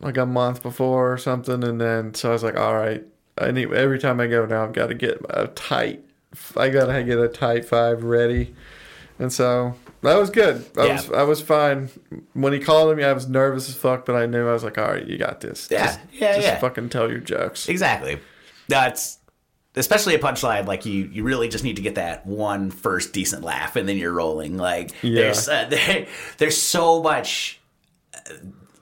like 0.00 0.16
a 0.16 0.26
month 0.26 0.62
before 0.62 1.12
or 1.12 1.18
something. 1.18 1.62
And 1.64 1.80
then, 1.80 2.14
so 2.14 2.30
I 2.30 2.32
was 2.32 2.42
like, 2.42 2.56
all 2.56 2.76
right, 2.76 3.04
I 3.36 3.50
need, 3.50 3.72
every 3.72 3.98
time 3.98 4.20
I 4.20 4.26
go 4.26 4.46
now, 4.46 4.64
I've 4.64 4.72
got 4.72 4.88
to 4.88 4.94
get 4.94 5.20
a 5.30 5.48
tight, 5.48 6.04
I 6.56 6.68
got 6.70 6.86
to 6.86 7.02
get 7.04 7.18
a 7.18 7.28
tight 7.28 7.64
five 7.64 8.02
ready. 8.04 8.54
And 9.18 9.32
so 9.32 9.74
that 10.02 10.14
was 10.16 10.30
good. 10.30 10.64
I 10.76 10.86
Yeah. 10.86 10.92
was, 10.94 11.10
I 11.10 11.22
was 11.24 11.40
fine. 11.42 11.90
When 12.34 12.52
he 12.52 12.60
called 12.60 12.96
me, 12.96 13.02
I 13.02 13.12
was 13.12 13.28
nervous 13.28 13.68
as 13.68 13.74
fuck, 13.74 14.06
but 14.06 14.14
I 14.14 14.26
knew 14.26 14.48
I 14.48 14.52
was 14.52 14.62
like, 14.62 14.78
all 14.78 14.92
right, 14.92 15.04
you 15.06 15.18
got 15.18 15.40
this. 15.40 15.68
Yeah, 15.70 15.86
Just, 15.86 16.00
yeah, 16.12 16.34
just 16.36 16.46
yeah. 16.46 16.58
fucking 16.60 16.90
tell 16.90 17.10
your 17.10 17.18
jokes. 17.20 17.68
Exactly. 17.68 18.20
That's 18.68 19.18
especially 19.78 20.14
a 20.14 20.18
punchline. 20.18 20.66
Like 20.66 20.84
you, 20.86 21.04
you 21.12 21.22
really 21.22 21.48
just 21.48 21.64
need 21.64 21.76
to 21.76 21.82
get 21.82 21.94
that 21.96 22.26
one 22.26 22.70
first 22.70 23.12
decent 23.12 23.42
laugh, 23.42 23.76
and 23.76 23.88
then 23.88 23.96
you're 23.96 24.12
rolling. 24.12 24.56
Like 24.58 24.92
Yeah. 25.02 25.22
there's 25.22 25.48
uh, 25.48 25.66
there, 25.70 26.06
there's 26.38 26.60
so 26.60 27.02
much 27.02 27.60
uh, 28.14 28.18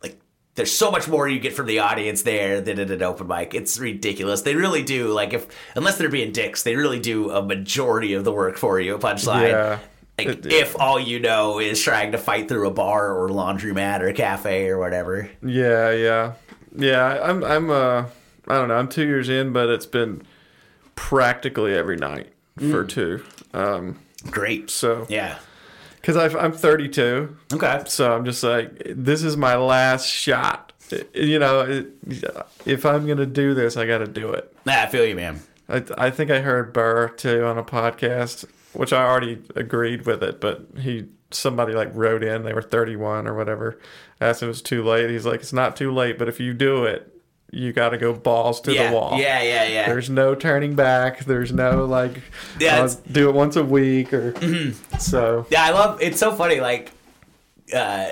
like 0.03 0.19
there's 0.55 0.73
so 0.73 0.91
much 0.91 1.07
more 1.09 1.29
you 1.29 1.39
get 1.39 1.53
from 1.53 1.67
the 1.67 1.79
audience 1.81 2.23
there 2.23 2.61
than 2.61 2.79
at 2.81 2.91
an 2.91 3.03
open 3.03 3.27
mic. 3.27 3.55
It's 3.55 3.79
ridiculous. 3.79 4.43
They 4.43 4.55
really 4.57 4.83
do 4.83 5.09
like 5.09 5.33
if 5.33 5.47
unless 5.77 5.99
they're 5.99 6.09
being 6.09 6.33
dicks, 6.33 6.63
they 6.63 6.77
really 6.77 6.99
do 7.01 7.31
a 7.31 7.43
majority 7.43 8.15
of 8.15 8.25
the 8.25 8.33
work 8.33 8.57
for 8.57 8.81
you. 8.81 8.95
A 8.95 8.99
punchline. 8.99 9.49
Yeah. 9.51 9.79
Like 10.19 10.29
It- 10.29 10.47
if 10.47 10.75
all 10.81 10.99
you 10.99 11.21
know 11.21 11.59
is 11.61 11.83
trying 11.83 12.13
to 12.13 12.19
fight 12.19 12.49
through 12.49 12.67
a 12.67 12.71
bar 12.71 13.15
or 13.15 13.29
laundromat 13.29 14.01
or 14.01 14.09
a 14.09 14.15
cafe 14.15 14.67
or 14.69 14.79
whatever. 14.79 15.29
Yeah, 15.43 15.91
yeah, 15.91 16.33
yeah. 16.75 17.21
I'm, 17.23 17.45
I'm, 17.45 17.69
uh, 17.71 18.07
I 18.49 18.55
don't 18.55 18.69
know. 18.69 18.77
I'm 18.77 18.89
two 18.89 19.07
years 19.07 19.29
in, 19.29 19.53
but 19.53 19.69
it's 19.69 19.85
been 19.85 20.23
practically 20.97 21.73
every 21.75 21.97
night 21.97 22.33
for 22.59 22.85
two. 22.85 23.23
Um, 23.55 23.99
Great. 24.31 24.71
so, 24.71 25.07
Yeah. 25.09 25.39
because 25.97 26.17
I'm 26.35 26.53
32, 26.53 27.37
Okay. 27.55 27.83
so 27.87 28.13
I'm 28.13 28.25
just 28.25 28.43
like, 28.43 28.83
this 28.87 29.23
is 29.23 29.37
my 29.37 29.57
last 29.57 30.09
shot. 30.09 30.73
You 31.15 31.39
know, 31.39 31.61
it, 31.63 31.87
if 32.65 32.85
I'm 32.87 33.07
gonna 33.07 33.27
do 33.27 33.55
this, 33.55 33.77
I 33.77 33.87
got 33.87 33.99
to 33.99 34.07
do 34.07 34.31
it. 34.33 34.53
Nah, 34.65 34.83
I 34.83 34.87
feel 34.87 35.05
you, 35.05 35.17
man. 35.17 35.41
I, 35.69 35.83
I 35.99 36.11
think 36.11 36.31
I 36.31 36.41
heard 36.43 36.73
Burr 36.73 37.09
too 37.09 37.45
on 37.45 37.59
a 37.59 37.65
podcast, 37.65 38.45
which 38.73 38.93
I 38.93 39.05
already 39.05 39.43
agreed 39.57 40.07
with 40.07 40.23
it, 40.23 40.41
but 40.41 40.65
he 40.79 41.07
somebody 41.33 41.73
like 41.75 41.91
wrote 41.93 42.23
in 42.23 42.45
they 42.45 42.55
were 42.55 42.63
31 42.63 43.27
or 43.27 43.35
whatever, 43.35 43.81
asked 44.21 44.43
if 44.43 44.47
it 44.47 44.49
was 44.49 44.63
too 44.63 44.85
late. 44.85 45.11
He's 45.11 45.27
like, 45.27 45.41
it's 45.41 45.53
not 45.53 45.75
too 45.75 45.91
late, 45.91 46.19
but 46.21 46.29
if 46.29 46.39
you 46.39 46.55
do 46.55 46.85
it, 46.85 47.13
you 47.53 47.73
got 47.73 47.91
to 47.91 47.99
go 47.99 48.13
balls 48.13 48.61
to 48.63 48.73
Yeah. 48.75 48.89
the 48.91 48.95
wall. 48.97 49.19
Yeah, 49.19 49.41
yeah, 49.43 49.67
yeah. 49.69 49.87
There's 49.89 50.11
no 50.11 50.35
turning 50.35 50.75
back. 50.75 51.25
There's 51.25 51.53
no 51.53 51.85
like, 51.85 52.21
Yeah, 52.59 52.81
Mm-hmm. 52.85 53.13
do 53.13 53.29
it 53.29 53.35
once 53.35 53.57
a 53.57 53.65
week 53.65 54.13
or 54.13 54.35
so. 54.99 55.47
Yeah, 55.51 55.65
I 55.65 55.71
love. 55.71 56.01
It's 56.03 56.19
so 56.19 56.35
funny. 56.35 56.61
Like, 56.61 56.93
uh, 57.75 58.09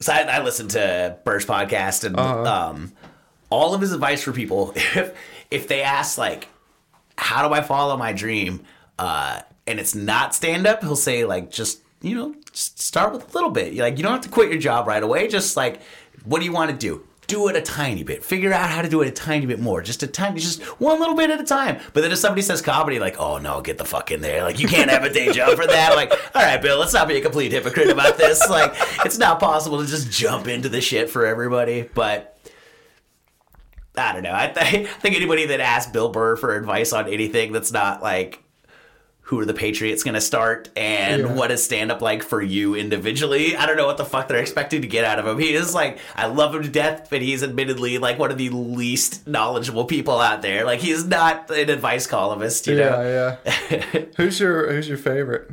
so 0.00 0.12
I, 0.12 0.22
I 0.22 0.42
listen 0.42 0.68
to 0.68 1.18
Burr's 1.24 1.44
podcast, 1.46 2.04
and 2.04 2.18
um, 2.18 2.92
all 3.50 3.74
of 3.74 3.80
his 3.80 3.92
advice 3.92 4.22
for 4.22 4.32
people, 4.32 4.72
if 4.76 5.16
if 5.50 5.68
they 5.68 5.82
ask 5.82 6.16
like, 6.18 6.48
"How 7.16 7.46
do 7.46 7.54
I 7.54 7.60
follow 7.62 7.96
my 7.96 8.12
dream?" 8.12 8.62
Uh, 8.98 9.40
and 9.66 9.78
it's 9.78 9.94
not 9.94 10.34
stand 10.34 10.66
up, 10.66 10.80
he'll 10.82 10.96
say 10.96 11.24
like, 11.24 11.50
"Just 11.50 11.80
you 12.00 12.16
know, 12.16 12.34
just 12.52 12.80
start 12.80 13.12
with 13.12 13.30
a 13.30 13.32
little 13.34 13.50
bit. 13.50 13.72
You 13.74 13.82
Like, 13.82 13.98
you 13.98 14.02
don't 14.02 14.12
have 14.12 14.22
to 14.22 14.28
quit 14.30 14.48
your 14.50 14.58
job 14.58 14.86
right 14.86 15.02
away. 15.02 15.28
Just 15.28 15.54
like, 15.56 15.80
what 16.24 16.38
do 16.38 16.44
you 16.46 16.52
want 16.52 16.70
to 16.70 16.76
do?" 16.76 17.04
Do 17.30 17.46
it 17.46 17.54
a 17.54 17.62
tiny 17.62 18.02
bit. 18.02 18.24
Figure 18.24 18.52
out 18.52 18.68
how 18.70 18.82
to 18.82 18.88
do 18.88 19.02
it 19.02 19.08
a 19.08 19.12
tiny 19.12 19.46
bit 19.46 19.60
more. 19.60 19.82
Just 19.82 20.02
a 20.02 20.08
tiny, 20.08 20.40
just 20.40 20.62
one 20.80 20.98
little 20.98 21.14
bit 21.14 21.30
at 21.30 21.40
a 21.40 21.44
time. 21.44 21.78
But 21.92 22.00
then 22.00 22.10
if 22.10 22.18
somebody 22.18 22.42
says 22.42 22.60
comedy, 22.60 22.98
like, 22.98 23.20
oh 23.20 23.38
no, 23.38 23.60
get 23.60 23.78
the 23.78 23.84
fuck 23.84 24.10
in 24.10 24.20
there. 24.20 24.42
Like, 24.42 24.58
you 24.58 24.66
can't 24.66 24.90
have 24.90 25.04
a 25.04 25.12
day 25.12 25.32
job 25.32 25.56
for 25.56 25.66
that. 25.66 25.94
Like, 25.94 26.10
all 26.34 26.42
right, 26.42 26.60
Bill, 26.60 26.78
let's 26.78 26.92
not 26.92 27.06
be 27.06 27.16
a 27.16 27.20
complete 27.20 27.52
hypocrite 27.52 27.88
about 27.88 28.18
this. 28.18 28.48
Like, 28.48 28.74
it's 29.04 29.16
not 29.18 29.38
possible 29.38 29.80
to 29.80 29.86
just 29.86 30.10
jump 30.10 30.48
into 30.48 30.68
the 30.68 30.80
shit 30.80 31.08
for 31.08 31.24
everybody. 31.24 31.82
But 31.94 32.36
I 33.96 34.12
don't 34.12 34.24
know. 34.24 34.34
I, 34.34 34.48
th- 34.48 34.88
I 34.88 34.92
think 34.98 35.14
anybody 35.14 35.46
that 35.46 35.60
asks 35.60 35.92
Bill 35.92 36.08
Burr 36.08 36.34
for 36.34 36.56
advice 36.56 36.92
on 36.92 37.08
anything 37.08 37.52
that's 37.52 37.70
not 37.70 38.02
like, 38.02 38.42
who 39.30 39.38
are 39.38 39.44
the 39.44 39.54
Patriots 39.54 40.02
going 40.02 40.14
to 40.14 40.20
start 40.20 40.68
and 40.76 41.22
Yeah. 41.22 41.32
what 41.34 41.52
is 41.52 41.62
stand 41.62 41.92
up 41.92 42.02
like 42.02 42.24
for 42.24 42.42
you 42.42 42.74
individually? 42.74 43.54
I 43.56 43.64
don't 43.64 43.76
know 43.76 43.86
what 43.86 43.96
the 43.96 44.04
fuck 44.04 44.26
they're 44.26 44.38
expecting 44.38 44.82
to 44.82 44.88
get 44.88 45.04
out 45.04 45.20
of 45.20 45.26
him. 45.26 45.38
He 45.38 45.54
is 45.54 45.72
like, 45.72 45.98
I 46.16 46.26
love 46.26 46.52
him 46.52 46.64
to 46.64 46.68
death, 46.68 47.06
but 47.10 47.22
he's 47.22 47.44
admittedly 47.44 47.98
like 47.98 48.18
one 48.18 48.32
of 48.32 48.38
the 48.38 48.48
least 48.50 49.28
knowledgeable 49.28 49.84
people 49.84 50.18
out 50.18 50.42
there. 50.42 50.64
Like, 50.64 50.80
he's 50.80 51.04
not 51.04 51.48
an 51.48 51.70
advice 51.70 52.08
columnist, 52.08 52.66
you 52.66 52.74
know? 52.74 53.00
Yeah, 53.00 53.36
yeah. 53.70 54.04
who's 54.16 54.40
your 54.40 54.72
Who's 54.72 54.88
your 54.88 54.98
favorite? 54.98 55.48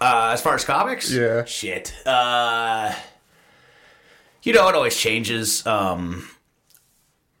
Uh, 0.00 0.30
as 0.32 0.40
far 0.40 0.54
as 0.54 0.64
comics, 0.64 1.10
Yeah. 1.10 1.44
shit. 1.46 1.92
Uh, 2.06 2.94
you 4.44 4.52
know, 4.52 4.68
it 4.68 4.74
always 4.76 4.96
changes. 4.96 5.66
Um, 5.66 6.28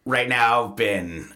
right 0.04 0.28
now, 0.28 0.64
I've 0.70 0.76
been 0.76 1.32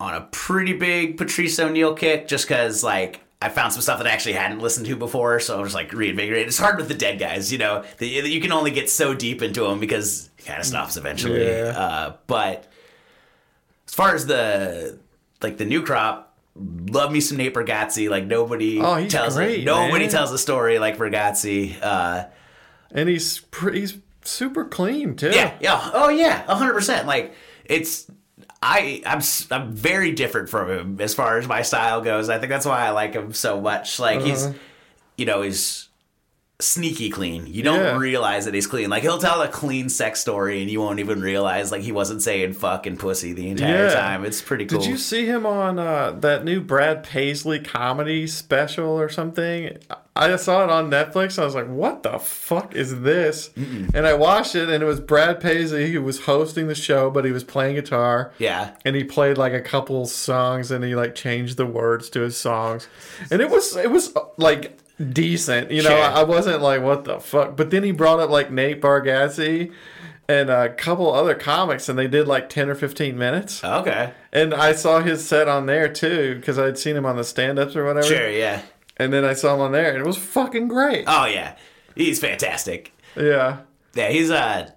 on 0.00 0.14
a 0.14 0.22
pretty 0.30 0.72
big 0.72 1.18
Patrice 1.18 1.58
O'Neal 1.58 1.92
kick, 1.94 2.28
just 2.28 2.48
because 2.48 2.82
like 2.82 3.20
I 3.42 3.48
found 3.50 3.72
some 3.72 3.82
stuff 3.82 3.98
that 3.98 4.06
I 4.06 4.10
actually 4.10 4.34
hadn't 4.34 4.60
listened 4.60 4.86
to 4.86 4.96
before, 4.96 5.38
so 5.40 5.58
I 5.58 5.62
was 5.62 5.74
like 5.74 5.92
reinvigorated. 5.92 6.46
It's 6.48 6.58
hard 6.58 6.76
with 6.78 6.88
the 6.88 6.94
dead 6.94 7.18
guys, 7.18 7.52
you 7.52 7.58
know. 7.58 7.84
The, 7.98 8.06
you 8.08 8.40
can 8.40 8.52
only 8.52 8.70
get 8.70 8.88
so 8.88 9.12
deep 9.14 9.42
into 9.42 9.62
them 9.68 9.80
because 9.80 10.30
it 10.38 10.46
kind 10.46 10.58
of 10.60 10.64
stops 10.66 10.96
eventually. 10.96 11.46
Yeah. 11.46 11.74
Uh, 11.76 12.16
but 12.26 12.66
as 13.86 13.94
far 13.94 14.14
as 14.14 14.26
the 14.26 14.98
like 15.42 15.58
the 15.58 15.64
new 15.64 15.82
crop. 15.82 16.30
Love 16.56 17.10
me 17.10 17.20
some 17.20 17.36
Nate 17.36 17.52
Bargatze. 17.52 18.08
Like 18.08 18.26
nobody 18.26 18.80
Oh, 18.80 19.04
tells 19.08 19.34
great, 19.34 19.64
nobody 19.64 20.04
man. 20.04 20.10
tells 20.10 20.30
a 20.30 20.38
story 20.38 20.78
like 20.78 20.96
Bargatze. 20.96 21.76
Uh, 21.82 22.26
And 22.92 23.08
he's 23.08 23.42
he's 23.72 23.98
super 24.22 24.64
clean 24.64 25.16
too. 25.16 25.30
yeah, 25.32 25.54
yeah, 25.60 25.90
oh 25.92 26.10
yeah, 26.10 26.42
hundred 26.44 26.74
percent. 26.74 27.08
Like 27.08 27.34
it's, 27.64 28.08
I, 28.66 29.02
I'm, 29.04 29.20
I'm 29.50 29.72
very 29.72 30.12
different 30.12 30.48
from 30.48 30.70
him 30.70 31.00
as 31.00 31.14
far 31.14 31.36
as 31.38 31.46
my 31.46 31.60
style 31.62 32.00
goes. 32.00 32.28
I 32.30 32.38
think 32.38 32.48
that's 32.50 32.64
why 32.64 32.86
I 32.86 32.90
like 32.90 33.12
him 33.12 33.32
so 33.34 33.60
much. 33.60 34.00
Like 34.00 34.22
he's, 34.22 34.46
Uh-huh. 34.46 34.54
you 35.18 35.26
know, 35.26 35.42
he's 35.42 35.88
sneaky 36.60 37.10
clean. 37.10 37.46
You 37.48 37.62
don't 37.64 37.80
Yeah. 37.80 37.98
realize 37.98 38.44
that 38.44 38.54
he's 38.54 38.66
clean. 38.68 38.88
Like 38.88 39.02
he'll 39.02 39.18
tell 39.18 39.42
a 39.42 39.48
clean 39.48 39.88
sex 39.88 40.20
story 40.20 40.62
and 40.62 40.70
you 40.70 40.80
won't 40.80 41.00
even 41.00 41.20
realize 41.20 41.72
like 41.72 41.82
he 41.82 41.90
wasn't 41.92 42.22
saying 42.22 42.52
fuck 42.52 42.86
and 42.86 42.96
pussy 42.98 43.32
the 43.32 43.48
entire 43.48 43.86
Yeah. 43.88 43.94
time. 43.94 44.24
It's 44.24 44.40
pretty 44.40 44.64
cool. 44.66 44.78
Did 44.80 44.88
you 44.88 44.96
see 44.96 45.26
him 45.26 45.46
on 45.46 45.78
uh, 45.80 46.12
that 46.20 46.44
new 46.44 46.60
Brad 46.60 47.02
Paisley 47.02 47.58
comedy 47.58 48.26
special 48.28 48.88
or 49.00 49.08
something? 49.08 49.76
I 50.16 50.36
saw 50.36 50.62
it 50.62 50.70
on 50.70 50.92
Netflix. 50.92 51.40
I 51.40 51.44
was 51.44 51.56
like, 51.56 51.66
"What 51.66 52.04
the 52.04 52.20
fuck 52.20 52.76
is 52.76 53.00
this?" 53.00 53.50
And 53.56 54.06
I 54.06 54.14
watched 54.14 54.54
it, 54.54 54.68
and 54.68 54.80
it 54.80 54.86
was 54.86 55.00
Brad 55.00 55.40
Paisley 55.40 55.90
who 55.90 56.02
was 56.02 56.20
hosting 56.20 56.68
the 56.68 56.74
show, 56.76 57.10
but 57.10 57.24
he 57.24 57.32
was 57.32 57.42
playing 57.42 57.74
guitar. 57.74 58.30
yeah. 58.38 58.70
And 58.84 58.94
he 58.94 59.02
played 59.02 59.36
like 59.38 59.52
a 59.54 59.60
couple 59.60 60.06
songs, 60.06 60.70
and 60.70 60.84
he 60.84 60.94
like 60.94 61.16
changed 61.16 61.56
the 61.56 61.66
words 61.66 62.08
to 62.10 62.20
his 62.20 62.36
songs, 62.36 62.86
and 63.28 63.42
it 63.42 63.50
was 63.50 63.74
it 63.76 63.90
was 63.90 64.14
uh, 64.14 64.20
like 64.36 64.78
decent. 65.12 65.70
You 65.70 65.82
know, 65.82 65.90
Sure. 65.90 66.02
I 66.02 66.22
wasn't 66.22 66.62
like, 66.62 66.82
"What 66.82 67.04
the 67.04 67.18
fuck?" 67.20 67.56
But 67.56 67.70
then 67.70 67.82
he 67.82 67.90
brought 67.92 68.20
up 68.20 68.30
like 68.30 68.50
Nate 68.50 68.80
Bargatze 68.80 69.72
and 70.28 70.48
a 70.50 70.70
couple 70.72 71.12
other 71.12 71.34
comics, 71.34 71.88
and 71.88 71.98
they 71.98 72.06
did 72.08 72.26
like 72.26 72.48
ten 72.48 72.68
or 72.70 72.74
fifteen 72.74 73.18
minutes. 73.18 73.62
Okay. 73.62 74.12
And 74.32 74.54
I 74.54 74.72
saw 74.72 75.00
his 75.00 75.26
set 75.26 75.48
on 75.48 75.66
there 75.66 75.88
too 75.88 76.36
because 76.36 76.58
I'd 76.58 76.78
seen 76.78 76.96
him 76.96 77.04
on 77.06 77.16
the 77.16 77.24
stand-ups 77.24 77.76
or 77.76 77.84
whatever. 77.84 78.06
Sure. 78.06 78.30
Yeah. 78.30 78.62
And 78.96 79.12
then 79.12 79.24
I 79.24 79.34
saw 79.34 79.54
him 79.54 79.60
on 79.60 79.72
there, 79.72 79.90
and 79.90 79.98
it 79.98 80.06
was 80.06 80.16
fucking 80.16 80.68
great. 80.68 81.04
Oh 81.06 81.26
yeah. 81.26 81.56
He's 81.96 82.18
fantastic. 82.20 82.92
yeah. 83.16 83.58
Yeah, 83.94 84.08
he's 84.08 84.30
uh 84.30 84.70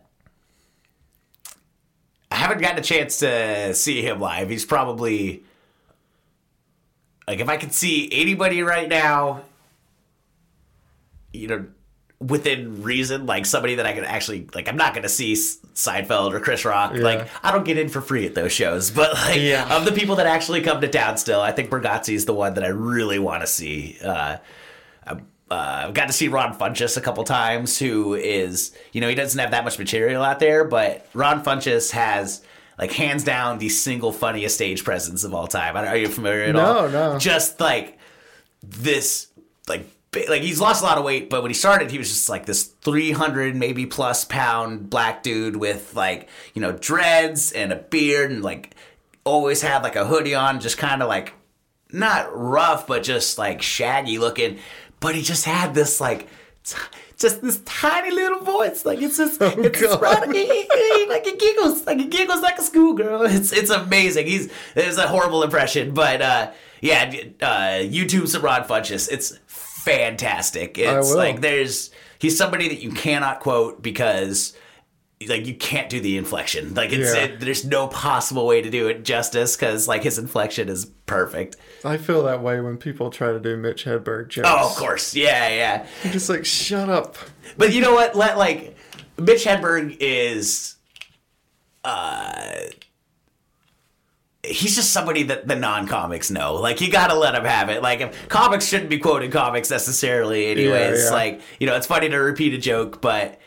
I 2.32 2.36
haven't 2.36 2.60
gotten 2.62 2.78
a 2.80 2.84
chance 2.84 3.18
to 3.20 3.74
see 3.74 4.02
him 4.02 4.20
live. 4.20 4.50
He's 4.50 4.66
probably 4.66 5.44
like 7.28 7.40
if 7.40 7.50
I 7.50 7.58
could 7.58 7.74
see 7.74 8.10
anybody 8.12 8.62
right 8.64 8.88
now, 8.90 9.44
you 11.38 11.48
know, 11.48 11.66
within 12.20 12.82
reason, 12.84 13.26
like 13.26 13.46
somebody 13.46 13.76
that 13.76 13.86
I 13.86 13.94
could 13.94 14.04
actually 14.04 14.50
like. 14.56 14.68
I'm 14.68 14.78
not 14.78 14.94
gonna 14.96 15.10
see 15.10 15.34
Seinfeld 15.34 16.34
or 16.34 16.40
Chris 16.40 16.66
Rock. 16.66 16.94
Yeah. 16.96 17.02
Like 17.04 17.28
I 17.44 17.52
don't 17.52 17.64
get 17.64 17.78
in 17.78 17.90
for 17.90 18.02
free 18.02 18.26
at 18.26 18.34
those 18.36 18.52
shows, 18.52 18.90
but 19.00 19.14
like 19.14 19.40
Yeah. 19.40 19.76
of 19.78 19.86
the 19.86 19.92
people 19.92 20.16
that 20.18 20.26
actually 20.28 20.62
come 20.62 20.82
to 20.82 20.88
town, 20.88 21.18
still, 21.18 21.40
I 21.42 21.52
think 21.52 21.70
Bargatze 21.70 22.14
is 22.14 22.26
the 22.26 22.34
one 22.34 22.56
that 22.56 22.64
I 22.64 22.70
really 22.70 23.20
want 23.20 23.42
to 23.42 23.48
see. 23.48 23.98
Uh, 24.04 24.38
uh, 25.50 25.86
I've 25.88 25.94
got 25.94 26.08
to 26.08 26.14
see 26.14 26.28
Ron 26.28 26.54
Funches 26.58 26.98
a 26.98 27.02
couple 27.02 27.24
times, 27.24 27.80
who 27.80 28.16
is, 28.16 28.76
you 28.92 29.00
know, 29.00 29.08
he 29.08 29.16
doesn't 29.16 29.40
have 29.40 29.52
that 29.52 29.64
much 29.64 29.80
material 29.80 30.22
out 30.22 30.40
there, 30.42 30.66
but 30.66 31.08
Ron 31.14 31.42
Funches 31.42 31.92
has, 31.92 32.44
like, 32.78 32.92
hands 32.92 33.24
down 33.24 33.58
the 33.58 33.70
single 33.70 34.12
funniest 34.12 34.56
stage 34.56 34.84
presence 34.84 35.24
of 35.24 35.34
all 35.34 35.48
time. 35.48 35.78
Are 35.78 35.96
you 35.96 36.10
familiar 36.10 36.42
at 36.44 36.56
all? 36.58 36.90
No, 36.90 37.14
no. 37.14 37.18
Just 37.20 37.62
like 37.62 37.98
this, 38.62 39.28
like, 39.70 39.86
like 40.30 40.42
he's 40.42 40.60
lost 40.60 40.82
a 40.82 40.86
lot 40.86 40.98
of 40.98 41.04
weight, 41.04 41.30
but 41.30 41.42
when 41.42 41.50
he 41.52 41.56
started, 41.56 41.92
he 41.92 41.98
was 41.98 42.10
just 42.10 42.30
like 42.30 42.46
this 42.46 42.64
300 42.64 43.56
maybe 43.56 43.86
plus 43.86 44.26
pound 44.26 44.90
black 44.90 45.22
dude 45.22 45.58
with 45.58 45.94
like, 45.96 46.28
you 46.54 46.62
know, 46.62 46.72
dreads 46.72 47.52
and 47.52 47.72
a 47.72 47.76
beard 47.76 48.32
and 48.32 48.42
like 48.44 48.74
always 49.26 49.62
had 49.62 49.84
like 49.84 49.96
a 49.96 50.06
hoodie 50.06 50.34
on, 50.36 50.60
just 50.60 50.78
kind 50.78 51.02
of 51.04 51.08
like 51.10 51.34
not 51.92 52.30
rough, 52.36 52.88
but 52.88 53.04
just 53.04 53.38
like 53.38 53.62
shaggy 53.62 54.18
looking. 54.18 54.58
But 55.00 55.14
he 55.16 55.22
just 55.22 55.46
had 55.46 55.76
this 55.76 56.02
like, 56.02 56.28
t- 56.64 56.78
just 57.18 57.42
this 57.42 57.62
tiny 57.66 58.10
little 58.12 58.40
voice. 58.40 58.86
Like 58.86 59.02
it's 59.02 59.18
just, 59.18 59.40
it's 59.42 59.80
just 59.80 60.00
right, 60.02 60.32
he- 60.32 60.46
he- 60.46 60.68
he- 60.72 61.08
like 61.10 61.26
he 61.26 61.36
giggles, 61.36 61.86
like 61.86 62.00
he 62.00 62.06
giggles 62.06 62.42
like 62.42 62.58
a 62.58 62.64
schoolgirl. 62.64 63.24
It's 63.24 63.52
it's 63.52 63.70
amazing. 63.70 64.26
He's 64.28 64.52
it's 64.76 64.98
a 64.98 65.08
horrible 65.08 65.44
impression, 65.44 65.94
but 65.94 66.22
uh, 66.22 66.52
yeah, 66.82 67.14
uh, 67.42 67.80
YouTube 67.84 68.28
some 68.28 68.42
Ron 68.42 68.64
Funches. 68.64 69.12
It's 69.12 69.38
fantastic. 69.88 70.78
It's 70.78 71.14
like 71.14 71.42
there's 71.42 71.92
he's 72.20 72.38
somebody 72.38 72.68
that 72.70 72.82
you 72.82 72.92
cannot 72.92 73.40
quote 73.40 73.82
because 73.82 74.54
like 75.28 75.48
you 75.48 75.56
can't 75.56 75.90
do 75.90 76.00
the 76.00 76.18
inflection. 76.18 76.74
Like 76.76 76.92
it's 76.92 77.14
Yeah. 77.16 77.24
it, 77.24 77.40
there's 77.40 77.66
no 77.66 77.88
possible 77.88 78.46
way 78.46 78.62
to 78.62 78.70
do 78.70 78.88
it 78.88 79.04
justice 79.04 79.56
because 79.56 79.88
like 79.88 80.04
his 80.04 80.20
inflection 80.20 80.70
is 80.70 80.86
perfect. 81.08 81.56
I 81.84 81.98
feel 81.98 82.24
that 82.24 82.44
way 82.44 82.60
when 82.62 82.78
people 82.78 83.10
try 83.10 83.32
to 83.32 83.40
do 83.40 83.58
Mitch 83.58 83.86
Hedberg 83.86 84.28
jokes. 84.30 84.48
Oh, 84.52 84.70
of 84.70 84.76
course, 84.76 85.16
yeah, 85.16 85.48
yeah. 85.50 85.88
I'm 86.04 86.12
just 86.12 86.30
like, 86.30 86.46
shut 86.46 86.90
up. 86.90 87.18
But 87.58 87.74
you 87.74 87.82
know 87.82 87.94
what? 87.94 88.16
Let 88.16 88.38
like 88.38 88.76
Mitch 89.18 89.46
Hedberg 89.46 89.98
is 90.00 90.76
uh, 91.84 92.54
he's 94.48 94.76
just 94.76 94.92
somebody 94.92 95.24
that 95.24 95.48
the 95.48 95.56
non-comics 95.56 96.32
know. 96.32 96.56
Like 96.56 96.82
you 96.82 96.92
gotta 96.92 97.14
let 97.16 97.36
him 97.36 97.44
have 97.46 97.70
it. 97.70 97.82
Like 97.82 98.02
if, 98.02 98.28
comics 98.30 98.66
shouldn't 98.68 98.90
be 98.90 98.98
quoting 99.00 99.32
comics 99.32 99.70
necessarily, 99.70 100.48
anyways. 100.48 101.06
yeah. 101.06 101.10
Like 101.12 101.42
you 101.60 101.68
know, 101.68 101.76
it's 101.76 101.88
funny 101.88 102.10
to 102.10 102.18
repeat 102.18 102.54
a 102.54 102.58
joke, 102.58 103.02
but 103.02 103.40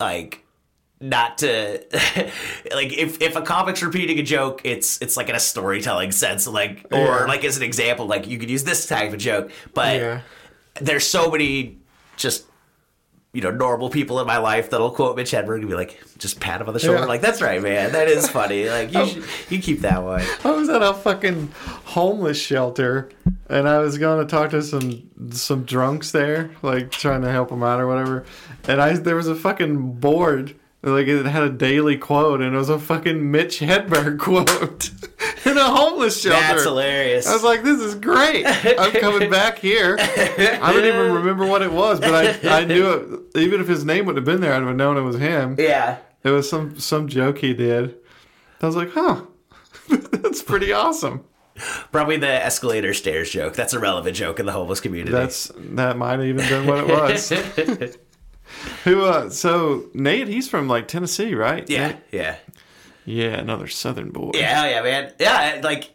like 0.00 0.44
not 1.00 1.38
to 1.38 1.82
like 2.74 2.92
if 2.92 3.20
if 3.20 3.34
a 3.36 3.42
comic's 3.42 3.82
repeating 3.82 4.18
a 4.18 4.22
joke, 4.22 4.60
it's 4.64 5.00
it's 5.02 5.16
like 5.16 5.28
in 5.28 5.34
a 5.34 5.40
storytelling 5.40 6.12
sense, 6.12 6.46
like 6.46 6.86
or 6.92 6.98
Yeah. 6.98 7.24
like 7.26 7.44
as 7.44 7.56
an 7.56 7.62
example, 7.62 8.06
like 8.06 8.26
you 8.28 8.38
could 8.38 8.50
use 8.50 8.64
this 8.64 8.86
type 8.86 9.12
of 9.12 9.18
joke, 9.18 9.50
but 9.74 9.96
Yeah. 9.96 10.20
there's 10.80 11.06
so 11.06 11.30
many 11.30 11.78
just. 12.16 12.44
You 13.34 13.40
know, 13.40 13.50
normal 13.50 13.88
people 13.88 14.20
in 14.20 14.26
my 14.26 14.36
life 14.36 14.68
that'll 14.68 14.90
quote 14.90 15.16
Mitch 15.16 15.30
Hedberg 15.30 15.60
and 15.60 15.68
be 15.68 15.74
like, 15.74 15.98
just 16.18 16.38
pat 16.38 16.60
him 16.60 16.68
on 16.68 16.74
the 16.74 16.80
shoulder, 16.80 16.98
Yeah. 17.00 17.06
like, 17.06 17.22
"That's 17.22 17.40
right, 17.40 17.62
man. 17.62 17.92
That 17.92 18.06
is 18.08 18.28
funny. 18.28 18.68
Like, 18.68 18.92
you 18.92 19.06
should, 19.06 19.24
you 19.48 19.58
keep 19.58 19.80
that 19.80 20.02
one." 20.02 20.22
I 20.44 20.50
was 20.50 20.68
at 20.68 20.82
a 20.82 20.92
fucking 20.92 21.50
homeless 21.84 22.38
shelter, 22.38 23.08
and 23.48 23.66
I 23.66 23.78
was 23.78 23.96
going 23.96 24.24
to 24.26 24.30
talk 24.30 24.50
to 24.50 24.60
some 24.62 25.04
some 25.30 25.62
drunks 25.64 26.10
there, 26.10 26.50
like 26.60 26.90
trying 26.90 27.22
to 27.22 27.30
help 27.30 27.48
them 27.48 27.62
out 27.62 27.80
or 27.80 27.86
whatever. 27.86 28.24
And 28.68 28.82
I 28.82 28.92
there 28.94 29.16
was 29.16 29.28
a 29.28 29.34
fucking 29.34 29.94
board, 29.94 30.54
like 30.82 31.06
it 31.06 31.24
had 31.24 31.42
a 31.42 31.48
daily 31.50 31.96
quote, 31.96 32.42
and 32.42 32.54
it 32.54 32.58
was 32.58 32.68
a 32.68 32.78
fucking 32.78 33.30
Mitch 33.30 33.60
Hedberg 33.60 34.18
quote 34.18 34.90
in 35.52 35.58
a 35.58 35.70
homeless 35.70 36.20
shelter. 36.20 36.40
That's 36.40 36.64
hilarious. 36.64 37.26
I 37.28 37.32
was 37.34 37.44
like, 37.44 37.62
"This 37.62 37.80
is 37.80 37.94
great! 37.94 38.44
I'm 38.46 38.92
coming 38.92 39.30
back 39.30 39.58
here." 39.58 39.96
I 40.00 40.72
don't 40.72 40.84
even 40.84 41.12
remember 41.14 41.46
what 41.46 41.62
it 41.62 41.72
was, 41.72 42.00
but 42.00 42.44
I 42.44 42.60
I 42.60 42.64
knew 42.64 42.90
it. 43.34 43.38
Even 43.38 43.60
if 43.60 43.68
his 43.68 43.84
name 43.84 44.06
would 44.06 44.16
have 44.16 44.24
been 44.24 44.40
there, 44.40 44.52
I'd 44.54 44.62
have 44.62 44.76
known 44.76 44.96
it 44.96 45.02
was 45.02 45.16
him. 45.16 45.56
yeah. 45.58 45.98
It 46.24 46.30
was 46.30 46.48
some 46.48 46.78
some 46.78 47.08
joke 47.08 47.38
he 47.38 47.52
did. 47.54 47.96
I 48.60 48.66
was 48.66 48.76
like, 48.76 48.90
"Huh, 48.92 49.22
that's 49.88 50.42
pretty 50.42 50.72
awesome." 50.72 51.24
Probably 51.90 52.16
the 52.16 52.28
escalator 52.28 52.94
stairs 52.94 53.30
joke. 53.30 53.54
That's 53.54 53.74
a 53.74 53.78
relevant 53.78 54.16
joke 54.16 54.40
in 54.40 54.46
the 54.46 54.52
homeless 54.52 54.80
community. 54.80 55.12
That's 55.12 55.50
that 55.56 55.98
might 55.98 56.12
have 56.12 56.24
even 56.24 56.48
been 56.48 56.66
what 56.66 56.78
it 56.78 56.86
was. 56.88 57.28
Who? 58.84 59.04
Uh, 59.04 59.30
so 59.30 59.90
Nate, 59.94 60.28
he's 60.28 60.48
from 60.48 60.68
like 60.68 60.88
Tennessee, 60.88 61.34
right? 61.34 61.68
yeah, 61.68 61.88
Nate? 61.88 61.96
yeah, 62.12 62.36
yeah, 63.04 63.34
another 63.38 63.68
Southern 63.68 64.10
boy. 64.10 64.32
yeah. 64.34 64.54
Hell 64.60 64.70
yeah, 64.70 64.82
man. 64.82 65.12
Yeah, 65.18 65.60
like 65.62 65.90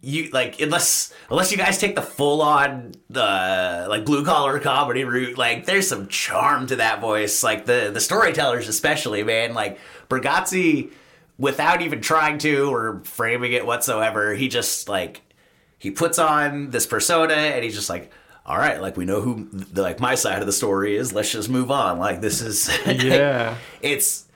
you 0.00 0.28
like 0.32 0.60
unless 0.60 1.14
unless 1.30 1.50
you 1.50 1.56
guys 1.56 1.78
take 1.78 1.94
the 1.94 2.02
full 2.02 2.42
on 2.42 2.92
uh, 3.14 3.86
like 3.88 4.04
blue 4.04 4.24
collar 4.24 4.58
comedy 4.60 5.04
route, 5.04 5.38
like 5.38 5.64
there's 5.66 5.88
some 5.88 6.08
charm 6.08 6.66
to 6.66 6.76
that 6.76 7.00
voice. 7.00 7.42
Like 7.42 7.64
the 7.64 7.90
the 7.92 8.00
storytellers, 8.00 8.68
especially, 8.68 9.22
man. 9.22 9.54
Like 9.54 9.78
Bargatze, 10.10 10.90
without 11.38 11.80
even 11.80 12.00
trying 12.02 12.38
to 12.38 12.72
or 12.72 13.00
framing 13.04 13.52
it 13.52 13.64
whatsoever, 13.64 14.34
he 14.34 14.48
just 14.48 14.88
like 14.88 15.22
he 15.78 15.90
puts 15.90 16.18
on 16.18 16.70
this 16.70 16.86
persona 16.86 17.34
and 17.34 17.64
he's 17.64 17.74
just 17.74 17.90
like 17.90 18.10
all 18.46 18.56
right 18.58 18.80
like 18.80 18.96
we 18.96 19.06
know 19.06 19.22
who 19.22 19.48
the, 19.52 19.80
like 19.82 20.00
my 20.00 20.14
side 20.14 20.40
of 20.40 20.46
the 20.46 20.52
story 20.52 20.96
is 20.96 21.14
let's 21.14 21.32
just 21.32 21.48
move 21.48 21.70
on 21.70 21.98
like 21.98 22.20
this 22.20 22.42
is 22.42 22.70
Yeah. 22.86 23.56
it's 23.80 24.26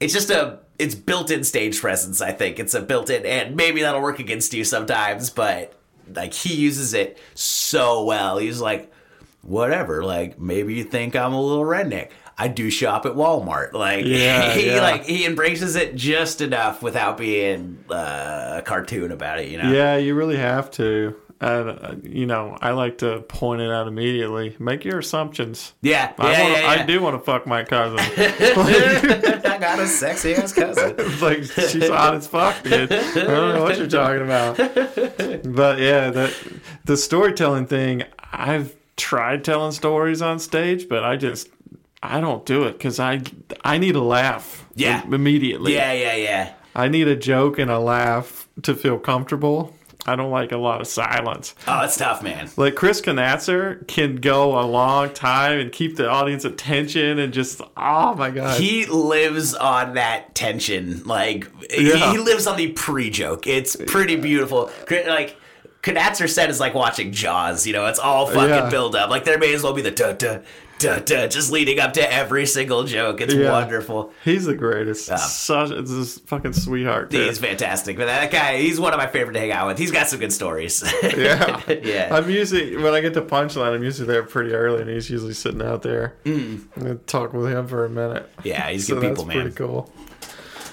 it's 0.00 0.12
just 0.12 0.28
a 0.30 0.58
it's 0.84 0.94
built-in 0.94 1.42
stage 1.42 1.80
presence 1.80 2.20
i 2.20 2.30
think. 2.32 2.58
It's 2.60 2.74
a 2.74 2.80
built-in 2.82 3.24
and 3.26 3.56
maybe 3.56 3.80
that'll 3.82 4.02
work 4.02 4.18
against 4.20 4.54
you 4.54 4.62
sometimes 4.64 5.30
but 5.30 5.74
like 6.14 6.34
he 6.34 6.54
uses 6.54 6.92
it 6.94 7.18
so 7.34 8.04
well. 8.04 8.38
He's 8.38 8.60
like 8.60 8.92
whatever 9.42 10.04
like 10.04 10.38
maybe 10.38 10.74
you 10.74 10.84
think 10.84 11.14
i'm 11.16 11.34
a 11.34 11.40
little 11.42 11.64
redneck. 11.64 12.10
I 12.36 12.48
do 12.48 12.68
shop 12.70 13.06
at 13.06 13.12
walmart. 13.12 13.72
Like 13.72 14.04
Yeah, 14.04 14.52
he 14.54 14.66
yeah. 14.66 14.80
like 14.80 15.04
he 15.04 15.24
embraces 15.24 15.76
it 15.76 15.94
just 15.94 16.40
enough 16.40 16.82
without 16.82 17.16
being 17.16 17.84
uh, 17.90 18.56
a 18.58 18.62
cartoon 18.62 19.12
about 19.12 19.38
it 19.40 19.48
you 19.48 19.58
know? 19.58 19.70
Yeah, 19.70 19.96
you 19.96 20.14
really 20.14 20.36
have 20.36 20.70
to. 20.72 21.16
Uh, 21.44 21.96
you 22.02 22.24
know, 22.24 22.56
I 22.62 22.70
like 22.70 22.98
to 22.98 23.20
point 23.20 23.60
it 23.60 23.70
out 23.70 23.86
immediately. 23.86 24.56
Make 24.58 24.82
your 24.82 24.98
assumptions. 24.98 25.74
yeah 25.82 26.12
yeah, 26.18 26.24
I, 26.24 26.24
wanna, 26.24 26.54
yeah, 26.54 26.60
yeah. 26.60 26.82
I 26.82 26.86
do 26.86 27.02
want 27.02 27.16
to 27.16 27.24
fuck 27.24 27.46
my 27.46 27.64
cousin. 27.64 27.98
I 29.44 29.58
got 29.60 29.78
a 29.78 29.86
sexy 29.86 30.34
ass 30.34 30.54
cousin 30.54 30.96
like 31.20 31.44
she's 31.44 31.88
hot 31.90 32.14
as 32.14 32.26
fuck, 32.26 32.62
dude. 32.62 32.90
I 32.90 33.12
don't 33.12 33.54
know 33.54 33.62
what 33.62 33.76
you're 33.76 33.86
talking 33.86 34.22
about. 34.22 34.56
But 34.56 35.80
yeah, 35.80 36.08
that 36.10 36.34
the 36.86 36.96
storytelling 36.96 37.66
thing. 37.66 38.04
I've 38.32 38.74
tried 38.96 39.44
telling 39.44 39.72
stories 39.72 40.22
on 40.22 40.38
stage, 40.38 40.88
but 40.88 41.04
I 41.04 41.16
just 41.16 41.48
I 42.02 42.20
don't 42.20 42.46
do 42.46 42.64
it 42.64 42.72
because 42.72 42.98
I 42.98 43.20
I 43.62 43.76
need 43.76 43.96
a 43.96 44.02
laugh. 44.02 44.66
Yeah. 44.76 45.04
immediately. 45.04 45.74
yeah 45.74 45.92
yeah 45.92 46.14
yeah 46.16 46.52
I 46.74 46.88
need 46.88 47.06
a 47.06 47.14
joke 47.14 47.58
and 47.58 47.70
a 47.70 47.78
laugh 47.78 48.48
to 48.62 48.74
feel 48.74 48.98
comfortable. 48.98 49.74
I 50.06 50.16
don't 50.16 50.30
like 50.30 50.52
a 50.52 50.56
lot 50.58 50.80
of 50.80 50.86
silence. 50.86 51.54
oh 51.66 51.80
it's 51.84 51.96
tough 51.96 52.22
man 52.22 52.50
Like 52.56 52.74
Chris 52.74 53.00
Knatzer 53.00 53.86
can 53.86 54.16
go 54.16 54.58
a 54.58 54.66
long 54.66 55.10
time 55.14 55.58
and 55.58 55.72
keep 55.72 55.96
the 55.96 56.08
audience 56.08 56.44
attention 56.44 57.18
and 57.18 57.32
just 57.32 57.60
oh 57.76 58.14
my 58.14 58.30
god. 58.30 58.60
he 58.60 58.86
lives 58.86 59.54
on 59.54 59.94
that 59.94 60.34
tension. 60.34 61.02
Like 61.04 61.48
Yeah. 61.70 62.12
he 62.12 62.18
lives 62.18 62.46
on 62.46 62.56
the 62.56 62.68
pre-joke. 62.72 63.46
It's 63.46 63.76
pretty 63.76 64.16
beautiful. 64.16 64.70
Like 64.90 65.36
Knatzer 65.82 66.28
said 66.28 66.48
is 66.50 66.60
like 66.60 66.74
watching 66.74 67.12
Jaws. 67.12 67.66
You 67.66 67.72
know, 67.74 67.86
it's 67.86 67.98
all 67.98 68.26
fucking 68.26 68.48
Yeah. 68.48 68.70
build 68.70 68.96
up. 68.96 69.10
Like 69.10 69.24
there 69.24 69.38
may 69.38 69.52
as 69.54 69.62
well 69.62 69.74
be 69.74 69.82
the 69.82 69.90
duh 69.90 70.12
duh 70.14 70.38
duh 70.78 70.98
duh 71.00 71.26
just 71.28 71.50
leading 71.52 71.78
up 71.80 71.92
to 71.94 72.12
every 72.12 72.46
single 72.46 72.84
joke. 72.84 73.20
It's 73.20 73.32
Yeah. 73.34 73.50
wonderful. 73.52 74.12
He's 74.24 74.44
the 74.44 74.54
greatest. 74.54 75.06
Such 75.06 75.70
it's 75.70 75.90
this 75.90 76.18
fucking 76.20 76.52
sweetheart. 76.52 77.10
dude. 77.10 77.28
He's 77.28 77.38
fantastic. 77.38 77.96
But 77.96 78.06
that 78.06 78.30
guy, 78.30 78.58
he's 78.58 78.78
one 78.80 78.92
of 78.92 78.98
my 78.98 79.06
favorite 79.06 79.34
to 79.34 79.40
hang 79.40 79.52
out 79.52 79.68
with. 79.68 79.78
He's 79.78 79.90
got 79.92 80.08
some 80.08 80.18
good 80.20 80.32
stories. 80.32 80.82
Yeah. 81.16 81.60
yeah. 81.68 82.08
I'm 82.10 82.28
usually 82.28 82.76
when 82.76 82.92
I 82.94 83.00
get 83.00 83.14
to 83.14 83.22
punchline, 83.22 83.74
I'm 83.74 83.84
usually 83.84 84.06
there 84.08 84.22
pretty 84.24 84.52
early, 84.52 84.80
and 84.82 84.90
he's 84.90 85.08
usually 85.10 85.34
sitting 85.34 85.62
out 85.62 85.82
there. 85.82 86.16
Mm. 86.24 86.64
I'm 86.76 86.82
gonna 86.82 86.94
talk 86.96 87.32
with 87.32 87.50
him 87.50 87.66
for 87.68 87.84
a 87.84 87.90
minute. 87.90 88.28
yeah, 88.42 88.68
he's 88.70 88.86
So 88.86 89.00
good 89.00 89.10
people, 89.10 89.24
man. 89.26 89.40
pretty 89.42 89.56
cool. 89.56 89.92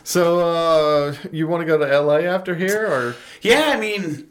So, 0.03 0.39
uh, 0.39 1.13
you 1.31 1.47
want 1.47 1.61
to 1.61 1.65
go 1.65 1.77
to 1.77 1.85
LA 2.01 2.21
after 2.21 2.55
here, 2.55 2.87
or 2.87 3.15
Yeah, 3.41 3.71
I 3.75 3.79
mean, 3.79 4.29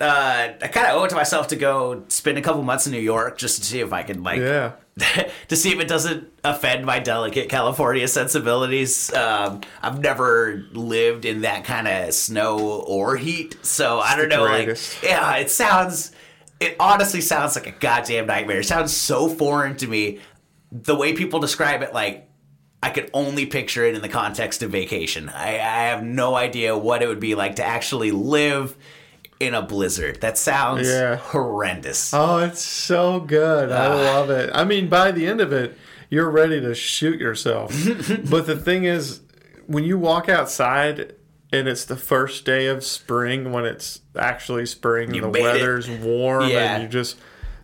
uh, 0.00 0.48
I 0.60 0.68
kind 0.68 0.86
of 0.86 0.96
owe 0.96 1.04
it 1.04 1.10
to 1.10 1.14
myself 1.16 1.48
to 1.48 1.56
go 1.56 2.02
spend 2.08 2.38
a 2.38 2.42
couple 2.42 2.62
months 2.62 2.86
in 2.86 2.92
New 2.92 2.98
York 3.00 3.36
just 3.38 3.58
to 3.58 3.64
see 3.64 3.80
if 3.80 3.92
I 3.92 4.02
can 4.04 4.22
like 4.22 4.40
yeah, 4.40 4.72
to 5.48 5.56
see 5.56 5.72
if 5.72 5.80
it 5.80 5.88
doesn't 5.88 6.30
offend 6.44 6.84
my 6.84 6.98
delicate 6.98 7.48
California 7.48 8.06
sensibilities. 8.06 9.12
Um, 9.14 9.62
I've 9.80 10.00
never 10.00 10.66
lived 10.72 11.24
in 11.24 11.42
that 11.42 11.64
kind 11.64 11.88
of 11.88 12.12
snow 12.12 12.58
or 12.86 13.16
heat, 13.16 13.56
so 13.64 14.00
I 14.00 14.16
don't 14.16 14.28
know. 14.28 14.46
greatest. 14.46 15.02
Like, 15.02 15.10
yeah, 15.10 15.36
it 15.36 15.50
sounds. 15.50 16.12
It 16.60 16.76
honestly 16.78 17.22
sounds 17.22 17.56
like 17.56 17.66
a 17.66 17.72
goddamn 17.72 18.26
nightmare. 18.26 18.60
It 18.60 18.66
sounds 18.66 18.94
so 18.94 19.28
foreign 19.28 19.76
to 19.78 19.86
me. 19.86 20.20
The 20.70 20.94
way 20.94 21.14
people 21.14 21.40
describe 21.40 21.82
it, 21.82 21.94
like 21.94 22.28
I 22.82 22.90
could 22.90 23.10
only 23.14 23.46
picture 23.46 23.84
it 23.84 23.94
in 23.94 24.02
the 24.02 24.08
context 24.08 24.62
of 24.62 24.70
vacation. 24.70 25.28
I, 25.28 25.54
I 25.54 25.84
have 25.84 26.02
no 26.02 26.34
idea 26.34 26.76
what 26.76 27.02
it 27.02 27.08
would 27.08 27.20
be 27.20 27.34
like 27.34 27.56
to 27.56 27.64
actually 27.64 28.10
live 28.10 28.76
in 29.42 29.54
a 29.54 29.62
blizzard. 29.62 30.20
That 30.20 30.38
sounds 30.38 30.88
Yeah. 30.88 31.16
horrendous. 31.16 32.14
Oh, 32.14 32.38
it's 32.38 32.62
so 32.64 33.20
good. 33.20 33.70
I 33.72 33.86
Ah. 33.86 33.94
love 33.94 34.30
it. 34.30 34.50
I 34.54 34.64
mean, 34.64 34.88
by 34.88 35.10
the 35.10 35.26
end 35.26 35.40
of 35.40 35.52
it, 35.52 35.76
you're 36.10 36.30
ready 36.30 36.60
to 36.60 36.74
shoot 36.74 37.18
yourself. 37.20 37.74
but 38.30 38.46
the 38.46 38.56
thing 38.56 38.84
is, 38.84 39.20
when 39.66 39.84
you 39.84 39.98
walk 39.98 40.28
outside 40.28 41.14
and 41.52 41.66
it's 41.68 41.84
the 41.84 41.96
first 41.96 42.44
day 42.44 42.66
of 42.66 42.84
spring, 42.84 43.50
when 43.52 43.64
it's 43.64 44.00
actually 44.16 44.64
spring 44.66 45.12
You 45.14 45.24
and 45.24 45.34
the 45.34 45.38
made 45.40 45.46
it. 45.48 45.52
weather's 45.52 45.88
warm 45.90 46.48
Yeah. 46.48 46.74
and 46.74 46.82
you 46.84 46.88
just. 46.88 47.16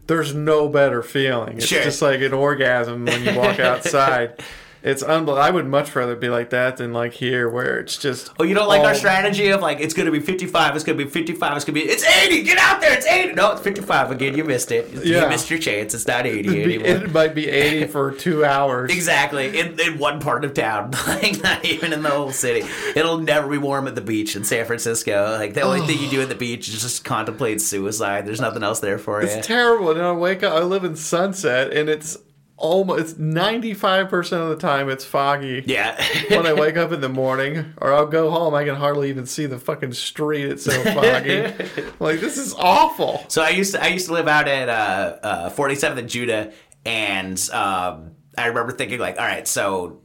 There's 0.09 0.35
no 0.35 0.69
better 0.69 1.03
feeling. 1.03 1.59
It's 1.59 1.67
Sure. 1.67 1.83
just 1.83 2.01
like 2.01 2.23
an 2.23 2.33
orgasm 2.33 3.05
when 3.05 3.25
you 3.25 3.35
walk 3.39 3.61
outside. 3.73 4.43
It's 4.83 5.03
unbelievable. 5.03 5.43
I 5.43 5.51
would 5.51 5.67
much 5.67 5.95
rather 5.97 6.15
be 6.15 6.29
like 6.29 6.51
that 6.51 6.77
than 6.77 6.93
like 6.93 7.13
here, 7.15 7.49
where 7.49 7.79
it's 7.81 7.97
just. 7.99 8.31
Oh, 8.39 8.45
you 8.45 8.55
don't 8.55 8.69
like 8.69 8.83
our 8.83 8.95
strategy 8.95 9.49
of 9.49 9.61
like 9.61 9.81
it's 9.81 9.95
gonna 9.95 10.11
be 10.11 10.21
55, 10.21 10.77
it's 10.77 10.85
gonna 10.85 10.99
be 10.99 11.05
55, 11.05 11.57
it's 11.57 11.65
gonna 11.65 11.75
be 11.75 11.83
it's 11.83 12.05
80. 12.05 12.43
Get 12.45 12.59
out 12.59 12.81
there, 12.81 12.93
it's 12.93 13.07
80. 13.07 13.33
No, 13.35 13.53
it's 13.53 13.61
55 13.63 14.11
again. 14.13 14.37
You 14.37 14.45
missed 14.45 14.71
it. 14.71 14.89
Yeah. 15.05 15.23
You 15.25 15.29
missed 15.29 15.51
your 15.51 15.59
chance. 15.59 15.95
It's 15.95 16.07
not 16.07 16.27
80 16.27 16.39
It'd 16.49 16.53
be- 16.69 16.75
anymore. 16.85 17.05
It 17.07 17.13
might 17.13 17.35
be 17.35 17.49
80 17.49 17.87
for 17.89 18.13
two 18.13 18.45
hours. 18.45 18.91
Exactly, 18.93 19.59
in, 19.59 19.79
in 19.81 19.99
one 19.99 20.21
part 20.21 20.45
of 20.45 20.55
town, 20.55 20.93
like 21.07 21.43
not 21.43 21.65
even 21.65 21.93
in 21.93 22.03
the 22.03 22.11
whole 22.11 22.31
city. 22.31 22.67
It'll 22.95 23.19
never 23.19 23.49
be 23.49 23.59
warm 23.59 23.89
at 23.89 23.95
the 23.95 24.01
beach 24.01 24.37
in 24.37 24.45
San 24.45 24.65
Francisco. 24.65 25.37
Like 25.39 25.55
the 25.55 25.63
only 25.63 25.81
thing 25.87 25.99
you 26.01 26.09
do 26.09 26.23
at 26.23 26.29
the 26.29 26.35
beach 26.49 26.69
is 26.69 26.81
just 26.83 27.05
contemplate 27.05 27.61
suicide. 27.61 28.27
There's 28.27 28.41
nothing 28.41 28.63
else 28.63 28.81
there 28.81 28.99
for 28.99 29.23
you. 29.23 29.29
It's 29.29 29.47
terrible. 29.47 29.91
And 29.91 30.01
I 30.01 30.13
wake 30.13 30.43
up. 30.43 30.53
I 30.55 30.61
live 30.61 30.85
in 30.85 30.95
Sunset, 30.97 31.73
and 31.73 31.89
it's 31.89 32.17
almost 32.59 33.01
it's 33.01 33.19
ninety 33.19 33.73
five 33.73 34.11
percent 34.11 34.43
of 34.43 34.49
the 34.51 34.57
time 34.57 34.91
it's 34.91 35.05
foggy. 35.05 35.63
yeah, 35.67 35.97
When 36.29 36.47
I 36.47 36.53
wake 36.53 36.77
up 36.77 36.93
in 36.93 37.01
the 37.01 37.09
morning, 37.09 37.73
or 37.79 37.93
I'll 37.93 38.07
go 38.07 38.31
home, 38.31 38.55
I 38.55 38.65
can 38.65 38.75
hardly 38.75 39.09
even 39.09 39.25
see 39.25 39.47
the 39.47 39.59
fucking 39.59 39.95
street. 39.95 40.45
It's 40.47 40.65
so 40.65 40.83
foggy. 40.83 41.43
like 42.01 42.21
this 42.21 42.37
is 42.37 42.55
awful. 42.55 43.25
So 43.29 43.43
I 43.43 43.51
used 43.51 43.73
to 43.75 43.83
I 43.83 43.87
used 43.89 44.07
to 44.09 44.13
live 44.13 44.29
out 44.29 44.49
at 44.49 44.69
uh, 44.69 45.17
uh, 45.23 45.51
47th 45.51 45.99
and 45.99 46.09
Judah, 46.09 46.53
and 46.85 47.39
um, 47.53 48.13
I 48.37 48.47
remember 48.47 48.73
thinking 48.73 48.99
like, 48.99 49.19
all 49.19 49.27
right, 49.27 49.49
so 49.49 50.03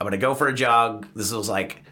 I'm 0.00 0.06
gonna 0.06 0.16
go 0.16 0.34
for 0.34 0.48
a 0.48 0.54
jog. 0.54 1.06
This 1.14 1.30
was 1.30 1.48
like 1.48 1.82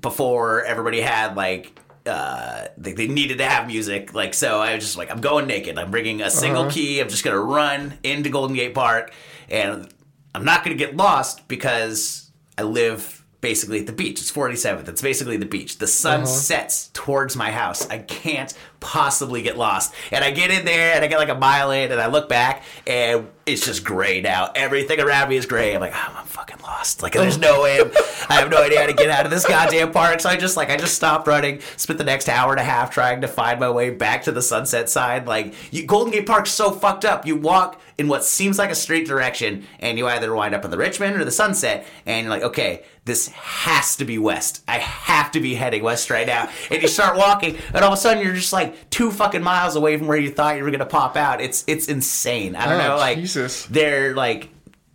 before 0.00 0.62
everybody 0.64 1.00
had 1.00 1.36
like 1.36 1.78
uh 2.06 2.66
they, 2.78 2.92
they 2.92 3.06
needed 3.08 3.38
to 3.38 3.44
have 3.44 3.66
music. 3.66 4.14
Like 4.14 4.34
so 4.34 4.60
i 4.60 4.74
was 4.74 4.84
just 4.84 4.96
like 4.96 5.10
i'm 5.10 5.20
going 5.20 5.46
naked. 5.46 5.78
I'm 5.78 5.90
bringing 5.90 6.22
a 6.22 6.30
single 6.30 6.62
Uh-huh. 6.62 6.70
key. 6.70 7.00
I'm 7.00 7.08
just 7.08 7.24
gonna 7.24 7.40
run 7.40 7.98
into 8.02 8.30
golden 8.30 8.56
gate 8.56 8.74
park. 8.74 9.12
And 9.50 9.88
i'm 10.34 10.44
not 10.44 10.64
gonna 10.64 10.76
get 10.76 10.96
lost 10.96 11.46
because 11.48 12.30
i 12.58 12.62
live 12.62 13.15
basically 13.50 13.78
at 13.78 13.86
the 13.86 13.92
beach. 13.92 14.20
It's 14.20 14.32
47th 14.32 14.88
it's 14.88 15.00
basically 15.02 15.36
the 15.36 15.46
beach. 15.46 15.78
The 15.78 15.86
sun 15.86 16.22
Uh-huh. 16.22 16.26
sets 16.26 16.90
towards 16.92 17.36
my 17.36 17.52
house. 17.52 17.88
I 17.88 17.98
can't 17.98 18.52
possibly 18.80 19.40
get 19.42 19.56
lost. 19.56 19.94
And 20.12 20.22
i 20.24 20.30
get 20.30 20.50
in 20.50 20.64
there 20.64 20.94
and 20.94 21.04
i 21.04 21.06
get 21.08 21.18
like 21.18 21.28
a 21.28 21.34
mile 21.34 21.70
in 21.70 21.90
and 21.92 22.00
i 22.00 22.06
look 22.08 22.28
back 22.28 22.62
and 22.86 23.28
it's 23.46 23.64
just 23.64 23.84
gray 23.84 24.20
now. 24.20 24.50
Everything 24.56 24.98
around 25.00 25.28
me 25.28 25.36
is 25.36 25.46
gray. 25.46 25.74
I'm 25.74 25.80
like 25.80 25.92
oh, 25.94 26.14
i'm 26.18 26.26
fucking 26.26 26.58
lost. 26.62 27.02
Like 27.02 27.12
there's 27.12 27.38
no 27.38 27.62
way. 27.62 27.80
I'm, 27.80 27.90
i 28.28 28.34
have 28.34 28.50
no 28.50 28.60
idea 28.62 28.80
how 28.80 28.86
to 28.86 28.92
get 28.92 29.08
out 29.10 29.24
of 29.24 29.30
this 29.30 29.46
goddamn 29.46 29.92
park. 29.92 30.20
So 30.20 30.28
i 30.28 30.36
just 30.36 30.56
like 30.56 30.70
i 30.70 30.76
just 30.76 30.94
stopped 30.96 31.26
running 31.28 31.60
spent 31.76 31.98
the 31.98 32.04
next 32.04 32.28
hour 32.28 32.50
and 32.52 32.60
a 32.60 32.64
half 32.64 32.90
trying 32.90 33.20
to 33.20 33.28
find 33.28 33.60
my 33.60 33.70
way 33.70 33.90
back 33.90 34.24
to 34.24 34.32
the 34.32 34.42
sunset 34.42 34.90
side 34.90 35.26
like 35.28 35.54
you, 35.72 35.84
golden 35.84 36.12
gate 36.12 36.26
park's 36.26 36.50
so 36.50 36.70
fucked 36.72 37.04
up. 37.04 37.24
You 37.26 37.36
walk 37.36 37.80
in 37.98 38.08
what 38.08 38.24
seems 38.24 38.58
like 38.58 38.70
a 38.70 38.74
straight 38.74 39.06
direction 39.06 39.64
and 39.80 39.96
you 39.98 40.06
either 40.08 40.34
wind 40.34 40.54
up 40.54 40.64
in 40.64 40.70
the 40.70 40.76
richmond 40.78 41.16
or 41.16 41.24
the 41.24 41.30
sunset 41.30 41.86
and 42.04 42.24
you're 42.24 42.30
like 42.36 42.42
okay 42.42 42.82
this 43.06 43.28
has 43.28 43.96
to 43.96 44.04
be 44.04 44.18
west. 44.18 44.62
I 44.68 44.78
have 44.78 45.30
to 45.32 45.40
be 45.40 45.54
heading 45.54 45.82
west 45.82 46.10
right 46.10 46.26
now. 46.26 46.50
And 46.70 46.82
you 46.82 46.88
start 46.88 47.16
walking 47.16 47.56
and 47.72 47.82
all 47.84 47.92
of 47.92 47.98
a 47.98 48.00
sudden 48.00 48.22
you're 48.22 48.34
just 48.34 48.52
like 48.52 48.90
two 48.90 49.10
fucking 49.10 49.42
miles 49.42 49.76
away 49.76 49.96
from 49.96 50.06
where 50.08 50.18
you 50.18 50.30
thought 50.30 50.56
you 50.58 50.64
were 50.64 50.70
gonna 50.70 50.84
pop 50.84 51.16
out. 51.16 51.40
It's 51.40 51.64
it's 51.66 51.88
insane. 51.88 52.54
I 52.54 52.66
don't 52.66 52.80
Oh, 52.80 52.88
know 52.88 52.96
like 52.98 53.16
Jesus. 53.18 53.64
they're 53.66 54.14
like 54.14 54.50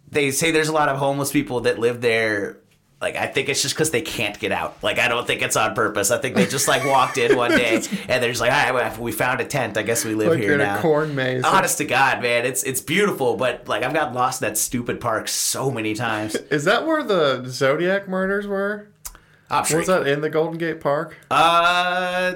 they 0.09 0.32
say 0.32 0.51
there's 0.51 0.68
a 0.70 0.74
lot 0.74 0.89
of 0.89 0.97
homeless 0.97 1.32
people 1.32 1.62
that 1.62 1.80
live 1.80 2.01
there 2.01 2.57
like 3.02 3.16
I 3.16 3.26
think 3.28 3.49
it's 3.49 3.62
just 3.62 3.74
because 3.74 3.89
they 3.91 4.02
can't 4.02 4.38
get 4.39 4.52
out. 4.52 4.78
Like 4.84 4.99
I 4.99 5.08
don't 5.08 5.26
think 5.26 5.41
it's 5.41 5.56
on 5.56 5.74
purpose. 5.74 6.12
I 6.12 6.20
think 6.20 6.36
they 6.36 6.45
just 6.45 6.68
like 6.68 6.86
walked 6.86 7.18
in 7.18 7.36
one 7.36 7.52
day 7.58 7.76
and 8.08 8.24
they're 8.24 8.30
just 8.30 8.41
like, 8.41 8.52
all 8.52 8.74
right, 8.76 8.97
we 8.99 9.12
found 9.12 9.41
a 9.41 9.45
tent. 9.45 9.78
I 9.78 9.82
guess 9.82 10.06
we 10.06 10.14
live 10.14 10.30
Like 10.30 10.39
here 10.39 10.54
in 10.54 10.60
now. 10.60 10.78
a 10.78 10.82
corn 10.82 11.16
maze. 11.16 11.43
Honest 11.43 11.80
to 11.80 11.86
God, 11.86 12.22
man, 12.22 12.45
it's 12.45 12.64
it's 12.64 12.80
beautiful, 12.82 13.36
but 13.38 13.68
like 13.68 13.84
I've 13.84 13.93
got 13.93 14.14
lost 14.14 14.41
in 14.41 14.47
that 14.49 14.58
stupid 14.58 15.02
park 15.02 15.28
so 15.28 15.72
many 15.72 15.93
times. 15.95 16.36
Is 16.52 16.66
that 16.66 16.86
where 16.86 17.02
the 17.04 17.45
Zodiac 17.47 18.08
murders 18.08 18.45
were? 18.47 18.88
Was 19.49 19.88
that 19.88 20.08
in 20.08 20.22
the 20.22 20.30
Golden 20.30 20.58
Gate 20.58 20.80
Park? 20.80 21.18
Uh, 21.30 22.34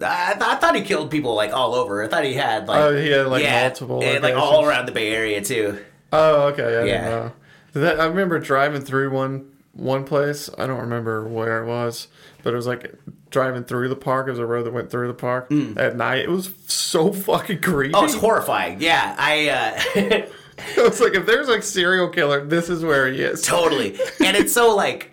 I, 0.00 0.32
th- 0.34 0.42
I 0.42 0.54
thought 0.56 0.76
he 0.76 0.82
killed 0.82 1.10
people 1.10 1.34
like 1.34 1.52
all 1.52 1.74
over. 1.74 2.02
I 2.04 2.08
thought 2.08 2.24
he 2.24 2.34
had 2.34 2.68
like 2.68 2.78
Oh, 2.80 2.96
he 2.96 3.08
had, 3.08 3.26
like, 3.26 3.42
yeah, 3.42 3.62
multiple 3.62 4.02
and 4.02 4.22
like 4.22 4.34
all 4.34 4.64
around 4.64 4.86
the 4.86 4.92
Bay 4.92 5.12
Area 5.14 5.42
too. 5.42 5.82
Oh, 6.12 6.48
okay. 6.48 6.78
I 6.78 6.84
Yeah. 6.84 7.30
That, 7.72 7.98
I 7.98 8.04
remember 8.04 8.38
driving 8.38 8.82
through 8.82 9.10
one 9.10 9.50
one 9.74 10.04
place. 10.04 10.48
I 10.56 10.66
don't 10.66 10.80
remember 10.80 11.26
where 11.26 11.62
it 11.62 11.66
was, 11.66 12.08
but 12.42 12.52
it 12.52 12.56
was 12.56 12.66
like 12.66 12.94
driving 13.30 13.64
through 13.64 13.88
the 13.88 13.96
park. 13.96 14.26
It 14.28 14.30
was 14.30 14.38
a 14.38 14.46
road 14.46 14.64
that 14.64 14.72
went 14.72 14.90
through 14.90 15.08
the 15.08 15.14
park 15.14 15.50
at 15.76 15.96
night. 15.96 16.20
It 16.20 16.30
was 16.30 16.54
so 16.66 17.12
fucking 17.12 17.60
creepy. 17.60 17.94
Mm. 17.94 18.00
Oh, 18.00 18.04
it's 18.04 18.14
horrifying. 18.14 18.80
Yeah, 18.80 19.14
I 19.18 19.48
uh, 19.48 19.80
it 19.96 20.32
was 20.76 21.00
like 21.00 21.14
if 21.14 21.26
there's 21.26 21.48
like 21.48 21.62
serial 21.62 22.08
killer, 22.08 22.44
this 22.44 22.68
is 22.68 22.84
where 22.84 23.08
he 23.12 23.20
is. 23.20 23.42
totally, 23.42 23.98
and 24.24 24.36
it's 24.36 24.52
so 24.52 24.74
like, 24.74 25.10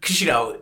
cause 0.00 0.20
you 0.20 0.26
know. 0.26 0.59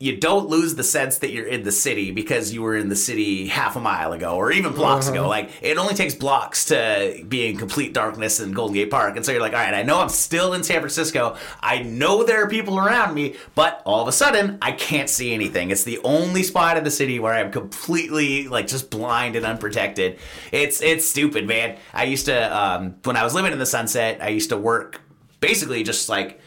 You 0.00 0.16
don't 0.16 0.48
lose 0.48 0.76
the 0.76 0.84
sense 0.84 1.18
that 1.18 1.32
you're 1.32 1.46
in 1.46 1.64
the 1.64 1.72
city 1.72 2.12
because 2.12 2.52
you 2.52 2.62
were 2.62 2.76
in 2.76 2.88
the 2.88 2.94
city 2.94 3.48
half 3.48 3.74
a 3.74 3.80
mile 3.80 4.12
ago 4.12 4.36
or 4.36 4.52
even 4.52 4.72
blocks 4.72 5.08
ago. 5.08 5.28
Like, 5.28 5.50
it 5.60 5.76
only 5.76 5.94
takes 5.94 6.14
blocks 6.14 6.66
to 6.66 7.24
be 7.26 7.48
in 7.48 7.56
complete 7.56 7.94
darkness 7.94 8.38
in 8.38 8.52
Golden 8.52 8.74
Gate 8.74 8.92
Park. 8.92 9.16
And 9.16 9.26
so 9.26 9.32
you're 9.32 9.40
like, 9.40 9.54
all 9.54 9.58
right, 9.58 9.74
I 9.74 9.82
know 9.82 9.98
I'm 9.98 10.08
still 10.08 10.54
in 10.54 10.62
San 10.62 10.78
Francisco. 10.78 11.36
I 11.60 11.82
know 11.82 12.22
there 12.22 12.44
are 12.44 12.48
people 12.48 12.78
around 12.78 13.12
me, 13.12 13.34
but 13.56 13.82
all 13.84 14.00
of 14.00 14.06
a 14.06 14.12
sudden, 14.12 14.58
I 14.62 14.70
can't 14.70 15.10
see 15.10 15.34
anything. 15.34 15.72
It's 15.72 15.82
the 15.82 15.98
only 16.04 16.44
spot 16.44 16.76
in 16.76 16.84
the 16.84 16.92
city 16.92 17.18
where 17.18 17.34
I'm 17.34 17.50
completely, 17.50 18.46
like, 18.46 18.68
just 18.68 18.90
blind 18.90 19.34
and 19.34 19.44
unprotected. 19.44 20.20
It's, 20.52 20.80
it's 20.80 21.08
stupid, 21.08 21.48
man. 21.48 21.76
I 21.92 22.04
used 22.04 22.26
to, 22.26 22.56
um, 22.56 22.94
when 23.02 23.16
I 23.16 23.24
was 23.24 23.34
living 23.34 23.52
in 23.52 23.58
the 23.58 23.66
sunset, 23.66 24.22
I 24.22 24.28
used 24.28 24.50
to 24.50 24.56
work 24.56 25.00
basically 25.40 25.82
just 25.82 26.08
like, 26.08 26.40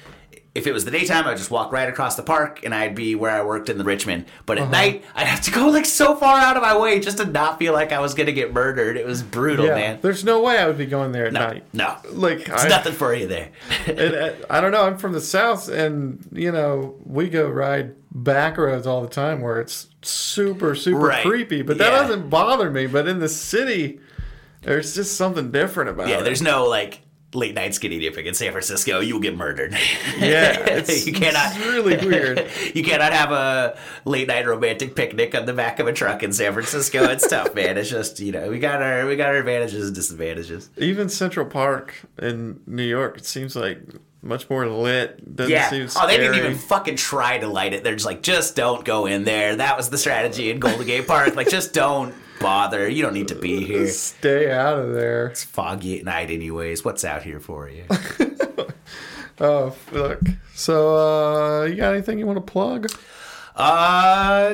if 0.54 0.68
it 0.68 0.74
was 0.74 0.84
the 0.84 0.91
daytime, 0.91 1.26
I'd 1.28 1.38
just 1.38 1.49
walk 1.49 1.72
right 1.72 1.88
across 1.88 2.16
the 2.18 2.24
park 2.24 2.60
and 2.66 2.76
I'd 2.76 2.93
be 2.93 3.16
where 3.16 3.32
I 3.32 3.41
worked 3.41 3.70
in 3.70 3.78
the 3.78 3.86
Richmond. 3.86 4.26
But 4.45 4.58
Uh-huh. 4.58 4.66
at 4.66 4.72
night, 4.72 5.06
I'd 5.16 5.28
have 5.28 5.41
to 5.43 5.52
go 5.52 5.68
like 5.70 5.86
so 5.86 6.14
far 6.16 6.39
out 6.39 6.58
of 6.58 6.62
my 6.62 6.78
way 6.78 6.99
just 6.99 7.20
to 7.20 7.26
not 7.26 7.58
feel 7.58 7.72
like 7.72 7.93
I 7.93 7.99
was 8.02 8.14
gonna 8.14 8.34
get 8.34 8.54
murdered. 8.54 8.97
It 8.97 9.06
was 9.06 9.24
brutal, 9.24 9.68
Yeah, 9.68 9.76
man. 9.76 9.99
there's 10.02 10.26
no 10.26 10.41
way 10.41 10.58
I 10.58 10.68
would 10.68 10.78
be 10.78 10.86
going 10.86 11.14
there 11.14 11.28
at 11.28 11.34
No, 11.34 11.39
night. 11.39 11.64
no, 11.72 11.95
Like 12.12 12.49
it's 12.49 12.66
I, 12.66 12.68
nothing 12.68 12.93
for 12.93 13.14
you 13.16 13.28
there. 13.28 13.47
and, 13.88 13.99
uh, 14.16 14.30
I 14.49 14.60
don't 14.60 14.72
know. 14.74 14.84
I'm 14.84 14.97
from 14.97 15.14
the 15.14 15.22
south, 15.22 15.70
and 15.70 16.28
you 16.34 16.52
know 16.52 16.95
we 17.06 17.30
go 17.30 17.47
ride 17.47 17.93
back 18.14 18.58
roads 18.58 18.86
all 18.86 19.02
the 19.02 19.08
time 19.08 19.39
where 19.41 19.62
it's 19.62 19.88
super 20.02 20.76
super 20.76 20.97
Right. 20.99 21.26
creepy. 21.26 21.62
But 21.62 21.78
that 21.78 21.93
Yeah. 21.93 21.99
doesn't 22.02 22.30
bother 22.30 22.70
me. 22.70 22.88
But 22.88 23.08
in 23.08 23.20
the 23.20 23.30
city, 23.30 24.02
there's 24.64 24.95
just 24.95 25.16
something 25.16 25.49
different 25.52 25.91
about 25.91 26.08
yeah, 26.10 26.16
it. 26.16 26.18
Yeah, 26.18 26.24
there's 26.24 26.41
no 26.41 26.66
like 26.66 26.99
late 27.34 27.56
night 27.56 27.74
skinny 27.74 28.00
dipping 28.00 28.26
in 28.26 28.34
San 28.34 28.52
Francisco. 28.52 29.00
You'll 29.00 29.20
get 29.20 29.36
murdered. 29.38 29.76
Yeah, 30.18 30.60
it's, 30.60 31.06
you 31.08 31.14
cannot. 31.14 31.56
It's 31.56 31.66
really 31.66 31.98
weird. 31.98 32.46
you 32.76 32.84
cannot 32.84 33.12
have 33.14 33.32
a 33.32 33.78
late 34.06 34.28
night 34.28 34.46
romantic 34.46 34.96
picnic 34.96 35.34
on 35.34 35.46
the 35.46 35.54
back 35.54 35.80
of 35.80 35.88
a 35.88 35.94
truck 35.94 36.22
in 36.22 36.32
San 36.34 36.54
Francisco. 36.54 37.04
It's 37.06 37.28
tough, 37.28 37.56
man. 37.56 37.78
It's 37.78 37.90
just 37.90 38.20
you 38.20 38.32
know 38.32 38.50
we 38.50 38.60
got 38.60 38.82
our 38.82 39.06
we 39.08 39.16
got 39.16 39.30
our 39.30 39.38
advantages 39.38 39.88
and 39.88 39.96
disadvantages. 39.96 40.70
Even 40.78 41.10
Central 41.10 41.46
Park 41.46 41.96
in 42.22 42.60
New 42.68 42.84
York, 42.84 43.18
it 43.18 43.26
seems 43.26 43.56
like 43.56 43.82
much 44.22 44.48
more 44.50 44.68
lit. 44.68 45.36
Doesn't 45.36 45.52
Yeah. 45.52 45.70
seem 45.70 45.88
Oh, 45.96 46.06
they 46.06 46.18
didn't 46.18 46.36
even 46.36 46.56
fucking 46.56 46.98
try 46.98 47.40
to 47.40 47.48
light 47.48 47.74
it. 47.74 47.84
They're 47.84 47.96
just 47.96 48.06
like, 48.06 48.22
just 48.22 48.56
don't 48.56 48.86
go 48.86 49.08
in 49.08 49.24
there. 49.24 49.56
That 49.56 49.78
was 49.78 49.90
the 49.90 49.98
strategy 49.98 50.52
in 50.52 50.60
Golden 50.60 50.86
Gate 50.86 51.08
Park. 51.08 51.36
Like, 51.36 51.50
just 51.50 51.74
don't 51.74 52.14
bother. 52.42 52.88
You 52.89 53.02
don't 53.04 53.14
need 53.14 53.28
to 53.30 53.36
be 53.36 53.64
here. 53.66 53.88
Stay 53.88 54.52
out 54.52 54.80
of 54.80 54.94
there. 54.94 55.28
It's 55.28 55.44
foggy 55.44 56.00
at 56.00 56.06
night, 56.06 56.30
anyways. 56.30 56.84
What's 56.84 57.04
out 57.06 57.24
here 57.24 57.39
for 57.39 57.70
you? 57.70 57.86
Oh, 59.39 59.76
look. 59.92 60.20
So, 60.54 60.96
uh, 60.96 61.64
you 61.66 61.76
got 61.76 61.94
anything 61.94 62.20
you 62.20 62.28
want 62.28 62.38
to 62.38 62.42
plug? 62.52 62.92
uh, 63.56 64.54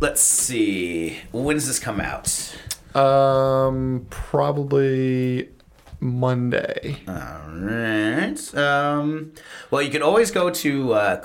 let's 0.00 0.22
see. 0.22 1.18
When 1.32 1.56
does 1.56 1.66
this 1.66 1.78
come 1.78 2.00
out? 2.00 2.56
Um, 2.96 4.06
probably 4.08 5.50
Monday. 6.00 6.96
All 7.06 7.14
right. 7.50 8.54
Um, 8.56 9.32
well, 9.70 9.82
you 9.82 9.90
can 9.90 10.00
always 10.02 10.30
go 10.30 10.48
to 10.48 10.92
uh, 10.94 11.16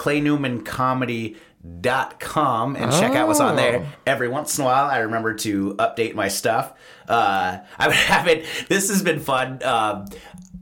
claynewmancomedy.com 1.65 2.75
and 2.75 2.91
check 2.91 3.13
out 3.15 3.27
what's 3.27 3.39
on 3.39 3.55
there. 3.55 3.79
Oh. 3.85 3.99
Every 4.05 4.27
once 4.27 4.57
in 4.57 4.63
a 4.63 4.65
while, 4.65 4.85
I 4.85 4.99
remember 4.99 5.33
to 5.35 5.75
update 5.75 6.15
my 6.15 6.27
stuff. 6.27 6.73
Uh, 7.07 7.59
I 7.77 7.87
would 7.87 7.95
have 7.95 8.27
it 8.27 8.45
This 8.67 8.89
has 8.89 9.01
been 9.01 9.19
fun. 9.19 9.63
Um, 9.63 10.05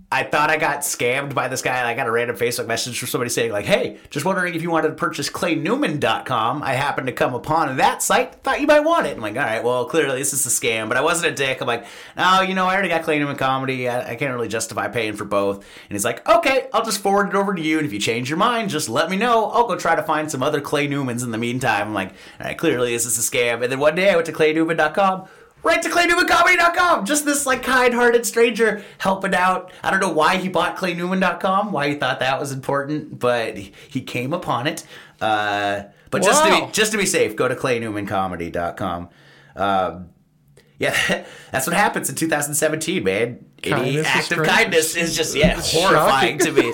I 0.10 0.24
thought 0.24 0.49
I 0.49 0.55
got 0.55 0.80
scammed 0.80 1.34
by 1.34 1.49
this 1.49 1.62
guy. 1.62 1.86
I 1.86 1.93
got 1.93 2.08
a 2.08 2.12
random 2.12 2.38
Facebook 2.38 2.66
message 2.66 2.97
from 2.97 3.10
somebody 3.10 3.30
saying, 3.30 3.51
like, 3.51 3.66
hey, 3.66 3.99
just 4.10 4.26
wondering 4.26 4.55
if 4.55 4.62
you 4.62 4.72
wanted 4.72 4.88
to 4.88 4.93
purchase 4.93 5.30
claynewman.com. 5.30 6.64
I 6.64 6.74
happened 6.76 7.08
to 7.08 7.14
come 7.14 7.34
upon 7.34 7.76
that 7.76 8.01
site. 8.01 8.36
Thought 8.36 8.62
you 8.62 8.68
might 8.68 8.80
want 8.80 9.05
it. 9.05 9.18
I'm 9.18 9.22
like, 9.22 9.36
all 9.36 9.41
right, 9.41 9.62
well, 9.62 9.84
clearly 9.84 10.20
this 10.20 10.32
is 10.32 10.45
a 10.45 10.49
scam, 10.49 10.88
but 10.88 10.95
I 10.95 11.01
wasn't 11.01 11.34
a 11.34 11.36
dick. 11.36 11.60
I'm 11.60 11.68
like, 11.68 11.86
no, 12.16 12.39
you 12.39 12.55
know, 12.55 12.68
I 12.68 12.74
already 12.76 12.88
got 12.88 13.03
Clay 13.03 13.20
Newman 13.20 13.36
Comedy. 13.36 13.89
I, 13.89 14.12
I 14.12 14.16
can't 14.16 14.34
really 14.34 14.47
justify 14.47 14.88
paying 14.88 15.12
for 15.12 15.26
both. 15.26 15.58
And 15.58 15.91
he's 15.91 16.05
like, 16.05 16.28
okay, 16.30 16.70
I'll 16.72 16.86
just 16.86 17.01
forward 17.01 17.28
it 17.28 17.36
over 17.36 17.53
to 17.53 17.62
you. 17.62 17.78
And 17.78 17.86
if 17.86 17.91
you 17.91 17.99
change 17.99 18.30
your 18.30 18.38
mind, 18.38 18.70
just 18.70 18.88
let 18.88 19.10
me 19.10 19.18
know. 19.18 19.47
I'll 19.47 19.68
go 19.68 19.76
try 19.76 19.97
to 19.97 20.03
find 20.03 20.32
some 20.32 20.41
other 20.41 20.62
Clay 20.62 20.88
Newmans 20.88 21.26
in 21.26 21.32
the 21.32 21.38
meantime. 21.38 21.89
I'm 21.89 21.93
like, 21.93 22.14
all 22.39 22.45
right, 22.45 22.58
clearly 22.58 22.93
this 22.93 23.05
is 23.05 23.18
a 23.18 23.30
scam. 23.30 23.62
And 23.62 23.70
then 23.70 23.80
one 23.80 23.95
day 23.95 24.10
I 24.10 24.16
went 24.16 24.28
to 24.28 24.32
claynewman.com 24.32 25.28
right 25.64 25.82
to 25.82 25.89
claynewmancomedy.com. 25.89 27.05
Just 27.05 27.26
this 27.26 27.45
like 27.45 27.64
kind-hearted 27.64 28.26
stranger 28.26 28.84
helping 28.97 29.34
out. 29.34 29.72
I 29.84 29.91
don't 29.91 29.99
know 29.99 30.12
why 30.12 30.38
he 30.38 30.49
bought 30.49 30.78
claynewman.com, 30.78 31.72
why 31.72 31.89
he 31.89 31.95
thought 31.95 32.20
that 32.20 32.39
was 32.39 32.51
important, 32.51 33.20
but 33.20 33.58
he 33.58 34.01
came 34.01 34.34
upon 34.34 34.68
it. 34.68 34.86
Uh, 35.20 35.84
but 36.12 36.24
just 36.24 36.43
to 36.45 36.49
be 36.66 36.72
just 36.72 36.91
to 36.93 36.97
be 36.97 37.05
safe, 37.05 37.36
go 37.36 37.47
to 37.47 37.55
claynewmancomedy.com. 37.55 39.10
Um, 39.55 40.10
yeah, 40.80 41.26
that's 41.51 41.68
what 41.68 41.76
happens 41.76 42.10
in 42.10 42.16
2017, 42.16 43.03
man. 43.03 43.45
Any 43.64 43.74
Kindness 43.74 44.08
act 44.08 44.32
of 44.32 44.45
kindness 44.45 44.95
is 44.95 45.16
just 45.16 45.36
yeah 45.36 45.60
horrifying 45.60 46.38
to 46.39 46.51
me. 46.51 46.72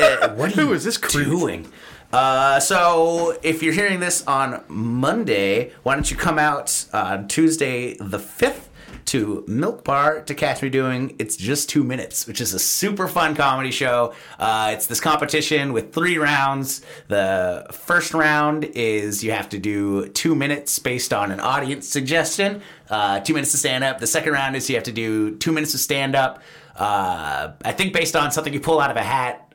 Uh, 0.00 0.28
what 0.34 0.52
are 0.52 0.60
Who 0.60 0.68
you 0.68 0.72
is 0.74 0.84
this 0.84 0.96
creep? 0.96 1.26
doing? 1.26 1.70
Uh, 2.12 2.58
so 2.58 3.38
if 3.42 3.62
you're 3.62 3.72
hearing 3.72 4.00
this 4.00 4.26
on 4.26 4.64
Monday, 4.68 5.72
why 5.82 5.94
don't 5.94 6.10
you 6.10 6.16
come 6.16 6.38
out 6.38 6.86
on 6.92 7.28
Tuesday 7.28 7.94
the 7.94 8.18
fifth? 8.18 8.66
To 9.06 9.44
Milk 9.48 9.82
Bar 9.82 10.20
to 10.22 10.34
catch 10.36 10.62
me 10.62 10.68
doing 10.68 11.16
It's 11.18 11.34
Just 11.34 11.68
Two 11.68 11.82
Minutes, 11.82 12.28
which 12.28 12.40
is 12.40 12.54
a 12.54 12.60
super 12.60 13.08
fun 13.08 13.34
comedy 13.34 13.72
show. 13.72 14.14
Uh, 14.38 14.70
it's 14.72 14.86
this 14.86 15.00
competition 15.00 15.72
with 15.72 15.92
three 15.92 16.16
rounds. 16.16 16.82
The 17.08 17.66
first 17.72 18.14
round 18.14 18.64
is 18.64 19.24
you 19.24 19.32
have 19.32 19.48
to 19.48 19.58
do 19.58 20.08
two 20.10 20.36
minutes 20.36 20.78
based 20.78 21.12
on 21.12 21.32
an 21.32 21.40
audience 21.40 21.88
suggestion, 21.88 22.62
uh, 22.88 23.18
two 23.18 23.34
minutes 23.34 23.50
to 23.50 23.58
stand 23.58 23.82
up. 23.82 23.98
The 23.98 24.06
second 24.06 24.32
round 24.32 24.54
is 24.54 24.68
you 24.68 24.76
have 24.76 24.84
to 24.84 24.92
do 24.92 25.36
two 25.36 25.50
minutes 25.50 25.74
of 25.74 25.80
stand 25.80 26.14
up, 26.14 26.40
uh, 26.76 27.52
I 27.64 27.72
think 27.72 27.92
based 27.92 28.14
on 28.14 28.30
something 28.30 28.52
you 28.52 28.60
pull 28.60 28.80
out 28.80 28.92
of 28.92 28.96
a 28.96 29.02
hat 29.02 29.49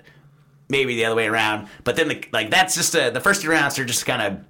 maybe 0.70 0.96
the 0.96 1.06
other 1.06 1.16
way 1.16 1.28
around. 1.28 1.68
But 1.84 1.96
then 1.96 2.08
the, 2.08 2.24
like 2.32 2.50
that's 2.50 2.76
just 2.76 2.96
a, 2.96 3.12
the 3.12 3.22
first 3.22 3.42
two 3.42 3.50
rounds 3.50 3.80
are 3.80 3.86
just 3.86 4.06
kind 4.06 4.22
of. 4.22 4.46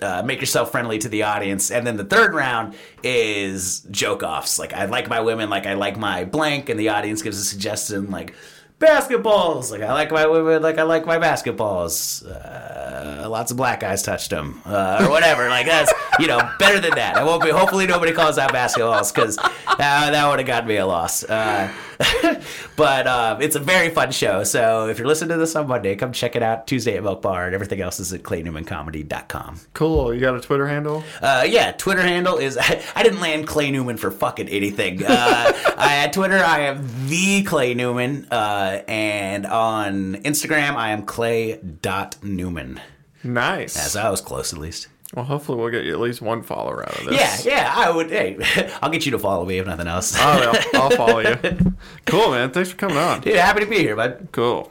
Uh, 0.00 0.20
make 0.20 0.40
yourself 0.40 0.72
friendly 0.72 0.98
to 0.98 1.08
the 1.08 1.22
audience, 1.22 1.70
and 1.70 1.86
then 1.86 1.96
the 1.96 2.04
third 2.04 2.34
round 2.34 2.74
is 3.04 3.82
joke 3.92 4.24
offs. 4.24 4.58
Like 4.58 4.72
I 4.72 4.86
like 4.86 5.08
my 5.08 5.20
women, 5.20 5.48
like 5.48 5.64
I 5.64 5.74
like 5.74 5.96
my 5.96 6.24
blank, 6.24 6.68
and 6.68 6.80
the 6.80 6.88
audience 6.88 7.22
gives 7.22 7.38
a 7.38 7.44
suggestion 7.44 8.10
like 8.10 8.34
basketballs. 8.82 9.70
Like 9.70 9.82
I 9.82 9.92
like 9.92 10.10
my 10.10 10.26
women, 10.26 10.62
like 10.62 10.78
I 10.78 10.82
like 10.82 11.06
my 11.06 11.18
basketballs. 11.18 12.26
Uh, 12.26 13.28
lots 13.28 13.50
of 13.50 13.56
black 13.56 13.80
guys 13.80 14.02
touched 14.02 14.30
them, 14.30 14.60
uh, 14.66 14.98
or 15.02 15.10
whatever. 15.10 15.48
like 15.48 15.66
that's 15.66 15.92
you 16.18 16.26
know 16.26 16.50
better 16.58 16.80
than 16.80 16.94
that. 16.96 17.16
I 17.16 17.24
won't 17.24 17.42
be. 17.42 17.50
Hopefully 17.50 17.86
nobody 17.86 18.12
calls 18.12 18.38
out 18.38 18.52
basketballs 18.52 19.14
because 19.14 19.36
that, 19.36 20.10
that 20.10 20.28
would 20.28 20.38
have 20.38 20.46
gotten 20.46 20.68
me 20.68 20.76
a 20.76 20.86
loss. 20.86 21.24
Uh, 21.24 21.72
but 22.76 23.06
uh, 23.06 23.38
it's 23.40 23.56
a 23.56 23.60
very 23.60 23.90
fun 23.90 24.10
show. 24.10 24.44
So 24.44 24.88
if 24.88 24.98
you're 24.98 25.06
listening 25.06 25.30
to 25.30 25.36
this 25.36 25.54
on 25.56 25.68
Monday, 25.68 25.94
come 25.96 26.12
check 26.12 26.36
it 26.36 26.42
out 26.42 26.66
Tuesday 26.66 26.96
at 26.96 27.02
Milk 27.02 27.22
Bar, 27.22 27.46
and 27.46 27.54
everything 27.54 27.80
else 27.80 28.00
is 28.00 28.12
at 28.12 28.22
claynewmancomedy.com. 28.22 29.60
Cool. 29.74 30.14
You 30.14 30.20
got 30.20 30.36
a 30.36 30.40
Twitter 30.40 30.66
handle? 30.66 31.04
Uh, 31.20 31.44
yeah, 31.48 31.72
Twitter 31.72 32.02
handle 32.02 32.38
is 32.38 32.58
I 32.94 33.02
didn't 33.02 33.20
land 33.20 33.46
Clay 33.46 33.70
Newman 33.70 33.96
for 33.96 34.10
fucking 34.10 34.48
anything. 34.48 35.04
Uh, 35.04 35.06
I, 35.76 36.02
at 36.04 36.12
Twitter, 36.12 36.38
I 36.38 36.60
am 36.60 37.08
the 37.08 37.42
Clay 37.42 37.74
Newman, 37.74 38.26
uh, 38.30 38.71
Uh, 38.72 38.82
and 38.90 39.46
on 39.46 40.14
Instagram, 40.22 40.74
I 40.76 40.90
am 40.90 41.02
Clay 41.04 41.56
dot 41.56 42.16
Newman. 42.22 42.80
Nice. 43.24 43.76
As 43.76 43.96
I 43.96 44.10
was 44.10 44.20
close, 44.20 44.52
at 44.52 44.58
least. 44.58 44.88
Well, 45.14 45.26
hopefully 45.26 45.58
we'll 45.58 45.70
get 45.70 45.84
you 45.84 45.92
at 45.92 46.00
least 46.00 46.22
one 46.22 46.42
follower 46.42 46.82
out 46.82 46.98
of 46.98 47.04
this. 47.04 47.44
Yeah, 47.44 47.52
yeah, 47.54 47.72
I 47.76 47.90
would. 47.90 48.10
Hey, 48.10 48.38
I'll 48.82 48.88
get 48.90 49.04
you 49.04 49.12
to 49.12 49.18
follow 49.18 49.44
me 49.44 49.58
if 49.58 49.66
nothing 49.66 49.86
else. 49.86 50.16
Oh, 50.18 50.52
well, 50.72 50.82
I'll 50.82 50.90
follow 50.90 51.20
you. 51.20 51.36
Cool, 52.06 52.30
man. 52.30 52.50
Thanks 52.50 52.70
for 52.70 52.76
coming 52.76 52.96
on. 52.96 53.20
Dude, 53.20 53.36
happy 53.36 53.60
to 53.60 53.66
be 53.66 53.78
here, 53.78 53.96
bud. 53.96 54.28
Cool. 54.32 54.70